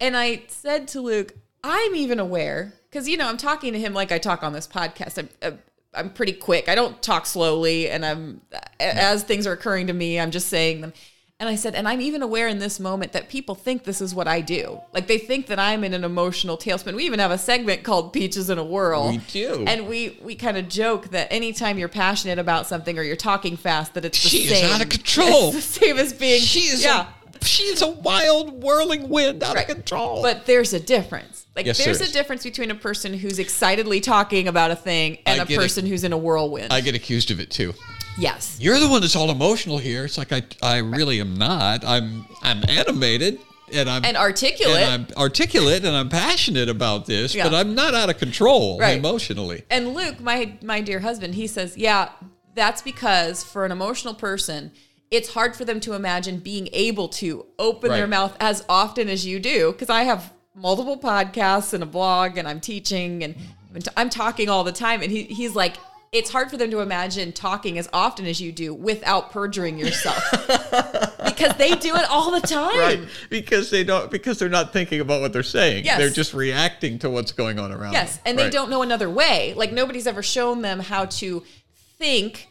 And 0.00 0.16
I 0.16 0.44
said 0.48 0.88
to 0.88 1.00
Luke, 1.00 1.34
I'm 1.62 1.94
even 1.94 2.18
aware 2.18 2.72
because 2.90 3.08
you 3.08 3.16
know 3.16 3.28
I'm 3.28 3.36
talking 3.36 3.72
to 3.72 3.78
him 3.78 3.94
like 3.94 4.10
I 4.12 4.18
talk 4.18 4.42
on 4.42 4.52
this 4.52 4.66
podcast. 4.66 5.18
I'm 5.18 5.28
uh, 5.42 5.56
I'm 5.94 6.10
pretty 6.10 6.32
quick. 6.32 6.68
I 6.68 6.74
don't 6.74 7.00
talk 7.02 7.24
slowly, 7.24 7.88
and 7.88 8.04
I'm 8.04 8.40
as 8.80 9.22
things 9.22 9.46
are 9.46 9.52
occurring 9.52 9.86
to 9.86 9.92
me, 9.92 10.18
I'm 10.18 10.30
just 10.30 10.48
saying 10.48 10.80
them. 10.80 10.92
And 11.40 11.48
I 11.48 11.56
said, 11.56 11.74
and 11.74 11.88
I'm 11.88 12.00
even 12.00 12.22
aware 12.22 12.46
in 12.46 12.60
this 12.60 12.78
moment 12.78 13.12
that 13.12 13.28
people 13.28 13.56
think 13.56 13.82
this 13.82 14.00
is 14.00 14.14
what 14.14 14.28
I 14.28 14.40
do. 14.40 14.80
Like 14.92 15.08
they 15.08 15.18
think 15.18 15.48
that 15.48 15.58
I'm 15.58 15.82
in 15.82 15.92
an 15.92 16.04
emotional 16.04 16.56
tailspin. 16.56 16.94
We 16.94 17.04
even 17.06 17.18
have 17.18 17.32
a 17.32 17.38
segment 17.38 17.82
called 17.82 18.12
Peaches 18.12 18.50
in 18.50 18.58
a 18.58 18.64
Whirl. 18.64 19.08
We 19.08 19.18
do. 19.18 19.64
And 19.66 19.88
we 19.88 20.16
we 20.22 20.36
kind 20.36 20.56
of 20.56 20.68
joke 20.68 21.08
that 21.10 21.26
anytime 21.32 21.76
you're 21.76 21.88
passionate 21.88 22.38
about 22.38 22.68
something 22.68 22.96
or 22.98 23.02
you're 23.02 23.16
talking 23.16 23.56
fast, 23.56 23.94
that 23.94 24.04
it's 24.04 24.22
the 24.22 24.28
She 24.28 24.38
is 24.44 24.50
same. 24.50 24.70
out 24.72 24.80
of 24.80 24.88
control. 24.90 25.48
It's 25.48 25.56
the 25.56 25.80
same 25.84 25.98
as 25.98 26.12
being 26.12 26.40
She 26.40 26.60
is 26.60 26.84
yeah. 26.84 27.08
a, 27.40 27.44
she 27.44 27.64
is 27.64 27.82
a 27.82 27.90
wild 27.90 28.62
whirling 28.62 29.08
wind 29.08 29.42
out 29.42 29.56
Right. 29.56 29.68
of 29.68 29.74
control. 29.74 30.22
But 30.22 30.46
there's 30.46 30.72
a 30.72 30.80
difference. 30.80 31.43
Like 31.56 31.66
Yes, 31.66 31.84
there's 31.84 32.00
there 32.00 32.08
a 32.08 32.10
difference 32.10 32.42
between 32.42 32.70
a 32.70 32.74
person 32.74 33.14
who's 33.14 33.38
excitedly 33.38 34.00
talking 34.00 34.48
about 34.48 34.70
a 34.72 34.76
thing 34.76 35.18
and 35.24 35.40
I 35.40 35.44
a 35.44 35.46
person 35.56 35.86
who's 35.86 36.02
in 36.04 36.12
a 36.12 36.18
whirlwind. 36.18 36.72
I 36.72 36.80
get 36.80 36.94
accused 36.94 37.30
of 37.30 37.38
it 37.40 37.50
too. 37.50 37.74
yes. 38.18 38.56
You're 38.60 38.80
the 38.80 38.88
one 38.88 39.00
that's 39.00 39.14
all 39.16 39.30
emotional 39.30 39.78
here. 39.78 40.04
It's 40.04 40.18
like 40.18 40.32
I 40.32 40.42
I 40.62 40.78
really 40.78 41.20
am 41.20 41.34
not. 41.34 41.84
I'm 41.84 42.26
I'm 42.42 42.62
animated 42.68 43.38
and 43.72 43.88
I'm 43.88 44.04
And 44.04 44.16
articulate. 44.16 44.82
and 44.82 45.06
I'm 45.12 45.16
articulate 45.16 45.84
and 45.84 45.96
I'm 45.96 46.08
passionate 46.08 46.68
about 46.68 47.06
this, 47.06 47.34
Yeah. 47.34 47.44
but 47.44 47.54
I'm 47.54 47.74
not 47.74 47.94
out 47.94 48.10
of 48.10 48.18
control 48.18 48.78
Right. 48.80 48.98
emotionally. 48.98 49.62
And 49.70 49.94
Luke, 49.94 50.20
my 50.20 50.54
my 50.62 50.80
dear 50.80 51.00
husband, 51.00 51.36
he 51.36 51.46
says, 51.46 51.76
"Yeah, 51.76 52.08
that's 52.56 52.82
because 52.82 53.44
for 53.44 53.64
an 53.64 53.70
emotional 53.70 54.14
person, 54.14 54.72
it's 55.10 55.30
hard 55.34 55.54
for 55.54 55.64
them 55.64 55.78
to 55.80 55.92
imagine 55.94 56.38
being 56.40 56.68
able 56.72 57.08
to 57.08 57.46
open 57.60 57.90
their 57.90 58.08
mouth 58.08 58.36
as 58.40 58.64
often 58.68 59.08
as 59.08 59.24
you 59.24 59.38
do 59.38 59.70
because 59.72 59.88
I 59.90 60.02
have 60.02 60.32
multiple 60.54 60.98
podcasts 60.98 61.72
and 61.74 61.82
a 61.82 61.86
blog 61.86 62.38
and 62.38 62.46
I'm 62.46 62.60
teaching 62.60 63.24
and 63.24 63.34
I'm 63.96 64.08
talking 64.10 64.48
all 64.48 64.62
the 64.64 64.72
time 64.72 65.02
and 65.02 65.10
he 65.10 65.24
he's 65.24 65.54
like 65.56 65.76
it's 66.12 66.30
hard 66.30 66.48
for 66.48 66.56
them 66.56 66.70
to 66.70 66.78
imagine 66.78 67.32
talking 67.32 67.76
as 67.76 67.88
often 67.92 68.24
as 68.24 68.40
you 68.40 68.52
do 68.52 68.72
without 68.72 69.32
perjuring 69.32 69.78
yourself 69.78 70.22
because 71.24 71.56
they 71.58 71.74
do 71.74 71.96
it 71.96 72.08
all 72.08 72.30
the 72.30 72.46
time. 72.46 72.78
right 72.78 73.00
Because 73.30 73.70
they 73.70 73.82
don't 73.82 74.12
because 74.12 74.38
they're 74.38 74.48
not 74.48 74.72
thinking 74.72 75.00
about 75.00 75.20
what 75.20 75.32
they're 75.32 75.42
saying. 75.42 75.84
Yes. 75.84 75.98
They're 75.98 76.10
just 76.10 76.32
reacting 76.34 77.00
to 77.00 77.10
what's 77.10 77.32
going 77.32 77.58
on 77.58 77.72
around 77.72 77.94
Yes, 77.94 78.14
them. 78.18 78.22
and 78.26 78.38
they 78.38 78.48
don't 78.48 78.70
know 78.70 78.82
another 78.82 79.10
way. 79.10 79.54
Like 79.56 79.72
nobody's 79.72 80.06
ever 80.06 80.22
shown 80.22 80.62
them 80.62 80.78
how 80.78 81.06
to 81.06 81.42
think 81.98 82.48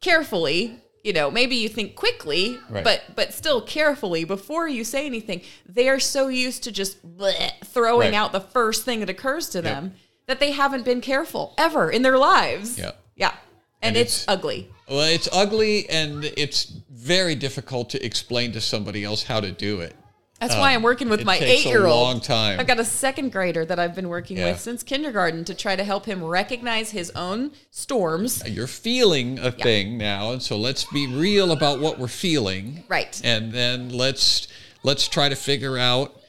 carefully. 0.00 0.80
You 1.04 1.12
know, 1.12 1.30
maybe 1.30 1.54
you 1.54 1.68
think 1.68 1.94
quickly, 1.94 2.58
Right. 2.70 2.82
but 2.82 3.02
but 3.14 3.32
still 3.34 3.60
carefully 3.60 4.24
before 4.24 4.66
you 4.66 4.82
say 4.84 5.04
anything. 5.06 5.42
They 5.68 5.88
are 5.90 6.00
so 6.00 6.28
used 6.28 6.64
to 6.64 6.72
just 6.72 7.06
bleh, 7.18 7.52
throwing 7.64 8.12
Right. 8.12 8.14
out 8.14 8.32
the 8.32 8.40
first 8.40 8.84
thing 8.84 9.00
that 9.00 9.10
occurs 9.10 9.48
to 9.50 9.60
them 9.62 9.94
that 10.26 10.40
they 10.40 10.52
haven't 10.52 10.84
been 10.86 11.02
careful 11.02 11.52
ever 11.58 11.90
in 11.90 12.00
their 12.02 12.16
lives. 12.16 12.78
Yeah. 12.78 12.92
yeah, 13.14 13.34
and, 13.82 13.94
And 13.94 13.96
it's, 13.98 14.22
it's- 14.22 14.24
ugly. 14.28 14.70
Well, 14.88 15.00
it's 15.00 15.28
ugly 15.32 15.88
and 15.90 16.24
it's 16.38 16.72
very 16.90 17.34
difficult 17.34 17.90
to 17.90 18.04
explain 18.04 18.52
to 18.52 18.60
somebody 18.60 19.04
else 19.04 19.22
how 19.24 19.40
to 19.40 19.50
do 19.52 19.80
it. 19.80 19.94
That's 20.40 20.56
why 20.56 20.74
I'm 20.74 20.82
working 20.82 21.08
with 21.08 21.20
Um, 21.20 21.26
my 21.26 21.38
eight 21.38 21.64
year 21.64 21.86
old. 21.86 22.00
long 22.02 22.20
time. 22.20 22.60
I've 22.60 22.66
got 22.66 22.78
a 22.78 22.84
second 22.84 23.32
grader 23.32 23.64
that 23.64 23.78
I've 23.78 23.94
been 23.94 24.08
working 24.08 24.36
Yeah. 24.36 24.50
with 24.52 24.60
since 24.60 24.82
kindergarten 24.82 25.44
to 25.46 25.54
try 25.54 25.74
to 25.74 25.84
help 25.84 26.04
him 26.06 26.22
recognize 26.22 26.90
his 26.90 27.10
own 27.16 27.52
storms. 27.70 28.42
You're 28.46 28.66
feeling 28.66 29.38
a 29.38 29.50
thing 29.50 29.96
now, 29.96 30.32
and 30.32 30.42
so 30.42 30.56
let's 30.58 30.84
be 30.92 31.06
real 31.06 31.50
about 31.50 31.80
what 31.80 31.98
we're 31.98 32.08
feeling. 32.08 32.84
Right. 32.88 33.18
And 33.24 33.52
then 33.52 33.88
let's 33.90 34.48
let's 34.82 35.08
try 35.08 35.28
to 35.30 35.36
figure 35.36 35.78
out, 35.78 36.20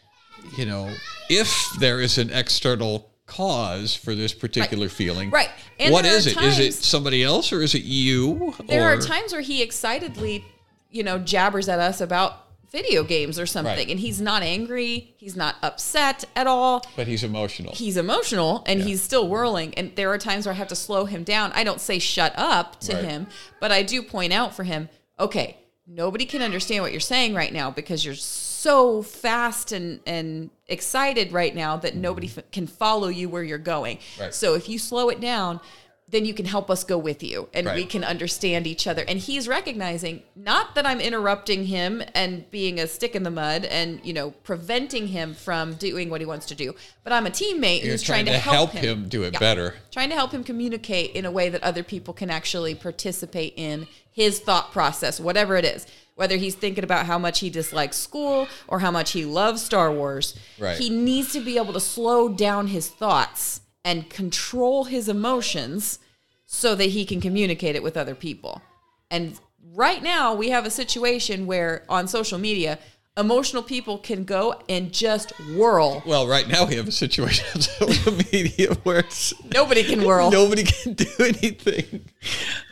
you 0.58 0.66
know, 0.66 0.90
if 1.30 1.52
there 1.80 2.00
is 2.00 2.18
an 2.18 2.30
external 2.32 3.10
cause 3.26 3.96
for 3.96 4.16
this 4.16 4.34
particular 4.34 4.88
feeling. 4.88 5.30
Right. 5.32 5.50
And 5.80 5.92
what 5.92 6.06
is 6.06 6.26
it? 6.28 6.38
Is 6.42 6.60
it 6.60 6.74
somebody 6.76 7.24
else 7.24 7.52
or 7.52 7.62
is 7.62 7.76
it 7.76 7.84
you? 7.84 8.54
There 8.68 8.84
or, 8.88 8.94
are 8.94 9.02
times 9.02 9.34
where 9.34 9.42
he 9.42 9.62
excitedly, 9.62 10.46
you 10.92 11.04
know, 11.04 11.18
jabbers 11.18 11.68
at 11.68 11.80
us 11.80 12.00
about 12.00 12.45
video 12.72 13.04
games 13.04 13.40
or 13.40 13.46
something, 13.46 13.76
Right. 13.78 13.90
and 13.90 14.00
he's 14.00 14.20
not 14.22 14.44
angry, 14.44 15.14
he's 15.18 15.36
not 15.36 15.56
upset 15.62 16.26
at 16.36 16.48
all. 16.48 16.86
but 16.96 17.08
he's 17.08 17.24
emotional. 17.24 17.74
He's 17.76 17.98
emotional 17.98 18.64
and 18.68 18.80
Yeah. 18.80 18.86
he's 18.88 19.02
still 19.02 19.28
whirling. 19.28 19.74
And 19.76 19.96
there 19.96 20.12
are 20.12 20.18
times 20.18 20.46
where 20.46 20.54
I 20.54 20.58
have 20.58 20.68
to 20.70 20.76
slow 20.76 21.06
him 21.06 21.24
down. 21.24 21.52
I 21.54 21.64
don't 21.64 21.82
say 21.82 22.00
shut 22.00 22.34
up 22.36 22.80
to 22.82 22.96
Right. 22.96 23.06
him, 23.06 23.28
but 23.60 23.72
I 23.72 23.84
do 23.84 24.02
point 24.02 24.34
out 24.34 24.56
for 24.56 24.64
him, 24.64 24.90
okay, 25.20 25.58
nobody 25.88 26.26
can 26.26 26.42
understand 26.42 26.82
what 26.84 26.92
you're 26.92 27.00
saying 27.00 27.34
right 27.36 27.54
now 27.54 27.70
because 27.70 28.04
you're 28.04 28.16
so 28.16 29.04
fast 29.04 29.72
and, 29.72 30.00
and 30.08 30.50
excited 30.68 31.32
right 31.32 31.56
now 31.56 31.78
that 31.78 31.96
nobody 31.96 32.28
mm-hmm. 32.28 32.40
f- 32.40 32.52
can 32.52 32.66
follow 32.66 33.08
you 33.08 33.30
where 33.30 33.44
you're 33.44 33.58
going. 33.60 34.00
Right. 34.20 34.34
So 34.34 34.56
if 34.56 34.68
you 34.68 34.80
slow 34.80 35.10
it 35.10 35.22
down, 35.22 35.60
then 36.08 36.24
you 36.24 36.34
can 36.36 36.46
help 36.46 36.70
us 36.70 36.84
go 36.84 36.98
with 37.00 37.24
you 37.24 37.50
and 37.54 37.68
we 37.74 37.84
can 37.84 38.04
understand 38.04 38.68
each 38.68 38.86
other. 38.86 39.04
And 39.08 39.18
he's 39.18 39.48
recognizing 39.48 40.22
not 40.36 40.76
that 40.76 40.86
I'm 40.86 41.00
interrupting 41.02 41.66
him 41.66 42.04
and 42.14 42.50
being 42.52 42.80
a 42.80 42.86
stick 42.88 43.16
in 43.16 43.24
the 43.24 43.32
mud 43.32 43.66
and, 43.66 44.00
you 44.04 44.14
know, 44.14 44.30
preventing 44.44 45.08
him 45.08 45.34
from 45.34 45.74
doing 45.74 46.12
what 46.12 46.22
he 46.22 46.28
wants 46.28 46.46
to 46.48 46.56
do, 46.56 46.76
but 47.04 47.12
I'm 47.12 47.26
a 47.26 47.32
teammate 47.32 47.82
You're 47.82 47.94
who's 47.94 48.04
trying, 48.04 48.26
to 48.28 48.38
help, 48.38 48.70
him. 48.72 49.10
do 49.10 49.24
it 49.24 49.34
Yeah. 49.34 49.40
better. 49.40 49.76
Trying 49.92 50.10
to 50.10 50.16
help 50.16 50.32
him 50.32 50.44
communicate 50.44 51.12
in 51.16 51.26
a 51.26 51.32
way 51.32 51.50
that 51.50 51.64
other 51.64 51.82
people 51.84 52.14
can 52.14 52.30
actually 52.30 52.76
participate 52.76 53.54
in 53.58 53.88
his 54.12 54.40
thought 54.40 54.72
process, 54.72 55.20
whatever 55.20 55.56
it 55.58 55.66
is. 55.66 55.88
Whether 56.14 56.38
he's 56.38 56.56
thinking 56.56 56.84
about 56.86 57.08
how 57.08 57.18
much 57.18 57.40
he 57.40 57.50
dislikes 57.50 57.98
school 57.98 58.48
or 58.70 58.80
how 58.80 58.90
much 58.92 59.12
he 59.12 59.26
loves 59.26 59.62
Star 59.64 59.92
Wars, 59.92 60.34
Right. 60.58 60.78
he 60.78 60.90
needs 60.90 61.34
to 61.34 61.42
be 61.42 61.58
able 61.58 61.74
to 61.74 61.80
slow 61.82 62.30
down 62.30 62.68
his 62.68 62.88
thoughts 62.88 63.60
and 63.86 64.10
control 64.10 64.86
his 64.86 65.08
emotions 65.08 66.00
so 66.48 66.76
that 66.76 66.90
he 66.90 67.06
can 67.06 67.22
communicate 67.22 67.76
it 67.76 67.84
with 67.84 67.96
other 67.96 68.16
people. 68.16 68.62
And 69.10 69.40
right 69.74 70.04
now, 70.04 70.34
we 70.34 70.50
have 70.50 70.66
a 70.66 70.72
situation 70.72 71.46
where 71.46 71.86
on 71.88 72.08
social 72.08 72.40
media, 72.40 72.80
emotional 73.18 73.64
people 73.64 73.98
can 73.98 74.26
go 74.26 74.62
and 74.68 74.92
just 74.92 75.32
whirl. 75.56 76.04
Well, 76.06 76.28
right 76.28 76.48
now 76.50 76.66
we 76.66 76.76
have 76.76 76.88
a 76.88 76.92
situation 76.92 77.46
on 77.56 77.62
social 77.62 78.14
media 78.32 78.74
where 78.84 79.00
it's, 79.00 79.34
Nobody 79.54 79.84
can 79.84 80.04
whirl. 80.04 80.30
nobody 80.32 80.64
can 80.64 80.94
do 80.94 81.08
anything. 81.20 82.10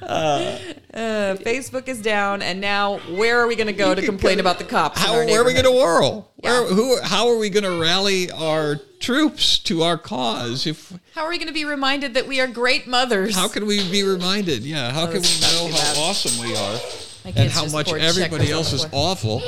Uh, 0.02 0.58
Facebook 0.94 1.88
is 1.88 2.02
down, 2.02 2.42
and 2.42 2.60
now 2.60 2.98
where 3.16 3.40
are 3.40 3.48
we 3.48 3.56
going 3.56 3.68
to 3.68 3.74
go 3.74 3.96
to 3.96 4.02
complain 4.02 4.40
about 4.42 4.58
the 4.58 4.66
cops? 4.66 5.00
How, 5.00 5.14
where 5.14 5.42
are 5.42 5.46
we 5.46 5.54
going 5.54 5.66
to 5.66 5.72
whirl? 5.72 6.30
Where, 6.38 6.64
Yeah. 6.64 6.68
who, 6.76 7.02
how 7.02 7.30
are 7.30 7.38
we 7.38 7.50
going 7.50 7.64
to 7.64 7.80
rally 7.80 8.30
our 8.32 8.76
troops 9.00 9.60
to 9.60 9.84
our 9.84 9.98
cause? 9.98 10.68
If 10.68 10.92
How 11.16 11.24
are 11.24 11.30
we 11.30 11.38
going 11.38 11.48
to 11.48 11.54
be 11.54 11.64
reminded 11.66 12.16
that 12.16 12.28
we 12.28 12.42
are 12.42 12.48
great 12.48 12.86
mothers? 12.86 13.34
how 13.36 13.48
can 13.48 13.66
we 13.66 13.90
be 13.90 14.04
reminded? 14.04 14.64
Yeah, 14.64 14.92
how 14.92 15.06
can 15.06 15.22
we 15.22 15.40
know 15.42 15.70
how 15.72 15.78
bad. 15.78 15.98
awesome 15.98 16.44
we 16.46 16.54
are 16.56 16.80
and 17.26 17.50
how 17.50 17.66
much 17.70 17.92
everybody 17.94 18.52
else 18.52 18.74
is 18.74 18.86
awful 18.92 19.42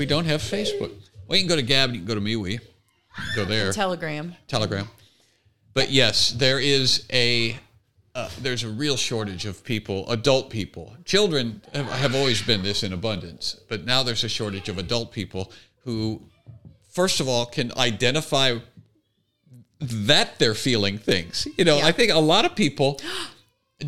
we 0.00 0.06
don't 0.06 0.24
have 0.24 0.40
Facebook? 0.40 0.92
Well, 1.28 1.36
you 1.36 1.42
can 1.42 1.48
go 1.48 1.56
to 1.56 1.62
Gab 1.62 1.90
and 1.90 1.94
you 1.94 2.00
can 2.00 2.08
go 2.08 2.14
to 2.14 2.22
MeWe. 2.22 2.58
Go 3.36 3.44
there. 3.44 3.70
Telegram. 3.70 4.34
Telegram. 4.48 4.88
But 5.74 5.90
yes, 5.90 6.30
there 6.30 6.58
is 6.58 7.06
a 7.12 7.58
uh, 8.14 8.30
there's 8.40 8.64
a 8.64 8.68
real 8.70 8.96
shortage 8.96 9.44
of 9.44 9.62
people, 9.62 10.08
adult 10.08 10.48
people. 10.48 10.96
Children 11.04 11.60
have, 11.74 11.86
have 11.86 12.14
always 12.14 12.40
been 12.40 12.62
this 12.62 12.82
in 12.82 12.94
abundance, 12.94 13.60
but 13.68 13.84
now 13.84 14.02
there's 14.02 14.24
a 14.24 14.28
shortage 14.28 14.70
of 14.70 14.78
adult 14.78 15.12
people 15.12 15.52
who, 15.84 16.22
first 16.92 17.20
of 17.20 17.28
all, 17.28 17.44
can 17.44 17.70
identify 17.76 18.56
that 19.80 20.38
they're 20.38 20.54
feeling 20.54 20.96
things. 20.96 21.46
You 21.58 21.66
know, 21.66 21.76
Yeah. 21.76 21.86
I 21.86 21.92
think 21.92 22.10
a 22.10 22.18
lot 22.18 22.46
of 22.46 22.56
people. 22.56 22.98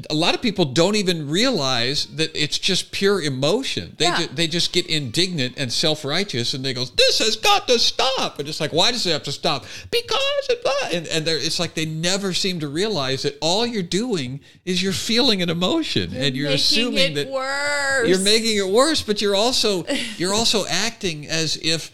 A 0.09 0.15
lot 0.15 0.35
of 0.35 0.41
people 0.41 0.65
don't 0.65 0.97
even 0.97 1.29
realize 1.29 2.07
that 2.17 2.31
it's 2.35 2.59
just 2.59 2.93
pure 2.93 3.21
emotion. 3.21 3.95
They 3.99 4.07
Yeah. 4.07 4.21
ju- 4.23 4.29
they 4.35 4.47
just 4.47 4.73
get 4.73 4.87
indignant 4.87 5.55
and 5.59 5.71
self 5.73 6.05
righteous, 6.05 6.55
and 6.55 6.65
they 6.65 6.73
go, 6.73 6.85
"This 6.87 7.19
has 7.19 7.37
got 7.37 7.69
to 7.69 7.79
stop." 7.79 8.39
And 8.39 8.49
it's 8.49 8.59
like, 8.61 8.73
why 8.73 8.91
does 8.91 9.07
it 9.07 9.11
have 9.13 9.23
to 9.25 9.33
stop? 9.33 9.67
Because 9.91 10.19
it, 10.49 10.63
blah." 10.63 10.89
and 10.93 11.07
and 11.09 11.29
it's 11.29 11.59
like 11.59 11.75
they 11.75 11.85
never 11.85 12.33
seem 12.33 12.61
to 12.61 12.69
realize 12.69 13.23
that 13.23 13.37
all 13.43 13.67
you're 13.67 13.83
doing 13.83 14.41
is 14.65 14.83
you're 14.83 14.93
feeling 14.95 15.43
an 15.43 15.51
emotion, 15.51 16.15
and 16.17 16.35
you're 16.37 16.49
Making 16.49 16.55
assuming 16.55 17.13
it 17.13 17.15
that 17.15 17.29
worse. 17.31 18.09
you're 18.09 18.19
making 18.21 18.57
it 18.57 18.69
worse. 18.69 19.03
But 19.03 19.21
you're 19.21 19.37
also 19.37 19.85
you're 20.17 20.35
also 20.35 20.65
acting 20.67 21.27
as 21.29 21.59
if 21.63 21.91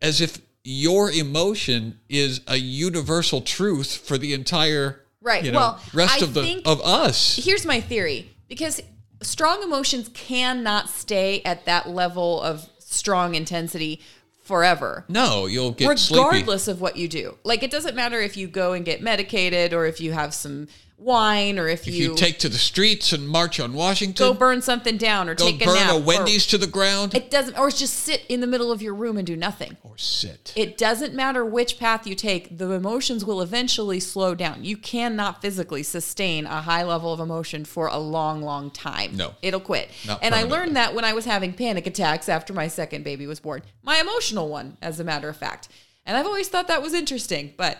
as 0.00 0.20
if 0.20 0.38
your 0.62 1.10
emotion 1.10 1.98
is 2.08 2.42
a 2.46 2.56
universal 2.58 3.40
truth 3.40 3.96
for 3.96 4.18
the 4.18 4.34
entire 4.34 5.00
Right. 5.22 5.44
you 5.44 5.52
know, 5.52 5.58
Well, 5.58 5.80
rest 5.92 6.22
I 6.22 6.24
of 6.24 6.34
the 6.34 6.42
think- 6.42 6.66
of 6.66 6.80
us. 6.80 7.36
Here's 7.36 7.66
my 7.66 7.80
theory 7.80 8.30
because 8.48 8.80
strong 9.22 9.62
emotions 9.62 10.08
cannot 10.14 10.88
stay 10.88 11.42
at 11.44 11.66
that 11.66 11.88
level 11.88 12.40
of 12.40 12.66
strong 12.78 13.34
intensity 13.34 14.00
forever. 14.42 15.04
No, 15.08 15.46
you'll 15.46 15.72
get 15.72 15.98
sleepy. 15.98 16.24
regardless 16.24 16.68
of 16.68 16.80
what 16.80 16.96
you 16.96 17.06
do. 17.06 17.36
Like 17.44 17.62
it 17.62 17.70
doesn't 17.70 17.94
matter 17.94 18.20
if 18.20 18.36
you 18.36 18.48
go 18.48 18.72
and 18.72 18.84
get 18.84 19.02
medicated 19.02 19.72
or 19.74 19.86
if 19.86 20.00
you 20.00 20.12
have 20.12 20.34
some 20.34 20.68
wine 21.00 21.58
or 21.58 21.66
if, 21.66 21.88
If 21.88 21.94
you, 21.94 22.14
take 22.14 22.38
to 22.40 22.48
the 22.48 22.58
streets 22.58 23.12
and 23.12 23.28
march 23.28 23.58
on 23.58 23.72
Washington, 23.72 24.26
go 24.26 24.34
burn 24.34 24.60
something 24.60 24.96
down 24.96 25.28
or 25.28 25.34
take 25.34 25.62
a 25.62 25.64
burn 25.64 25.74
nap 25.74 25.94
a 25.94 25.98
Wendy's 25.98 26.46
to 26.48 26.58
the 26.58 26.66
ground, 26.66 27.14
it 27.14 27.30
doesn't 27.30 27.58
or 27.58 27.70
just 27.70 27.94
sit 27.94 28.24
in 28.28 28.40
the 28.40 28.46
middle 28.46 28.70
of 28.70 28.82
your 28.82 28.94
room 28.94 29.16
and 29.16 29.26
do 29.26 29.36
nothing. 29.36 29.76
Or 29.82 29.96
sit. 29.96 30.52
it 30.56 30.76
doesn't 30.76 31.14
matter 31.14 31.44
which 31.44 31.78
path 31.78 32.06
you 32.06 32.14
take 32.14 32.58
the 32.58 32.70
emotions 32.70 33.24
will 33.24 33.40
eventually 33.40 33.98
slow 33.98 34.34
down. 34.34 34.64
You 34.64 34.76
cannot 34.76 35.40
physically 35.40 35.82
sustain 35.82 36.46
a 36.46 36.60
high 36.62 36.84
level 36.84 37.12
of 37.12 37.20
emotion 37.20 37.64
for 37.64 37.86
a 37.86 37.98
long 37.98 38.42
long 38.42 38.70
time. 38.70 39.16
No. 39.16 39.34
it'll 39.42 39.60
quit. 39.60 39.90
Not 40.06 40.20
and 40.22 40.34
i 40.34 40.42
learned 40.42 40.76
that 40.76 40.94
when 40.94 41.04
i 41.04 41.12
was 41.12 41.24
having 41.24 41.52
panic 41.52 41.86
attacks 41.86 42.28
after 42.28 42.52
my 42.52 42.68
second 42.68 43.04
baby 43.04 43.26
was 43.26 43.40
born. 43.40 43.62
My 43.82 43.98
emotional 43.98 44.48
one 44.48 44.76
as 44.82 45.00
a 45.00 45.04
matter 45.04 45.28
of 45.28 45.36
fact. 45.36 45.68
And 46.04 46.16
i've 46.16 46.26
always 46.26 46.48
thought 46.48 46.68
that 46.68 46.82
was 46.82 46.92
interesting 46.92 47.54
but 47.56 47.78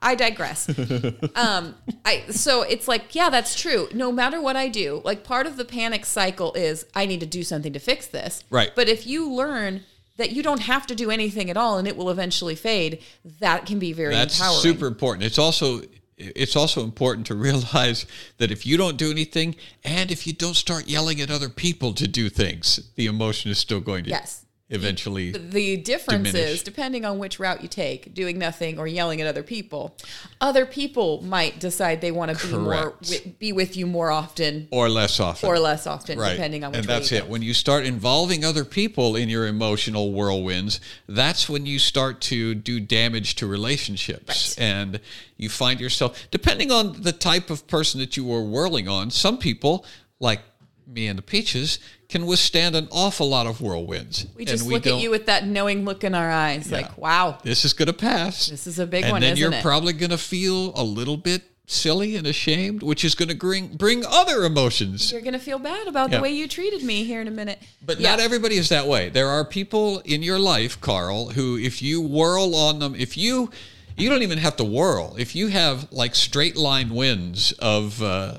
I 0.00 0.14
digress. 0.14 0.68
um, 1.34 1.74
I 2.04 2.24
so 2.30 2.62
it's 2.62 2.86
like, 2.88 3.14
yeah, 3.14 3.30
that's 3.30 3.60
true. 3.60 3.88
No 3.92 4.12
matter 4.12 4.40
what 4.40 4.56
I 4.56 4.68
do, 4.68 5.02
like 5.04 5.24
part 5.24 5.46
of 5.46 5.56
the 5.56 5.64
panic 5.64 6.06
cycle 6.06 6.52
is 6.54 6.86
I 6.94 7.06
need 7.06 7.20
to 7.20 7.26
do 7.26 7.42
something 7.42 7.72
to 7.72 7.78
fix 7.78 8.06
this. 8.06 8.44
Right. 8.50 8.70
But 8.74 8.88
if 8.88 9.06
you 9.06 9.30
learn 9.30 9.84
that 10.16 10.32
you 10.32 10.42
don't 10.42 10.60
have 10.60 10.86
to 10.88 10.94
do 10.94 11.10
anything 11.10 11.48
at 11.48 11.56
all 11.56 11.78
and 11.78 11.88
it 11.88 11.96
will 11.96 12.10
eventually 12.10 12.54
fade, 12.54 13.02
that 13.40 13.66
can 13.66 13.78
be 13.78 13.92
very 13.92 14.14
That's 14.14 14.38
empowering. 14.38 14.60
super 14.60 14.86
important. 14.86 15.24
It's 15.24 15.38
also 15.38 15.82
it's 16.16 16.56
also 16.56 16.82
important 16.82 17.26
to 17.28 17.34
realize 17.48 18.06
that 18.38 18.50
if 18.50 18.66
you 18.66 18.76
don't 18.76 18.96
do 18.96 19.10
anything 19.10 19.56
and 19.84 20.10
if 20.10 20.26
you 20.26 20.32
don't 20.32 20.56
start 20.56 20.88
yelling 20.88 21.20
at 21.20 21.30
other 21.30 21.48
people 21.48 21.92
to 21.94 22.08
do 22.08 22.28
things, 22.28 22.90
the 22.96 23.06
emotion 23.06 23.50
is 23.50 23.58
still 23.58 23.80
going 23.80 24.04
to 24.04 24.10
Yes. 24.10 24.44
Eventually 24.70 25.30
the 25.32 25.76
difference 25.78 26.30
diminish. 26.32 26.50
is 26.56 26.62
depending 26.62 27.04
on 27.04 27.18
which 27.18 27.38
route 27.40 27.62
you 27.62 27.68
take, 27.68 28.12
doing 28.14 28.38
nothing 28.38 28.78
or 28.78 28.86
yelling 28.86 29.20
at 29.20 29.26
other 29.26 29.42
people. 29.42 29.96
Other 30.40 30.66
people 30.66 31.22
might 31.22 31.58
decide 31.58 32.00
they 32.00 32.10
want 32.12 32.36
to 32.36 32.46
be 32.46 32.52
more 32.52 32.94
be 33.38 33.52
with 33.52 33.76
you 33.76 33.86
more 33.86 34.10
often 34.10 34.68
or 34.70 34.88
less 34.88 35.20
often. 35.20 35.48
or 35.48 35.58
less 35.58 35.86
often, 35.86 36.18
Right. 36.18 36.32
depending 36.32 36.64
on 36.64 36.72
which 36.72 36.80
and 36.80 36.88
that's 36.88 37.12
it. 37.12 37.22
go. 37.24 37.30
When 37.30 37.42
you 37.42 37.54
start 37.54 37.84
involving 37.86 38.44
other 38.44 38.64
people 38.64 39.16
in 39.16 39.28
your 39.28 39.46
emotional 39.46 40.12
whirlwinds, 40.12 40.80
that's 41.08 41.48
when 41.48 41.64
you 41.66 41.78
start 41.78 42.20
to 42.22 42.54
do 42.54 42.78
damage 42.80 43.36
to 43.36 43.46
relationships. 43.46 44.54
Right. 44.58 44.64
And 44.64 45.00
you 45.36 45.48
find 45.48 45.80
yourself, 45.80 46.26
depending 46.30 46.70
on 46.70 47.02
the 47.02 47.12
type 47.12 47.48
of 47.50 47.66
person 47.68 48.00
that 48.00 48.16
you 48.16 48.30
are 48.32 48.42
whirling 48.42 48.88
on, 48.88 49.10
some 49.10 49.38
people, 49.38 49.84
like 50.20 50.40
me 50.88 51.06
and 51.06 51.18
the 51.18 51.22
Peaches, 51.22 51.78
can 52.08 52.24
withstand 52.26 52.74
an 52.74 52.88
awful 52.90 53.28
lot 53.28 53.46
of 53.46 53.60
whirlwinds. 53.60 54.26
We 54.34 54.44
just 54.44 54.62
and 54.64 54.72
look 54.72 54.86
at 54.86 54.98
you 54.98 55.10
with 55.10 55.26
that 55.26 55.46
knowing 55.46 55.84
look 55.84 56.02
in 56.04 56.14
our 56.14 56.30
eyes, 56.30 56.72
like, 56.72 56.96
wow, 56.96 57.38
this 57.42 57.64
is 57.64 57.72
going 57.74 57.86
to 57.88 57.92
pass. 57.92 58.46
this 58.46 58.66
is 58.66 58.78
a 58.78 58.86
big 58.86 59.04
and 59.04 59.12
one, 59.12 59.20
then 59.20 59.32
isn't 59.34 59.40
you're 59.42 59.52
it? 59.52 59.62
probably 59.62 59.92
going 59.92 60.10
to 60.10 60.18
feel 60.18 60.72
a 60.74 60.82
little 60.82 61.16
bit 61.18 61.42
silly 61.66 62.16
and 62.16 62.26
ashamed, 62.26 62.82
which 62.82 63.04
is 63.04 63.14
going 63.14 63.28
to 63.28 63.34
bring 63.36 63.68
bring 63.76 64.02
other 64.06 64.44
emotions. 64.44 65.12
you're 65.12 65.20
gonna 65.20 65.38
feel 65.38 65.58
bad 65.58 65.86
about 65.86 66.10
Yeah. 66.10 66.16
the 66.16 66.22
way 66.22 66.30
you 66.30 66.48
treated 66.48 66.82
me 66.82 67.04
here 67.04 67.20
in 67.20 67.28
a 67.28 67.30
minute. 67.30 67.58
But 67.84 68.00
Yeah. 68.00 68.12
not 68.12 68.20
everybody 68.20 68.56
is 68.56 68.70
that 68.70 68.86
way. 68.86 69.10
There 69.10 69.28
are 69.28 69.44
people 69.44 69.98
in 70.06 70.22
your 70.22 70.38
life, 70.38 70.80
Carl, 70.80 71.28
who 71.32 71.58
if 71.58 71.82
you 71.82 72.00
whirl 72.00 72.54
on 72.56 72.78
them, 72.78 72.94
if 72.94 73.18
you 73.18 73.50
you 73.98 74.08
don't 74.08 74.22
even 74.22 74.38
have 74.38 74.56
to 74.56 74.64
whirl. 74.64 75.14
If 75.18 75.34
you 75.36 75.48
have 75.48 75.88
like 75.92 76.14
straight 76.14 76.56
line 76.56 76.88
winds 76.94 77.52
of 77.58 78.02
uh, 78.02 78.38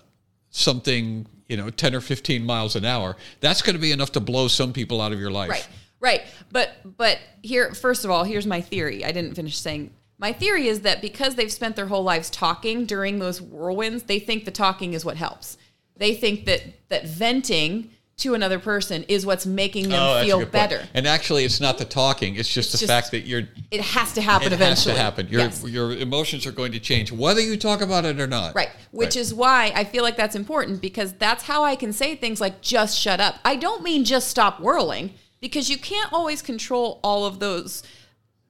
something, 0.50 1.28
you 1.50 1.58
know, 1.58 1.70
10 1.70 1.96
or 1.96 2.02
15 2.02 2.46
miles 2.46 2.76
an 2.76 2.86
hour, 2.86 3.18
that's 3.42 3.62
going 3.62 3.76
to 3.76 3.82
be 3.82 3.92
enough 3.92 4.14
to 4.14 4.20
blow 4.20 4.48
some 4.48 4.72
people 4.72 5.02
out 5.02 5.12
of 5.12 5.20
your 5.20 5.32
life. 5.32 5.50
Right. 5.50 5.68
Right. 6.00 6.22
But 6.52 6.72
but 6.98 7.20
here 7.42 7.74
first 7.74 8.06
of 8.06 8.12
all, 8.12 8.24
here's 8.24 8.48
my 8.48 8.62
theory. 8.62 9.04
I 9.04 9.12
didn't 9.12 9.36
finish 9.36 9.58
saying 9.58 9.92
my 10.18 10.32
theory 10.32 10.68
is 10.68 10.82
that 10.82 11.02
because 11.02 11.36
they've 11.36 11.52
spent 11.52 11.76
their 11.76 11.88
whole 11.88 12.04
lives 12.04 12.30
talking 12.30 12.86
during 12.86 13.20
those 13.20 13.42
whirlwinds, 13.42 14.04
they 14.04 14.20
think 14.20 14.46
the 14.46 14.52
talking 14.52 14.94
is 14.94 15.04
what 15.04 15.18
helps. 15.18 15.58
They 15.98 16.14
think 16.14 16.46
that 16.46 16.62
that 16.88 17.06
venting 17.06 17.92
to 18.20 18.34
another 18.34 18.60
person 18.60 19.04
is 19.08 19.26
what's 19.26 19.46
making 19.46 19.90
them 19.90 20.00
Oh, 20.02 20.24
feel 20.24 20.38
good 20.40 20.52
point. 20.52 20.70
better. 20.70 20.88
And 20.94 21.08
actually, 21.08 21.46
it's 21.46 21.60
not 21.60 21.78
the 21.78 21.86
talking; 21.86 22.36
it's 22.36 22.48
just 22.52 22.72
the 22.72 22.78
just- 22.78 22.88
fact 22.90 23.12
that 23.12 23.22
you're. 23.28 23.44
It 23.72 23.82
has 23.82 24.14
to 24.14 24.22
happen 24.22 24.48
It 24.48 24.52
has 24.52 24.62
eventually. 24.62 24.96
to 24.96 25.02
happen. 25.02 25.28
Your 25.30 25.42
Yes. 25.42 25.64
your 25.66 25.92
emotions 25.94 26.46
are 26.46 26.52
going 26.52 26.72
to 26.74 26.80
change, 26.80 27.12
whether 27.12 27.42
you 27.42 27.58
talk 27.58 27.82
about 27.82 28.06
it 28.06 28.20
or 28.20 28.28
not. 28.28 28.56
Right. 28.56 28.70
Which 28.92 29.16
is 29.16 29.34
why 29.34 29.72
I 29.76 29.84
feel 29.84 30.04
like 30.04 30.18
that's 30.18 30.36
important 30.36 30.82
because 30.82 31.14
that's 31.14 31.44
how 31.44 31.64
I 31.64 31.76
can 31.76 31.94
say 31.94 32.16
things 32.16 32.40
like 32.42 32.62
just 32.62 32.98
shut 33.00 33.20
up. 33.20 33.36
I 33.46 33.56
don't 33.56 33.84
mean 33.84 34.04
just 34.06 34.28
stop 34.30 34.60
whirling 34.60 35.14
because 35.42 35.70
you 35.70 35.78
can't 35.78 36.12
always 36.12 36.42
control 36.42 37.00
all 37.04 37.26
of 37.26 37.40
those 37.40 37.84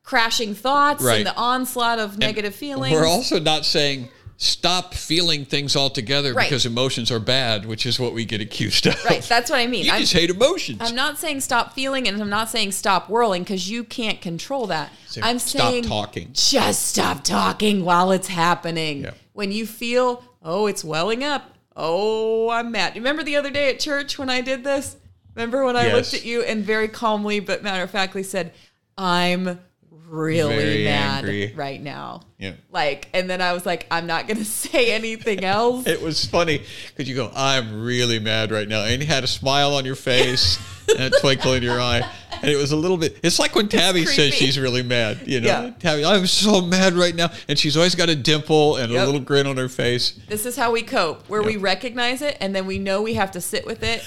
crashing 0.04 0.56
thoughts 0.56 1.04
Right. 1.04 1.18
and 1.18 1.26
the 1.28 1.36
onslaught 1.36 2.00
of 2.00 2.18
negative 2.18 2.56
feelings. 2.56 2.94
We're 2.94 3.06
also 3.06 3.40
not 3.40 3.64
saying 3.66 4.10
stop 4.42 4.94
feeling 4.94 5.44
things 5.44 5.76
altogether 5.76 6.34
Right. 6.34 6.48
because 6.50 6.66
emotions 6.66 7.12
are 7.12 7.20
bad, 7.20 7.66
which 7.66 7.86
is 7.86 8.00
what 8.00 8.14
we 8.14 8.24
get 8.24 8.40
accused 8.40 8.88
of. 8.88 9.04
right. 9.06 9.22
That's 9.22 9.50
what 9.52 9.60
I 9.60 9.68
mean. 9.68 9.84
You 9.86 9.92
I'm, 9.92 10.00
just 10.00 10.14
hate 10.14 10.30
emotions. 10.30 10.80
I'm 10.82 10.96
not 10.96 11.18
saying 11.20 11.42
stop 11.42 11.74
feeling 11.74 12.08
and 12.08 12.20
I'm 12.22 12.30
not 12.30 12.50
saying 12.50 12.72
stop 12.72 13.10
whirling 13.10 13.44
because 13.44 13.70
you 13.70 13.84
can't 13.84 14.22
control 14.22 14.66
that. 14.68 14.92
So 15.08 15.20
I'm 15.22 15.40
stop 15.40 15.70
saying 15.72 15.84
talking. 15.84 16.30
just 16.32 16.88
stop 16.88 17.24
talking 17.26 17.84
while 17.84 18.12
it's 18.12 18.30
happening. 18.30 19.04
Yeah. 19.04 19.12
When 19.34 19.52
you 19.52 19.68
feel, 19.68 20.24
oh, 20.42 20.68
it's 20.68 20.86
welling 20.86 21.22
up. 21.24 21.54
Oh, 21.76 22.50
I'm 22.50 22.72
mad. 22.72 22.96
Remember 22.96 23.24
the 23.24 23.36
other 23.36 23.50
day 23.50 23.70
at 23.70 23.80
church 23.82 24.18
when 24.18 24.30
I 24.30 24.40
did 24.40 24.64
this? 24.64 24.96
Remember 25.36 25.66
when 25.66 25.76
I 25.76 25.88
Yes. 25.88 25.96
looked 25.96 26.14
at 26.14 26.26
you 26.26 26.44
and 26.44 26.64
very 26.64 26.88
calmly 26.88 27.42
but 27.42 27.62
matter 27.62 27.84
of 27.84 27.92
factly 27.92 28.24
said, 28.24 28.54
I'm 28.98 29.60
really 29.92 30.56
Very 30.56 30.84
mad 30.86 31.18
angry. 31.26 31.54
right 31.56 31.82
now. 31.82 32.22
Yeah. 32.40 32.54
Like, 32.72 33.10
and 33.14 33.30
then 33.30 33.42
I 33.42 33.52
was 33.52 33.66
like, 33.66 33.86
I'm 33.92 34.08
not 34.08 34.26
going 34.28 34.38
to 34.40 34.46
say 34.46 34.94
anything 34.94 35.44
else. 35.44 35.86
It 35.86 36.02
was 36.02 36.26
funny 36.26 36.64
because 36.88 37.08
you 37.10 37.16
go, 37.16 37.30
I'm 37.36 37.84
really 37.84 38.18
mad 38.20 38.52
right 38.52 38.68
now. 38.68 38.84
And 38.86 39.02
you 39.02 39.08
had 39.08 39.24
a 39.26 39.28
smile 39.28 39.76
on 39.76 39.84
your 39.84 39.96
face 39.96 40.58
and 40.98 41.14
a 41.14 41.20
twinkle 41.20 41.54
in 41.54 41.64
your 41.64 41.82
eye. 41.82 42.10
And 42.42 42.50
it 42.50 42.56
was 42.56 42.72
a 42.72 42.78
little 42.78 42.96
bit, 42.96 43.20
it's 43.22 43.38
like 43.40 43.54
when 43.56 43.68
Tabby 43.68 44.06
says 44.06 44.34
she's 44.34 44.58
really 44.58 44.84
mad. 44.84 45.28
You 45.28 45.42
know, 45.42 45.48
Yeah. 45.48 45.72
Tabby, 45.80 46.06
I'm 46.06 46.26
so 46.28 46.62
mad 46.62 46.94
right 46.94 47.14
now. 47.14 47.30
And 47.50 47.60
she's 47.60 47.76
always 47.76 47.94
got 47.96 48.08
a 48.08 48.16
dimple 48.16 48.78
and 48.78 48.90
a 48.90 49.06
little 49.06 49.20
grin 49.20 49.46
on 49.46 49.58
her 49.58 49.68
face. 49.68 50.18
This 50.30 50.46
is 50.46 50.56
how 50.56 50.72
we 50.72 50.82
cope, 50.82 51.28
where 51.28 51.44
we 51.44 51.58
recognize 51.58 52.22
it 52.22 52.38
and 52.40 52.56
then 52.56 52.66
we 52.66 52.80
know 52.80 53.02
we 53.02 53.16
have 53.16 53.32
to 53.32 53.42
sit 53.42 53.66
with 53.66 53.84
it. 53.84 54.02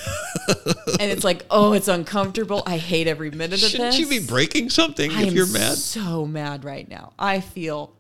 and 0.99 1.12
it's 1.12 1.22
like, 1.24 1.45
oh, 1.51 1.74
it's 1.74 1.89
uncomfortable. 1.89 2.62
I 2.64 2.78
hate 2.78 3.07
every 3.09 3.30
minute 3.30 3.62
of 3.62 3.68
Shouldn't 3.68 3.91
this. 3.93 4.01
you 4.01 4.09
be 4.09 4.26
breaking 4.26 4.70
something 4.70 5.11
I 5.12 5.24
if 5.24 5.35
you're 5.35 5.47
mad? 5.53 5.74
so 5.76 6.24
mad 6.24 6.64
right 6.64 6.89
now. 6.89 7.12
I 7.18 7.41
feel 7.41 7.93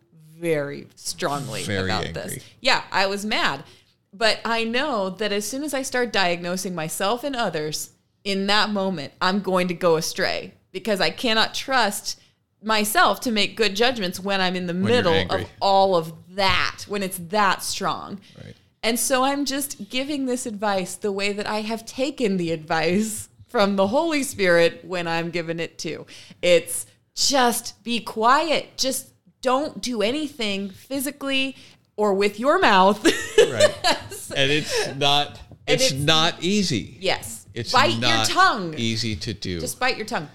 very 0.42 0.88
strongly 0.96 1.62
Very 1.62 1.84
about 1.84 2.04
angry. 2.04 2.22
this. 2.22 2.44
Yeah, 2.60 2.82
I 2.90 3.06
was 3.06 3.24
mad. 3.24 3.62
But 4.12 4.40
I 4.44 4.64
know 4.64 5.08
that 5.08 5.32
as 5.32 5.46
soon 5.46 5.62
as 5.62 5.72
I 5.72 5.82
start 5.82 6.12
diagnosing 6.12 6.74
myself 6.74 7.24
and 7.24 7.34
others 7.34 7.90
in 8.24 8.48
that 8.48 8.68
moment, 8.70 9.12
I'm 9.22 9.40
going 9.40 9.68
to 9.68 9.74
go 9.74 9.96
astray 9.96 10.52
because 10.72 11.00
I 11.00 11.10
cannot 11.10 11.54
trust 11.54 12.20
myself 12.62 13.20
to 13.20 13.30
make 13.30 13.56
good 13.56 13.74
judgments 13.74 14.20
when 14.20 14.40
I'm 14.40 14.56
in 14.56 14.66
the 14.66 14.74
you're 14.74 14.82
middle 14.82 15.26
of 15.30 15.48
all 15.60 15.96
of 15.96 16.12
that, 16.34 16.84
when 16.88 17.02
it's 17.02 17.18
that 17.18 17.62
strong. 17.62 18.20
Right. 18.36 18.54
And 18.82 18.98
so 18.98 19.22
I'm 19.22 19.44
just 19.44 19.88
giving 19.88 20.26
this 20.26 20.44
advice 20.44 20.96
the 20.96 21.12
way 21.12 21.32
that 21.32 21.46
I 21.46 21.60
have 21.60 21.86
taken 21.86 22.36
the 22.36 22.50
advice 22.50 23.28
from 23.46 23.76
the 23.76 23.86
Holy 23.86 24.24
Spirit 24.24 24.84
when 24.84 25.06
I'm 25.06 25.30
giving 25.30 25.60
it 25.60 25.78
to. 25.78 26.04
It's 26.42 26.86
just 27.14 27.82
be 27.84 28.00
quiet. 28.00 28.76
Just 28.76 29.11
don't 29.42 29.80
do 29.82 30.00
anything 30.02 30.70
physically 30.70 31.56
or 31.96 32.14
with 32.14 32.40
your 32.40 32.58
mouth. 32.58 33.04
Right. 33.04 33.74
and 34.36 34.50
it's 34.50 34.94
not, 34.96 35.38
it's, 35.66 35.84
it's- 35.86 35.92
not 36.00 36.42
easy. 36.42 36.96
yes. 37.00 37.40
It's 37.54 37.70
Bite 37.72 37.98
your 37.98 38.24
tongue. 38.24 38.72
easy 38.78 39.14
to 39.16 39.34
do. 39.34 39.60
Just 39.60 39.78
bite 39.78 39.98
your 39.98 40.06
tongue. 40.06 40.28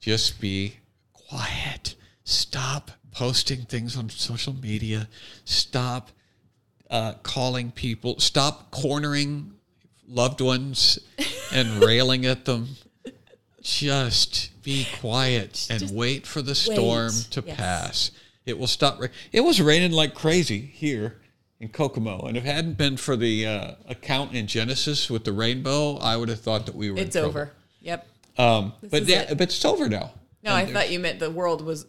just 0.00 0.40
be 0.40 0.74
quiet. 1.12 1.94
Stop 2.24 2.90
posting 3.12 3.62
things 3.62 3.96
on 3.96 4.08
social 4.10 4.52
media. 4.54 5.08
Stop 5.44 6.10
uh, 6.90 7.12
calling 7.22 7.70
people. 7.70 8.18
Stop 8.18 8.72
cornering 8.72 9.52
loved 10.08 10.40
ones 10.40 10.98
and 11.54 11.80
railing 11.84 12.26
at 12.26 12.44
them. 12.44 12.66
Just 13.62 14.50
be 14.64 14.86
quiet 15.00 15.66
and 15.70 15.80
Just 15.80 15.94
wait 15.94 16.26
for 16.26 16.42
the 16.42 16.54
storm 16.56 17.12
wait. 17.12 17.26
to 17.30 17.42
Yes. 17.46 17.56
pass. 17.56 18.10
It 18.48 18.58
will 18.58 18.66
stop. 18.66 19.00
Ra- 19.00 19.08
it 19.30 19.42
was 19.42 19.60
raining 19.60 19.92
like 19.92 20.14
crazy 20.14 20.58
here 20.58 21.20
in 21.60 21.68
Kokomo, 21.68 22.20
and 22.22 22.36
if 22.36 22.44
it 22.44 22.46
hadn't 22.46 22.78
been 22.78 22.96
for 22.96 23.14
the 23.14 23.46
uh, 23.46 23.70
account 23.86 24.32
in 24.34 24.46
Genesis 24.46 25.10
with 25.10 25.24
the 25.24 25.32
rainbow, 25.32 25.98
I 25.98 26.16
would 26.16 26.28
have 26.30 26.40
thought 26.40 26.66
that 26.66 26.74
we 26.74 26.90
were. 26.90 26.98
It's 26.98 27.16
over. 27.16 27.52
Yep. 27.82 28.06
Um, 28.38 28.72
but 28.90 29.04
yeah, 29.04 29.26
but 29.34 29.42
it's 29.42 29.64
over 29.64 29.88
now. 29.88 30.12
No, 30.42 30.54
And 30.54 30.68
I 30.68 30.72
thought 30.72 30.90
you 30.90 30.98
meant 30.98 31.18
the 31.18 31.30
world 31.30 31.64
was. 31.64 31.86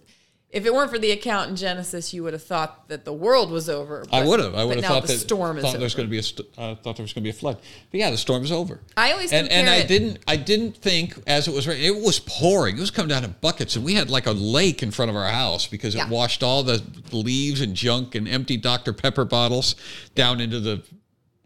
If 0.52 0.66
it 0.66 0.74
weren't 0.74 0.90
for 0.90 0.98
the 0.98 1.12
account 1.12 1.52
in 1.52 1.56
Genesis, 1.56 2.12
you 2.12 2.24
would 2.24 2.34
have 2.34 2.42
thought 2.44 2.88
that 2.88 3.06
the 3.06 3.14
world 3.14 3.52
was 3.52 3.70
over. 3.70 4.04
I 4.12 4.26
would 4.26 4.40
have. 4.40 4.56
I 4.56 4.64
would 4.64 4.78
have 4.78 4.86
thought 4.86 5.02
the 5.04 5.14
that 5.14 5.20
storm 5.20 5.58
is 5.58 5.62
thought 5.64 5.70
over. 5.70 5.78
there 5.78 5.86
was 5.86 5.94
going 5.94 6.08
to 6.08 6.12
be 6.12 6.18
a 6.18 6.24
st- 6.24 6.48
uh, 6.58 6.74
thought 6.74 6.96
there 6.98 7.04
was 7.04 7.14
going 7.14 7.22
to 7.22 7.28
be 7.28 7.30
a 7.30 7.34
flood. 7.34 7.58
But 7.92 8.00
yeah, 8.00 8.10
the 8.10 8.18
storm's 8.18 8.52
over. 8.52 8.80
I 8.98 9.12
always 9.12 9.32
and 9.32 9.48
and 9.50 9.70
I 9.70 9.84
didn't 9.86 10.18
I 10.28 10.38
didn't 10.38 10.76
think 10.78 11.20
as 11.28 11.48
it 11.48 11.54
was 11.54 11.68
raining. 11.68 11.86
It 11.86 12.02
was 12.04 12.20
pouring. 12.20 12.78
It 12.78 12.80
was 12.80 12.90
coming 12.90 13.10
down 13.10 13.24
in 13.24 13.36
buckets, 13.42 13.76
and 13.76 13.86
we 13.86 13.94
had 13.94 14.10
like 14.10 14.26
a 14.26 14.32
lake 14.32 14.82
in 14.82 14.90
front 14.90 15.12
of 15.12 15.16
our 15.16 15.30
house 15.30 15.68
because 15.68 15.94
it 15.94 16.00
Yeah. 16.00 16.10
washed 16.10 16.42
all 16.42 16.64
the 16.64 16.82
leaves 17.12 17.62
and 17.62 17.76
junk 17.76 18.16
and 18.16 18.28
empty 18.28 18.58
Dr 18.58 18.92
Pepper 18.92 19.26
bottles 19.26 19.76
down 20.16 20.42
into 20.42 20.60
the 20.60 20.82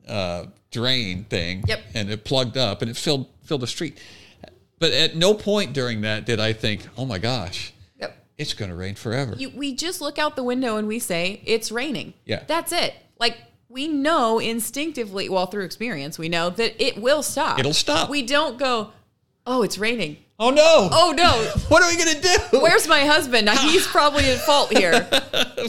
uh, 0.08 0.46
drain 0.72 1.26
thing. 1.26 1.66
Yep. 1.68 1.82
And 1.94 2.10
it 2.10 2.24
plugged 2.24 2.56
up 2.56 2.82
and 2.82 2.90
it 2.90 2.96
filled 2.96 3.28
filled 3.44 3.62
the 3.64 3.68
street. 3.68 3.98
But 4.80 4.94
at 4.94 5.18
no 5.18 5.34
point 5.34 5.74
during 5.74 6.02
that 6.02 6.26
did 6.26 6.40
I 6.40 6.54
think, 6.54 6.88
oh 6.98 7.06
my 7.06 7.18
gosh. 7.18 7.74
It's 8.38 8.54
going 8.54 8.70
to 8.70 8.76
rain 8.76 8.96
forever. 8.96 9.36
You, 9.38 9.50
we 9.52 9.74
just 9.76 10.02
look 10.02 10.18
out 10.18 10.36
the 10.36 10.44
window 10.44 10.78
and 10.78 10.88
we 10.88 11.00
say 11.00 11.42
it's 11.46 11.72
raining. 11.72 12.14
Yeah. 12.26 12.44
That's 12.48 12.72
it. 12.72 12.94
Like 13.20 13.38
we 13.70 13.88
know 13.88 14.40
instinctively, 14.40 15.30
well, 15.30 15.46
through 15.48 15.66
experience, 15.66 16.18
we 16.20 16.30
know 16.30 16.50
that 16.52 16.84
it 16.84 16.98
will 16.98 17.24
stop. 17.24 17.60
It'll 17.60 17.74
stop. 17.74 18.10
We 18.10 18.24
don't 18.24 18.58
go, 18.58 18.92
oh, 19.46 19.64
it's 19.64 19.78
raining. 19.78 20.18
oh 20.40 20.50
no! 20.50 20.90
Oh 20.92 21.14
no, 21.16 21.32
what 21.70 21.84
are 21.84 21.90
we 21.90 21.96
going 22.04 22.16
to 22.16 22.22
do? 22.52 22.60
where's 22.60 22.88
my 22.88 23.06
husband? 23.06 23.50
He's 23.50 23.86
probably 23.98 24.26
at 24.26 24.40
fault 24.40 24.76
here. 24.76 25.08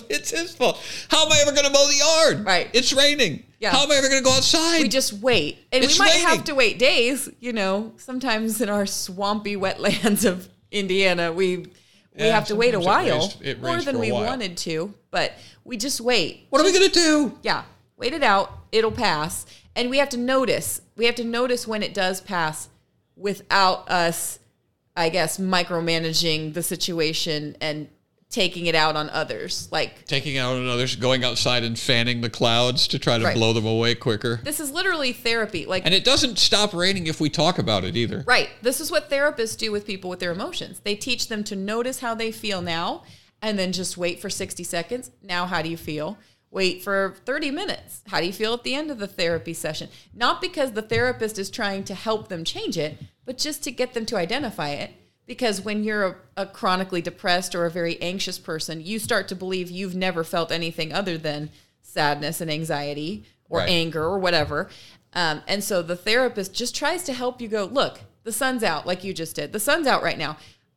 it's 0.08 0.30
his 0.30 0.54
fault. 0.54 0.82
How 1.10 1.26
am 1.26 1.32
I 1.32 1.38
ever 1.42 1.52
going 1.52 1.66
to 1.66 1.70
mow 1.72 1.86
the 1.86 1.96
yard? 1.96 2.46
Right. 2.46 2.70
It's 2.72 2.92
raining. 2.92 3.44
Yeah. 3.60 3.70
How 3.70 3.82
am 3.84 3.92
I 3.92 3.96
ever 3.96 4.08
going 4.08 4.22
to 4.22 4.24
go 4.24 4.34
outside? 4.34 4.82
We 4.82 4.88
just 4.88 5.12
wait. 5.14 5.58
And 5.72 5.84
It's 5.84 5.98
we 5.98 6.04
might 6.04 6.14
raining. 6.14 6.28
have 6.28 6.44
to 6.44 6.54
wait 6.54 6.78
days, 6.78 7.30
you 7.40 7.52
know, 7.52 7.92
sometimes 7.98 8.60
in 8.60 8.68
our 8.68 8.84
swampy 8.86 9.54
wetlands 9.56 10.24
of 10.24 10.48
Indiana, 10.70 11.32
we 11.32 11.66
we 12.14 12.24
Yeah, 12.26 12.34
have 12.34 12.46
to 12.46 12.56
wait 12.56 12.74
a 12.74 12.80
while 12.80 13.32
more 13.60 13.80
than 13.80 13.98
we 13.98 14.12
while. 14.12 14.24
wanted 14.24 14.56
to, 14.58 14.94
but 15.10 15.32
we 15.64 15.76
just 15.76 16.00
wait. 16.00 16.46
what 16.50 16.60
are 16.60 16.64
we 16.64 16.72
going 16.72 16.88
to 16.88 16.94
do? 16.94 17.38
Yeah, 17.42 17.64
wait 17.96 18.12
it 18.12 18.22
out. 18.22 18.52
It'll 18.72 18.92
pass. 18.92 19.46
And 19.76 19.90
we 19.90 19.98
have 19.98 20.08
to 20.10 20.16
notice. 20.16 20.80
We 20.96 21.06
have 21.06 21.16
to 21.16 21.24
notice 21.24 21.66
when 21.66 21.82
it 21.82 21.92
does 21.94 22.20
pass 22.20 22.68
without 23.16 23.88
us, 23.90 24.38
I 24.96 25.08
guess, 25.08 25.38
micromanaging 25.38 26.54
the 26.54 26.62
situation 26.62 27.56
and 27.60 27.88
taking 28.34 28.66
it 28.66 28.74
out 28.74 28.96
on 28.96 29.08
others. 29.10 29.68
Like, 29.70 30.04
Taking 30.06 30.36
out 30.38 30.56
on 30.56 30.68
others, 30.68 30.96
going 30.96 31.22
outside 31.24 31.62
and 31.62 31.78
fanning 31.78 32.20
the 32.20 32.28
clouds 32.28 32.88
to 32.88 32.98
try 32.98 33.16
to 33.16 33.24
Right. 33.24 33.34
blow 33.36 33.52
them 33.52 33.64
away 33.64 33.94
quicker. 33.94 34.40
this 34.42 34.58
is 34.58 34.70
literally 34.72 35.12
therapy. 35.12 35.66
Like, 35.66 35.84
And 35.86 35.94
it 35.94 36.04
doesn't 36.04 36.38
stop 36.38 36.74
raining 36.74 37.06
if 37.06 37.20
we 37.20 37.30
talk 37.30 37.58
about 37.58 37.84
it 37.84 37.96
either. 37.96 38.24
Right. 38.26 38.48
This 38.60 38.80
is 38.80 38.90
what 38.90 39.08
therapists 39.08 39.56
do 39.56 39.70
with 39.70 39.86
people 39.86 40.10
with 40.10 40.18
their 40.18 40.32
emotions. 40.32 40.80
They 40.82 40.96
teach 40.96 41.28
them 41.28 41.44
to 41.44 41.54
notice 41.56 42.00
how 42.00 42.14
they 42.16 42.32
feel 42.32 42.60
now 42.60 43.04
and 43.40 43.56
then 43.58 43.72
just 43.72 43.96
wait 43.96 44.20
for 44.20 44.28
60 44.28 44.64
seconds. 44.64 45.12
Now, 45.22 45.46
how 45.46 45.62
do 45.62 45.68
you 45.68 45.76
feel? 45.76 46.18
Wait 46.50 46.82
for 46.82 47.16
30 47.26 47.50
minutes. 47.52 48.00
How 48.08 48.20
do 48.20 48.26
you 48.26 48.32
feel 48.32 48.54
at 48.54 48.62
the 48.64 48.74
end 48.74 48.90
of 48.90 48.98
the 48.98 49.06
therapy 49.08 49.54
session? 49.54 49.88
Not 50.12 50.40
because 50.40 50.72
the 50.72 50.82
therapist 50.82 51.38
is 51.38 51.50
trying 51.50 51.84
to 51.84 51.94
help 51.94 52.28
them 52.28 52.42
change 52.44 52.76
it, 52.78 52.98
but 53.24 53.38
just 53.38 53.62
to 53.64 53.70
get 53.70 53.94
them 53.94 54.06
to 54.06 54.16
identify 54.16 54.70
it. 54.70 54.92
Because 55.26 55.62
when 55.62 55.84
you're 55.84 56.04
a, 56.04 56.16
a 56.42 56.46
chronically 56.46 57.00
depressed 57.00 57.54
or 57.54 57.64
a 57.64 57.70
very 57.70 58.00
anxious 58.02 58.38
person, 58.38 58.80
you 58.84 58.98
start 58.98 59.26
to 59.28 59.34
believe 59.34 59.70
you've 59.70 59.94
never 59.94 60.22
felt 60.24 60.52
anything 60.52 60.92
other 60.92 61.16
than 61.16 61.50
sadness 61.80 62.40
and 62.40 62.50
anxiety 62.50 63.24
or 63.48 63.60
Right. 63.60 63.68
anger 63.70 64.02
or 64.02 64.18
whatever. 64.18 64.68
Um, 65.12 65.42
and 65.46 65.62
so 65.62 65.80
the 65.82 65.96
therapist 65.96 66.52
just 66.54 66.74
tries 66.74 67.04
to 67.04 67.12
help 67.12 67.40
you 67.40 67.48
go, 67.48 67.64
look, 67.64 68.00
the 68.24 68.32
sun's 68.32 68.62
out, 68.62 68.86
like 68.86 69.04
you 69.04 69.14
just 69.14 69.36
did. 69.36 69.52
The 69.52 69.60
sun's 69.60 69.86
out 69.86 70.02
right 70.02 70.18
now. 70.18 70.36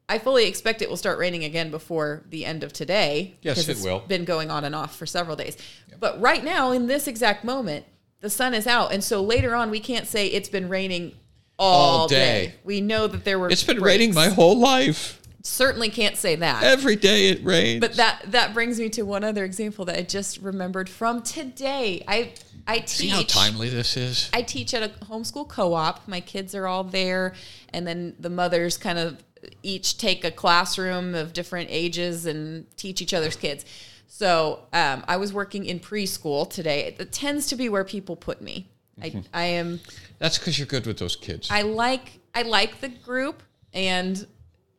I 0.09 0.19
fully 0.19 0.45
expect 0.47 0.81
it 0.81 0.89
will 0.89 0.95
start 0.97 1.17
raining 1.19 1.43
again 1.43 1.69
before 1.71 2.23
the 2.29 2.45
end 2.45 2.63
of 2.63 2.71
today. 2.71 3.35
Yes, 3.41 3.57
it 3.57 3.69
it's 3.69 3.83
will. 3.83 3.99
Been 4.07 4.23
going 4.25 4.49
on 4.49 4.63
and 4.63 4.73
off 4.75 4.95
for 4.95 5.05
several 5.05 5.35
days. 5.35 5.57
But 5.99 6.21
right 6.21 6.43
now, 6.43 6.71
in 6.71 6.87
this 6.87 7.07
exact 7.07 7.43
moment, 7.43 7.85
the 8.21 8.29
sun 8.29 8.53
is 8.53 8.67
out, 8.67 8.93
and 8.93 9.03
so 9.03 9.21
later 9.21 9.53
on, 9.55 9.69
we 9.69 9.79
can't 9.79 10.07
say 10.07 10.27
it's 10.27 10.49
been 10.49 10.69
raining 10.69 11.13
all, 11.60 12.01
All 12.01 12.08
day. 12.08 12.53
We 12.64 12.82
know 12.82 13.08
that 13.08 13.24
there 13.24 13.39
were. 13.39 13.49
It's 13.49 13.64
been 13.64 13.80
breaks. 13.80 13.86
raining 13.97 14.14
my 14.14 14.30
whole 14.30 14.58
life. 14.58 15.22
Certainly 15.43 15.89
can't 15.89 16.18
say 16.18 16.36
that. 16.36 16.64
Every 16.64 16.95
day 16.97 17.30
it 17.30 17.43
rains. 17.43 17.80
But 17.80 17.93
that 17.93 18.24
that 18.28 18.53
brings 18.53 18.80
me 18.80 18.89
to 18.89 19.03
one 19.03 19.24
other 19.24 19.45
example 19.45 19.86
that 19.86 19.97
I 19.97 20.01
just 20.01 20.39
remembered 20.39 20.89
from 20.89 21.22
today. 21.22 22.03
I 22.08 22.34
I 22.68 22.80
teach. 22.80 22.89
See 22.89 23.08
how 23.08 23.24
timely 23.24 23.70
this 23.70 23.95
is? 23.95 24.30
I 24.34 24.41
teach 24.41 24.74
at 24.74 24.84
a 24.84 24.89
homeschool 25.05 25.47
co-op. 25.47 26.08
My 26.08 26.20
kids 26.20 26.53
are 26.53 26.68
all 26.68 26.84
there, 26.84 27.34
and 27.74 27.88
then 27.88 28.16
the 28.20 28.30
mothers 28.30 28.78
kind 28.78 28.99
of 28.99 29.24
each 29.64 29.97
take 29.97 30.26
a 30.26 30.32
classroom 30.32 31.16
of 31.16 31.32
different 31.32 31.70
ages 31.72 32.26
and 32.26 32.66
teach 32.76 33.01
each 33.01 33.14
other's 33.14 33.36
kids. 33.36 33.66
So 34.08 34.62
um, 34.74 35.03
I 35.08 35.18
was 35.18 35.32
working 35.32 35.66
in 35.66 35.80
preschool 35.80 36.49
today. 36.49 36.95
It 36.99 37.12
tends 37.12 37.47
to 37.47 37.55
be 37.55 37.70
where 37.70 37.84
people 37.84 38.16
put 38.16 38.41
me. 38.41 38.68
I, 39.01 39.23
I 39.33 39.43
am. 39.45 39.79
That's 40.19 40.37
because 40.37 40.57
you're 40.57 40.67
good 40.67 40.85
with 40.85 40.97
those 40.99 41.15
kids. 41.15 41.49
I 41.51 41.61
like. 41.61 42.19
I 42.33 42.43
like 42.43 42.81
the 42.81 42.89
group, 42.89 43.41
and 43.73 44.25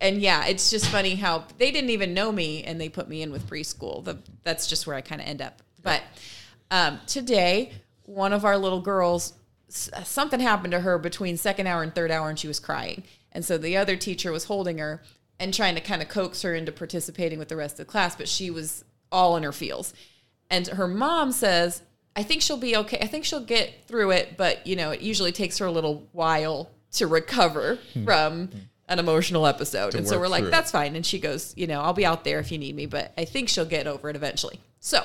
and 0.01 0.21
yeah, 0.21 0.47
it's 0.47 0.71
just 0.71 0.87
funny 0.87 1.17
how 1.17 1.45
they 1.59 1.71
didn't 1.71 1.91
even 1.91 2.15
know 2.15 2.31
me, 2.31 2.63
and 2.65 2.81
they 2.81 2.89
put 2.89 3.09
me 3.09 3.23
in 3.23 3.33
with 3.33 3.49
preschool. 3.49 4.05
The, 4.05 4.19
that's 4.45 4.67
just 4.67 4.87
where 4.87 4.97
I 4.97 5.01
kind 5.01 5.21
of 5.21 5.27
end 5.27 5.43
up. 5.43 5.63
But 5.83 6.03
um, 6.71 7.01
today, 7.07 7.73
one 8.05 8.33
of 8.33 8.45
our 8.45 8.57
little 8.57 8.81
girls, 8.81 9.33
something 9.69 10.41
happened 10.41 10.73
to 10.73 10.81
her 10.81 10.99
between 10.99 11.37
second 11.37 11.67
hour 11.67 11.83
and 11.83 11.95
third 11.95 12.11
hour, 12.11 12.29
and 12.29 12.39
she 12.39 12.49
was 12.49 12.61
crying. 12.61 13.03
And 13.33 13.45
so 13.45 13.59
the 13.59 13.77
other 13.77 13.97
teacher 13.97 14.33
was 14.33 14.45
holding 14.45 14.79
her 14.79 15.03
and 15.41 15.53
trying 15.53 15.75
to 15.75 15.81
kind 15.81 16.03
of 16.03 16.09
coax 16.09 16.43
her 16.43 16.55
into 16.55 16.73
participating 16.73 17.39
with 17.39 17.49
the 17.49 17.57
rest 17.57 17.75
of 17.75 17.87
the 17.87 17.91
class, 17.91 18.17
but 18.17 18.29
she 18.29 18.51
was 18.51 18.85
all 19.13 19.37
in 19.37 19.43
her 19.43 19.53
feels. 19.53 19.95
And 20.51 20.67
her 20.69 20.89
mom 20.89 21.33
says, 21.33 21.83
I 22.19 22.23
think 22.25 22.43
she'll 22.43 22.57
be 22.57 22.77
okay. 22.77 22.99
I 23.01 23.07
think 23.07 23.25
she'll 23.25 23.45
get 23.45 23.87
through 23.87 24.11
it, 24.11 24.37
but 24.37 24.67
you 24.67 24.75
know, 24.77 24.91
it 24.91 25.01
usually 25.01 25.33
takes 25.33 25.59
her 25.59 25.67
a 25.67 25.71
little 25.71 26.07
while 26.13 26.69
to 26.93 27.07
recover 27.07 27.79
from 28.05 28.51
an 28.89 28.99
emotional 28.99 29.47
episode. 29.47 29.95
and 29.95 30.07
so 30.09 30.19
we're 30.19 30.27
like, 30.29 30.41
through 30.41 30.49
it. 30.49 30.51
that's 30.51 30.71
fine. 30.71 30.97
And 30.97 31.07
she 31.07 31.19
goes, 31.21 31.55
you 31.57 31.67
know, 31.67 31.81
I'll 31.81 31.93
be 31.93 32.05
out 32.05 32.25
there 32.25 32.41
if 32.41 32.51
you 32.51 32.59
need 32.59 32.75
me, 32.75 32.87
but 32.87 33.13
I 33.17 33.25
think 33.25 33.49
she'll 33.49 33.65
get 33.67 33.87
over 33.87 34.11
it 34.11 34.17
eventually. 34.17 34.59
So 34.81 35.05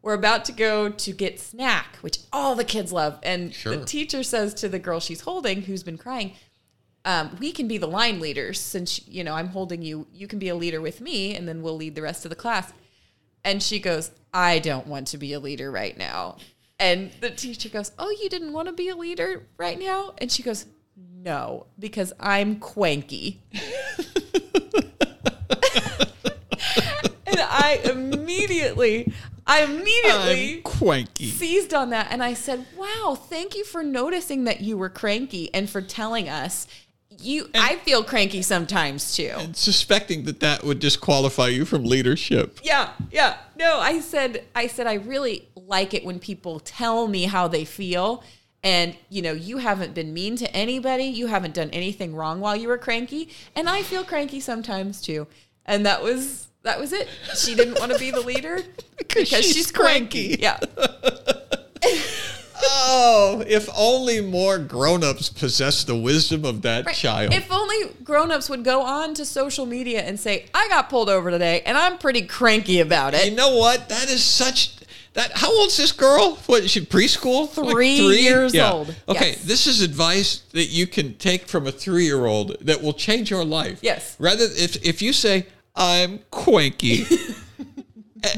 we're 0.00 0.14
about 0.14 0.44
to 0.46 0.52
go 0.52 0.88
to 0.88 1.12
get 1.12 1.38
snack, 1.40 1.96
which 2.00 2.18
all 2.32 2.54
the 2.54 2.64
kids 2.64 2.92
love. 2.92 3.18
And 3.22 3.52
Sure. 3.52 3.76
the 3.76 3.84
teacher 3.84 4.22
says 4.22 4.54
to 4.54 4.68
the 4.68 4.78
girl 4.78 5.00
she's 5.00 5.22
holding, 5.22 5.62
who's 5.62 5.82
been 5.82 5.98
crying, 5.98 6.32
um, 7.04 7.36
we 7.40 7.52
can 7.52 7.68
be 7.68 7.76
the 7.78 7.86
line 7.88 8.20
leaders 8.20 8.60
since 8.60 9.06
you 9.08 9.22
know 9.24 9.34
I'm 9.34 9.48
holding 9.48 9.82
you. 9.82 10.06
You 10.12 10.26
can 10.26 10.38
be 10.38 10.48
a 10.48 10.54
leader 10.54 10.80
with 10.80 11.00
me, 11.00 11.34
and 11.36 11.46
then 11.48 11.62
we'll 11.62 11.76
lead 11.76 11.94
the 11.94 12.02
rest 12.02 12.24
of 12.24 12.30
the 12.30 12.36
class. 12.36 12.72
And 13.44 13.62
she 13.62 13.78
goes, 13.78 14.10
I 14.32 14.58
don't 14.58 14.86
want 14.86 15.06
to 15.08 15.18
be 15.18 15.32
a 15.32 15.40
leader 15.40 15.70
right 15.70 15.96
now. 15.96 16.36
And 16.78 17.10
the 17.20 17.30
teacher 17.30 17.68
goes, 17.68 17.92
Oh, 17.98 18.10
you 18.10 18.28
didn't 18.28 18.52
want 18.52 18.68
to 18.68 18.72
be 18.72 18.88
a 18.88 18.96
leader 18.96 19.46
right 19.56 19.78
now? 19.78 20.14
And 20.18 20.30
she 20.30 20.42
goes, 20.42 20.66
No, 20.96 21.66
because 21.78 22.12
I'm 22.20 22.56
quanky. 22.56 23.40
and 27.26 27.40
I 27.40 27.80
immediately, 27.84 29.12
I 29.46 29.64
immediately 29.64 30.60
quanky. 30.62 31.26
seized 31.30 31.74
on 31.74 31.90
that 31.90 32.08
and 32.10 32.22
I 32.22 32.34
said, 32.34 32.66
"Wow, 32.76 33.14
thank 33.18 33.54
you 33.56 33.64
for 33.64 33.82
noticing 33.82 34.44
that 34.44 34.60
you 34.60 34.76
were 34.76 34.88
cranky 34.90 35.52
and 35.54 35.68
for 35.68 35.80
telling 35.80 36.28
us 36.28 36.66
you 37.20 37.48
I 37.54 37.76
feel 37.76 38.04
cranky 38.04 38.42
sometimes 38.42 39.14
too." 39.16 39.32
And 39.36 39.56
suspecting 39.56 40.24
that 40.24 40.40
that 40.40 40.64
would 40.64 40.78
disqualify 40.78 41.48
you 41.48 41.64
from 41.64 41.84
leadership. 41.84 42.60
yeah, 42.62 42.90
yeah. 43.10 43.38
No, 43.56 43.78
I 43.78 44.00
said 44.00 44.44
I 44.54 44.66
said 44.66 44.86
I 44.86 44.94
really 44.94 45.48
like 45.54 45.94
it 45.94 46.04
when 46.04 46.18
people 46.18 46.60
tell 46.60 47.08
me 47.08 47.24
how 47.24 47.48
they 47.48 47.64
feel 47.64 48.22
and 48.62 48.96
you 49.08 49.22
know, 49.22 49.32
you 49.32 49.58
haven't 49.58 49.94
been 49.94 50.12
mean 50.12 50.36
to 50.36 50.56
anybody, 50.56 51.04
you 51.04 51.28
haven't 51.28 51.54
done 51.54 51.70
anything 51.70 52.14
wrong 52.14 52.40
while 52.40 52.56
you 52.56 52.68
were 52.68 52.78
cranky, 52.78 53.28
and 53.54 53.68
I 53.68 53.82
feel 53.82 54.04
cranky 54.04 54.40
sometimes 54.40 55.00
too. 55.00 55.26
And 55.64 55.86
that 55.86 56.02
was 56.02 56.48
that 56.62 56.80
was 56.80 56.92
it. 56.92 57.08
She 57.36 57.54
didn't 57.54 57.78
want 57.78 57.92
to 57.92 57.98
be 57.98 58.10
the 58.10 58.20
leader 58.20 58.60
Because 58.98 59.28
she's 59.28 59.70
cranky. 59.70 60.36
Yeah. 60.40 60.58
Oh, 62.70 63.42
if 63.46 63.68
only 63.76 64.20
more 64.20 64.58
grown-ups 64.58 65.30
possessed 65.30 65.86
the 65.86 65.96
wisdom 65.96 66.44
of 66.44 66.62
that 66.62 66.86
Right. 66.86 66.94
child. 66.94 67.32
If 67.34 67.50
only 67.50 67.76
grown-ups 68.04 68.48
would 68.50 68.64
go 68.64 68.82
on 68.82 69.14
to 69.14 69.24
social 69.24 69.66
media 69.66 70.02
and 70.02 70.18
say, 70.20 70.46
"I 70.54 70.68
got 70.68 70.88
pulled 70.90 71.08
over 71.08 71.30
today, 71.30 71.62
and 71.64 71.76
I'm 71.78 71.98
pretty 71.98 72.22
cranky 72.22 72.80
about 72.80 73.14
it." 73.14 73.24
you 73.26 73.30
know 73.32 73.56
what? 73.56 73.88
That 73.88 74.08
is 74.10 74.22
such 74.22 74.70
that 75.14 75.32
how 75.38 75.50
old's 75.52 75.76
this 75.76 75.90
girl? 75.92 76.38
What 76.46 76.64
is 76.64 76.70
she 76.70 76.80
preschool? 76.80 77.50
Three 77.50 77.96
years 78.20 78.54
old. 78.54 78.94
Okay, 79.08 79.30
Yes. 79.30 79.38
this 79.44 79.66
is 79.66 79.80
advice 79.80 80.42
that 80.52 80.66
you 80.66 80.86
can 80.86 81.14
take 81.14 81.48
from 81.48 81.66
a 81.66 81.72
three-year-old 81.72 82.56
that 82.60 82.82
will 82.82 82.92
change 82.92 83.30
your 83.30 83.44
life. 83.44 83.78
Yes. 83.82 84.14
Rather 84.18 84.44
if 84.44 84.76
if 84.84 85.02
you 85.02 85.12
say, 85.12 85.46
I'm 85.74 86.20
quanky, 86.30 87.06
eh, 88.22 88.34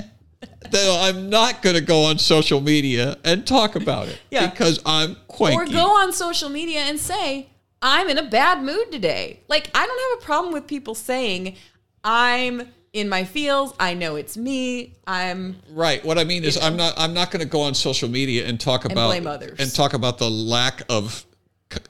then 0.71 0.99
I'm 1.01 1.31
not 1.31 1.63
gonna 1.63 1.81
go 1.81 2.05
on 2.05 2.19
social 2.19 2.61
media 2.61 3.17
and 3.25 3.47
talk 3.47 3.77
about 3.77 4.09
it. 4.09 4.19
Yeah. 4.31 4.49
Because 4.49 4.81
I'm 4.87 5.17
quanky. 5.29 5.57
Or 5.57 5.67
go 5.67 5.97
on 6.01 6.13
social 6.13 6.49
media 6.49 6.81
and 6.81 6.99
say, 6.99 7.49
"I'm 7.83 8.09
in 8.09 8.19
a 8.19 8.29
bad 8.29 8.63
mood 8.63 8.91
today." 8.93 9.41
Like, 9.49 9.71
I 9.75 9.87
don't 9.87 10.11
have 10.11 10.23
a 10.23 10.25
problem 10.25 10.53
with 10.53 10.67
people 10.67 10.95
saying, 10.95 11.57
"I'm 12.05 12.69
in 12.93 13.09
my 13.09 13.25
feels. 13.25 13.73
I 13.79 13.95
know 13.95 14.17
it's 14.17 14.37
me. 14.37 14.95
I'm 15.07 15.57
Right. 15.71 16.05
What 16.05 16.19
I 16.19 16.25
mean 16.25 16.45
is, 16.45 16.61
I'm 16.61 16.77
not. 16.77 16.95
I'm 16.97 17.15
not 17.15 17.31
going 17.31 17.41
to 17.41 17.49
go 17.49 17.61
on 17.63 17.75
social 17.75 18.09
media 18.09 18.47
and 18.47 18.61
talk 18.61 18.85
about 18.85 19.09
blame 19.09 19.27
others. 19.27 19.59
and 19.61 19.73
talk 19.73 19.95
about 19.95 20.19
the 20.19 20.31
lack 20.31 20.83
of 20.89 21.25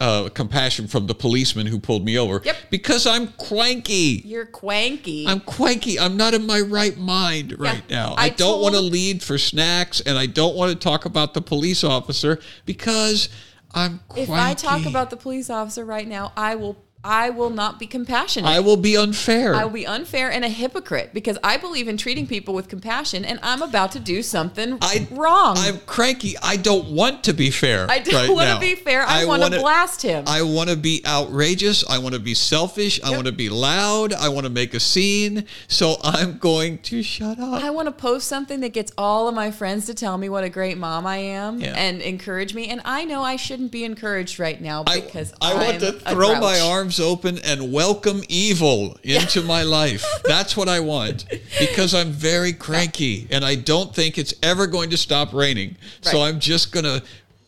uh, 0.00 0.28
compassion 0.30 0.86
from 0.86 1.06
the 1.06 1.14
policeman 1.14 1.66
who 1.66 1.78
pulled 1.78 2.04
me 2.04 2.18
over. 2.18 2.40
Yep. 2.44 2.56
Because 2.70 3.06
I'm 3.06 3.28
cranky. 3.32 4.22
you're 4.24 4.46
quanky. 4.46 5.26
I'm 5.26 5.40
quanky. 5.40 5.98
I'm 5.98 6.16
not 6.16 6.34
in 6.34 6.46
my 6.46 6.60
right 6.60 6.96
mind 6.96 7.58
right 7.58 7.82
now. 7.88 8.14
I, 8.16 8.26
I 8.26 8.28
don't 8.30 8.60
want 8.60 8.74
to 8.74 8.80
lead 8.80 9.22
for 9.22 9.38
snacks, 9.38 10.00
and 10.00 10.18
I 10.18 10.26
don't 10.26 10.56
want 10.56 10.72
to 10.72 10.78
talk 10.78 11.04
about 11.04 11.34
the 11.34 11.42
police 11.42 11.84
officer 11.84 12.40
because 12.66 13.28
I'm 13.72 14.00
quanky. 14.08 14.22
if 14.22 14.30
I 14.30 14.54
talk 14.54 14.86
about 14.86 15.10
the 15.10 15.16
police 15.16 15.50
officer 15.50 15.84
right 15.84 16.06
now, 16.06 16.32
I 16.36 16.56
will 16.56 16.76
I 17.02 17.30
will 17.30 17.48
not 17.48 17.78
be 17.78 17.86
compassionate. 17.86 18.50
I 18.50 18.60
will 18.60 18.76
be 18.76 18.94
unfair. 18.94 19.54
I 19.54 19.64
will 19.64 19.72
be 19.72 19.86
unfair 19.86 20.30
and 20.30 20.44
a 20.44 20.48
hypocrite 20.50 21.14
because 21.14 21.38
I 21.42 21.56
believe 21.56 21.88
in 21.88 21.96
treating 21.96 22.26
people 22.26 22.52
with 22.52 22.68
compassion, 22.68 23.24
and 23.24 23.40
I'm 23.42 23.62
about 23.62 23.92
to 23.92 23.98
do 24.00 24.22
something 24.22 24.76
I, 24.82 25.08
wrong. 25.10 25.56
I'm 25.56 25.78
cranky. 25.80 26.34
I 26.42 26.56
don't 26.56 26.90
want 26.90 27.24
to 27.24 27.32
be 27.32 27.50
fair. 27.50 27.90
I 27.90 28.00
don't 28.00 28.14
right 28.14 28.30
want 28.30 28.48
now. 28.48 28.54
to 28.56 28.60
be 28.60 28.74
fair. 28.74 29.02
I, 29.02 29.24
want 29.24 29.42
to 29.44 29.58
blast 29.58 30.02
him. 30.02 30.24
I 30.26 30.42
want 30.42 30.68
to 30.68 30.76
be 30.76 31.02
outrageous. 31.06 31.88
I 31.88 31.98
want 31.98 32.14
to 32.14 32.20
be 32.20 32.34
selfish. 32.34 33.02
I 33.02 33.10
want 33.12 33.26
to 33.26 33.32
be 33.32 33.48
loud. 33.48 34.12
I 34.12 34.28
want 34.28 34.44
to 34.44 34.52
make 34.52 34.74
a 34.74 34.80
scene. 34.80 35.46
So 35.68 35.96
I'm 36.04 36.36
going 36.36 36.78
to 36.78 37.02
shut 37.02 37.38
up. 37.38 37.62
I 37.62 37.70
want 37.70 37.86
to 37.86 37.92
post 37.92 38.28
something 38.28 38.60
that 38.60 38.74
gets 38.74 38.92
all 38.98 39.26
of 39.26 39.34
my 39.34 39.50
friends 39.50 39.86
to 39.86 39.94
tell 39.94 40.18
me 40.18 40.28
what 40.28 40.44
a 40.44 40.50
great 40.50 40.76
mom 40.76 41.06
I 41.06 41.16
am 41.16 41.60
Yeah. 41.60 41.74
and 41.76 42.02
encourage 42.02 42.52
me. 42.54 42.68
And 42.68 42.82
I 42.84 43.06
know 43.06 43.22
I 43.22 43.36
shouldn't 43.36 43.72
be 43.72 43.84
encouraged 43.84 44.38
right 44.38 44.60
now 44.60 44.84
because 44.84 45.32
I 45.40 45.52
I'm 45.52 45.56
want 45.56 45.80
to 45.80 45.92
throw 45.92 46.34
my 46.34 46.40
grouch. 46.58 46.89
Arms 46.90 46.98
open 46.98 47.38
and 47.44 47.72
welcome 47.72 48.20
evil 48.28 48.98
into 49.04 49.42
my 49.42 49.62
life. 49.62 50.04
That's 50.24 50.56
what 50.56 50.68
I 50.68 50.80
want 50.80 51.24
because 51.60 51.94
I'm 51.94 52.10
very 52.10 52.52
cranky 52.52 53.28
and 53.30 53.44
I 53.44 53.54
don't 53.54 53.94
think 53.94 54.18
it's 54.18 54.34
ever 54.42 54.66
going 54.66 54.90
to 54.90 54.96
stop 54.96 55.32
raining. 55.32 55.76
So 56.00 56.22
I'm 56.22 56.40
just 56.40 56.72
going 56.72 56.84
to 56.86 57.00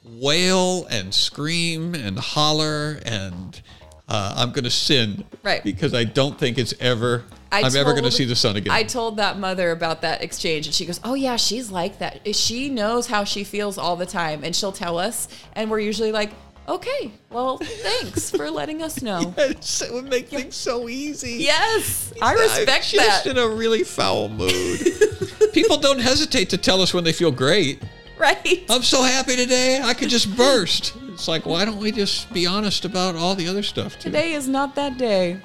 wail 0.05 0.86
and 0.86 1.12
scream 1.12 1.97
and 1.97 2.16
holler 2.20 3.01
and 3.05 3.61
uh, 4.09 4.34
I'm 4.36 4.53
going 4.53 4.62
to 4.62 4.70
sin. 4.70 5.24
Right. 5.43 5.64
Because 5.64 5.93
I 5.93 6.05
don't 6.05 6.38
think 6.38 6.57
it's 6.57 6.74
ever, 6.78 7.24
I 7.51 7.62
I'm 7.62 7.74
ever 7.74 7.90
going 7.95 8.05
to 8.05 8.12
see 8.12 8.24
the 8.24 8.36
sun 8.36 8.55
again. 8.55 8.72
I 8.72 8.84
told 8.84 9.16
that 9.16 9.40
mother 9.40 9.72
about 9.72 10.03
that 10.03 10.22
exchange, 10.22 10.66
and 10.66 10.74
she 10.74 10.86
goes, 10.86 11.01
"Oh 11.03 11.14
yeah, 11.14 11.36
she's 11.36 11.70
like 11.70 11.99
that. 11.99 12.34
She 12.34 12.68
knows 12.68 13.07
how 13.07 13.24
she 13.24 13.43
feels 13.45 13.76
all 13.76 13.97
the 13.97 14.07
time, 14.07 14.45
and 14.45 14.55
she'll 14.55 14.72
tell 14.72 14.99
us, 14.99 15.28
and 15.55 15.68
we're 15.70 15.80
usually 15.80 16.12
like." 16.12 16.30
Okay, 16.68 17.10
well, 17.30 17.58
thanks 17.58 18.30
for 18.30 18.48
letting 18.50 18.82
us 18.82 19.02
know. 19.02 19.34
It's- 19.38 19.82
it 19.82 19.92
would 19.92 20.04
make 20.08 20.28
things 20.28 20.54
so 20.54 20.88
easy. 20.88 21.32
Yes, 21.34 22.12
I 22.22 22.34
respect 22.34 22.68
I'm 22.68 22.76
respect 22.76 22.90
just 22.92 23.24
that. 23.24 23.30
in 23.30 23.38
a 23.38 23.48
really 23.48 23.82
foul 23.82 24.28
mood. 24.28 24.78
People 25.52 25.76
don't 25.76 25.98
hesitate 25.98 26.48
to 26.50 26.56
tell 26.56 26.80
us 26.80 26.94
when 26.94 27.04
they 27.04 27.12
feel 27.12 27.32
great. 27.32 27.82
Right? 28.16 28.64
I'm 28.70 28.82
so 28.82 29.02
happy 29.02 29.34
today, 29.36 29.80
I 29.82 29.92
could 29.94 30.08
just 30.08 30.34
burst. 30.36 30.94
It's 31.08 31.26
like, 31.26 31.44
why 31.44 31.64
don't 31.64 31.78
we 31.78 31.90
just 31.90 32.32
be 32.32 32.46
honest 32.46 32.84
about 32.84 33.16
all 33.16 33.34
the 33.34 33.48
other 33.48 33.62
stuff 33.64 33.94
too? 33.98 34.10
Today 34.10 34.32
is 34.34 34.48
not 34.48 34.74
that 34.76 34.96
day. 34.98 35.40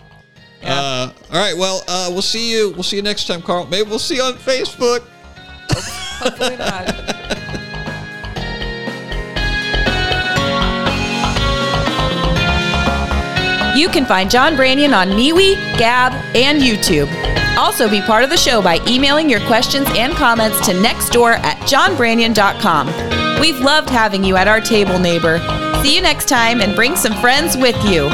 Yeah. 0.62 0.80
Uh, 0.80 1.12
all 1.32 1.40
right, 1.40 1.58
well, 1.58 1.84
uh, 1.88 2.10
we'll 2.12 2.22
see 2.22 2.52
you. 2.52 2.72
We'll 2.72 2.84
see 2.84 2.96
you 2.98 3.02
next 3.02 3.26
time, 3.28 3.42
Carl. 3.42 3.66
Maybe 3.66 3.90
we'll 3.90 4.00
see 4.00 4.16
you 4.18 4.24
on 4.24 4.34
Facebook. 4.36 5.02
Hopefully 6.20 6.58
not. 6.58 7.38
You 13.78 13.90
can 13.90 14.08
find 14.08 14.28
John 14.28 14.56
Branyan 14.56 14.98
on 14.98 15.10
MeWe, 15.10 15.54
Gab, 15.78 16.12
and 16.36 16.64
YouTube. 16.64 17.08
Also, 17.60 17.88
be 17.88 18.02
part 18.02 18.24
of 18.24 18.32
the 18.32 18.36
show 18.36 18.60
by 18.60 18.80
emailing 18.88 19.30
your 19.30 19.40
questions 19.42 19.88
and 19.92 20.14
comments 20.14 20.66
to 20.66 20.74
nextdoor 20.74 21.38
at 21.44 21.58
johnbranyan.com. 21.68 23.40
We've 23.40 23.60
loved 23.60 23.92
having 23.92 24.24
you 24.24 24.36
at 24.36 24.48
our 24.48 24.62
table, 24.62 24.98
neighbor. 24.98 25.38
See 25.84 25.96
you 25.96 26.02
next 26.02 26.28
time 26.28 26.60
and 26.60 26.76
bring 26.76 26.96
some 26.96 27.14
friends 27.22 27.56
with 27.56 27.76
you. 27.86 28.10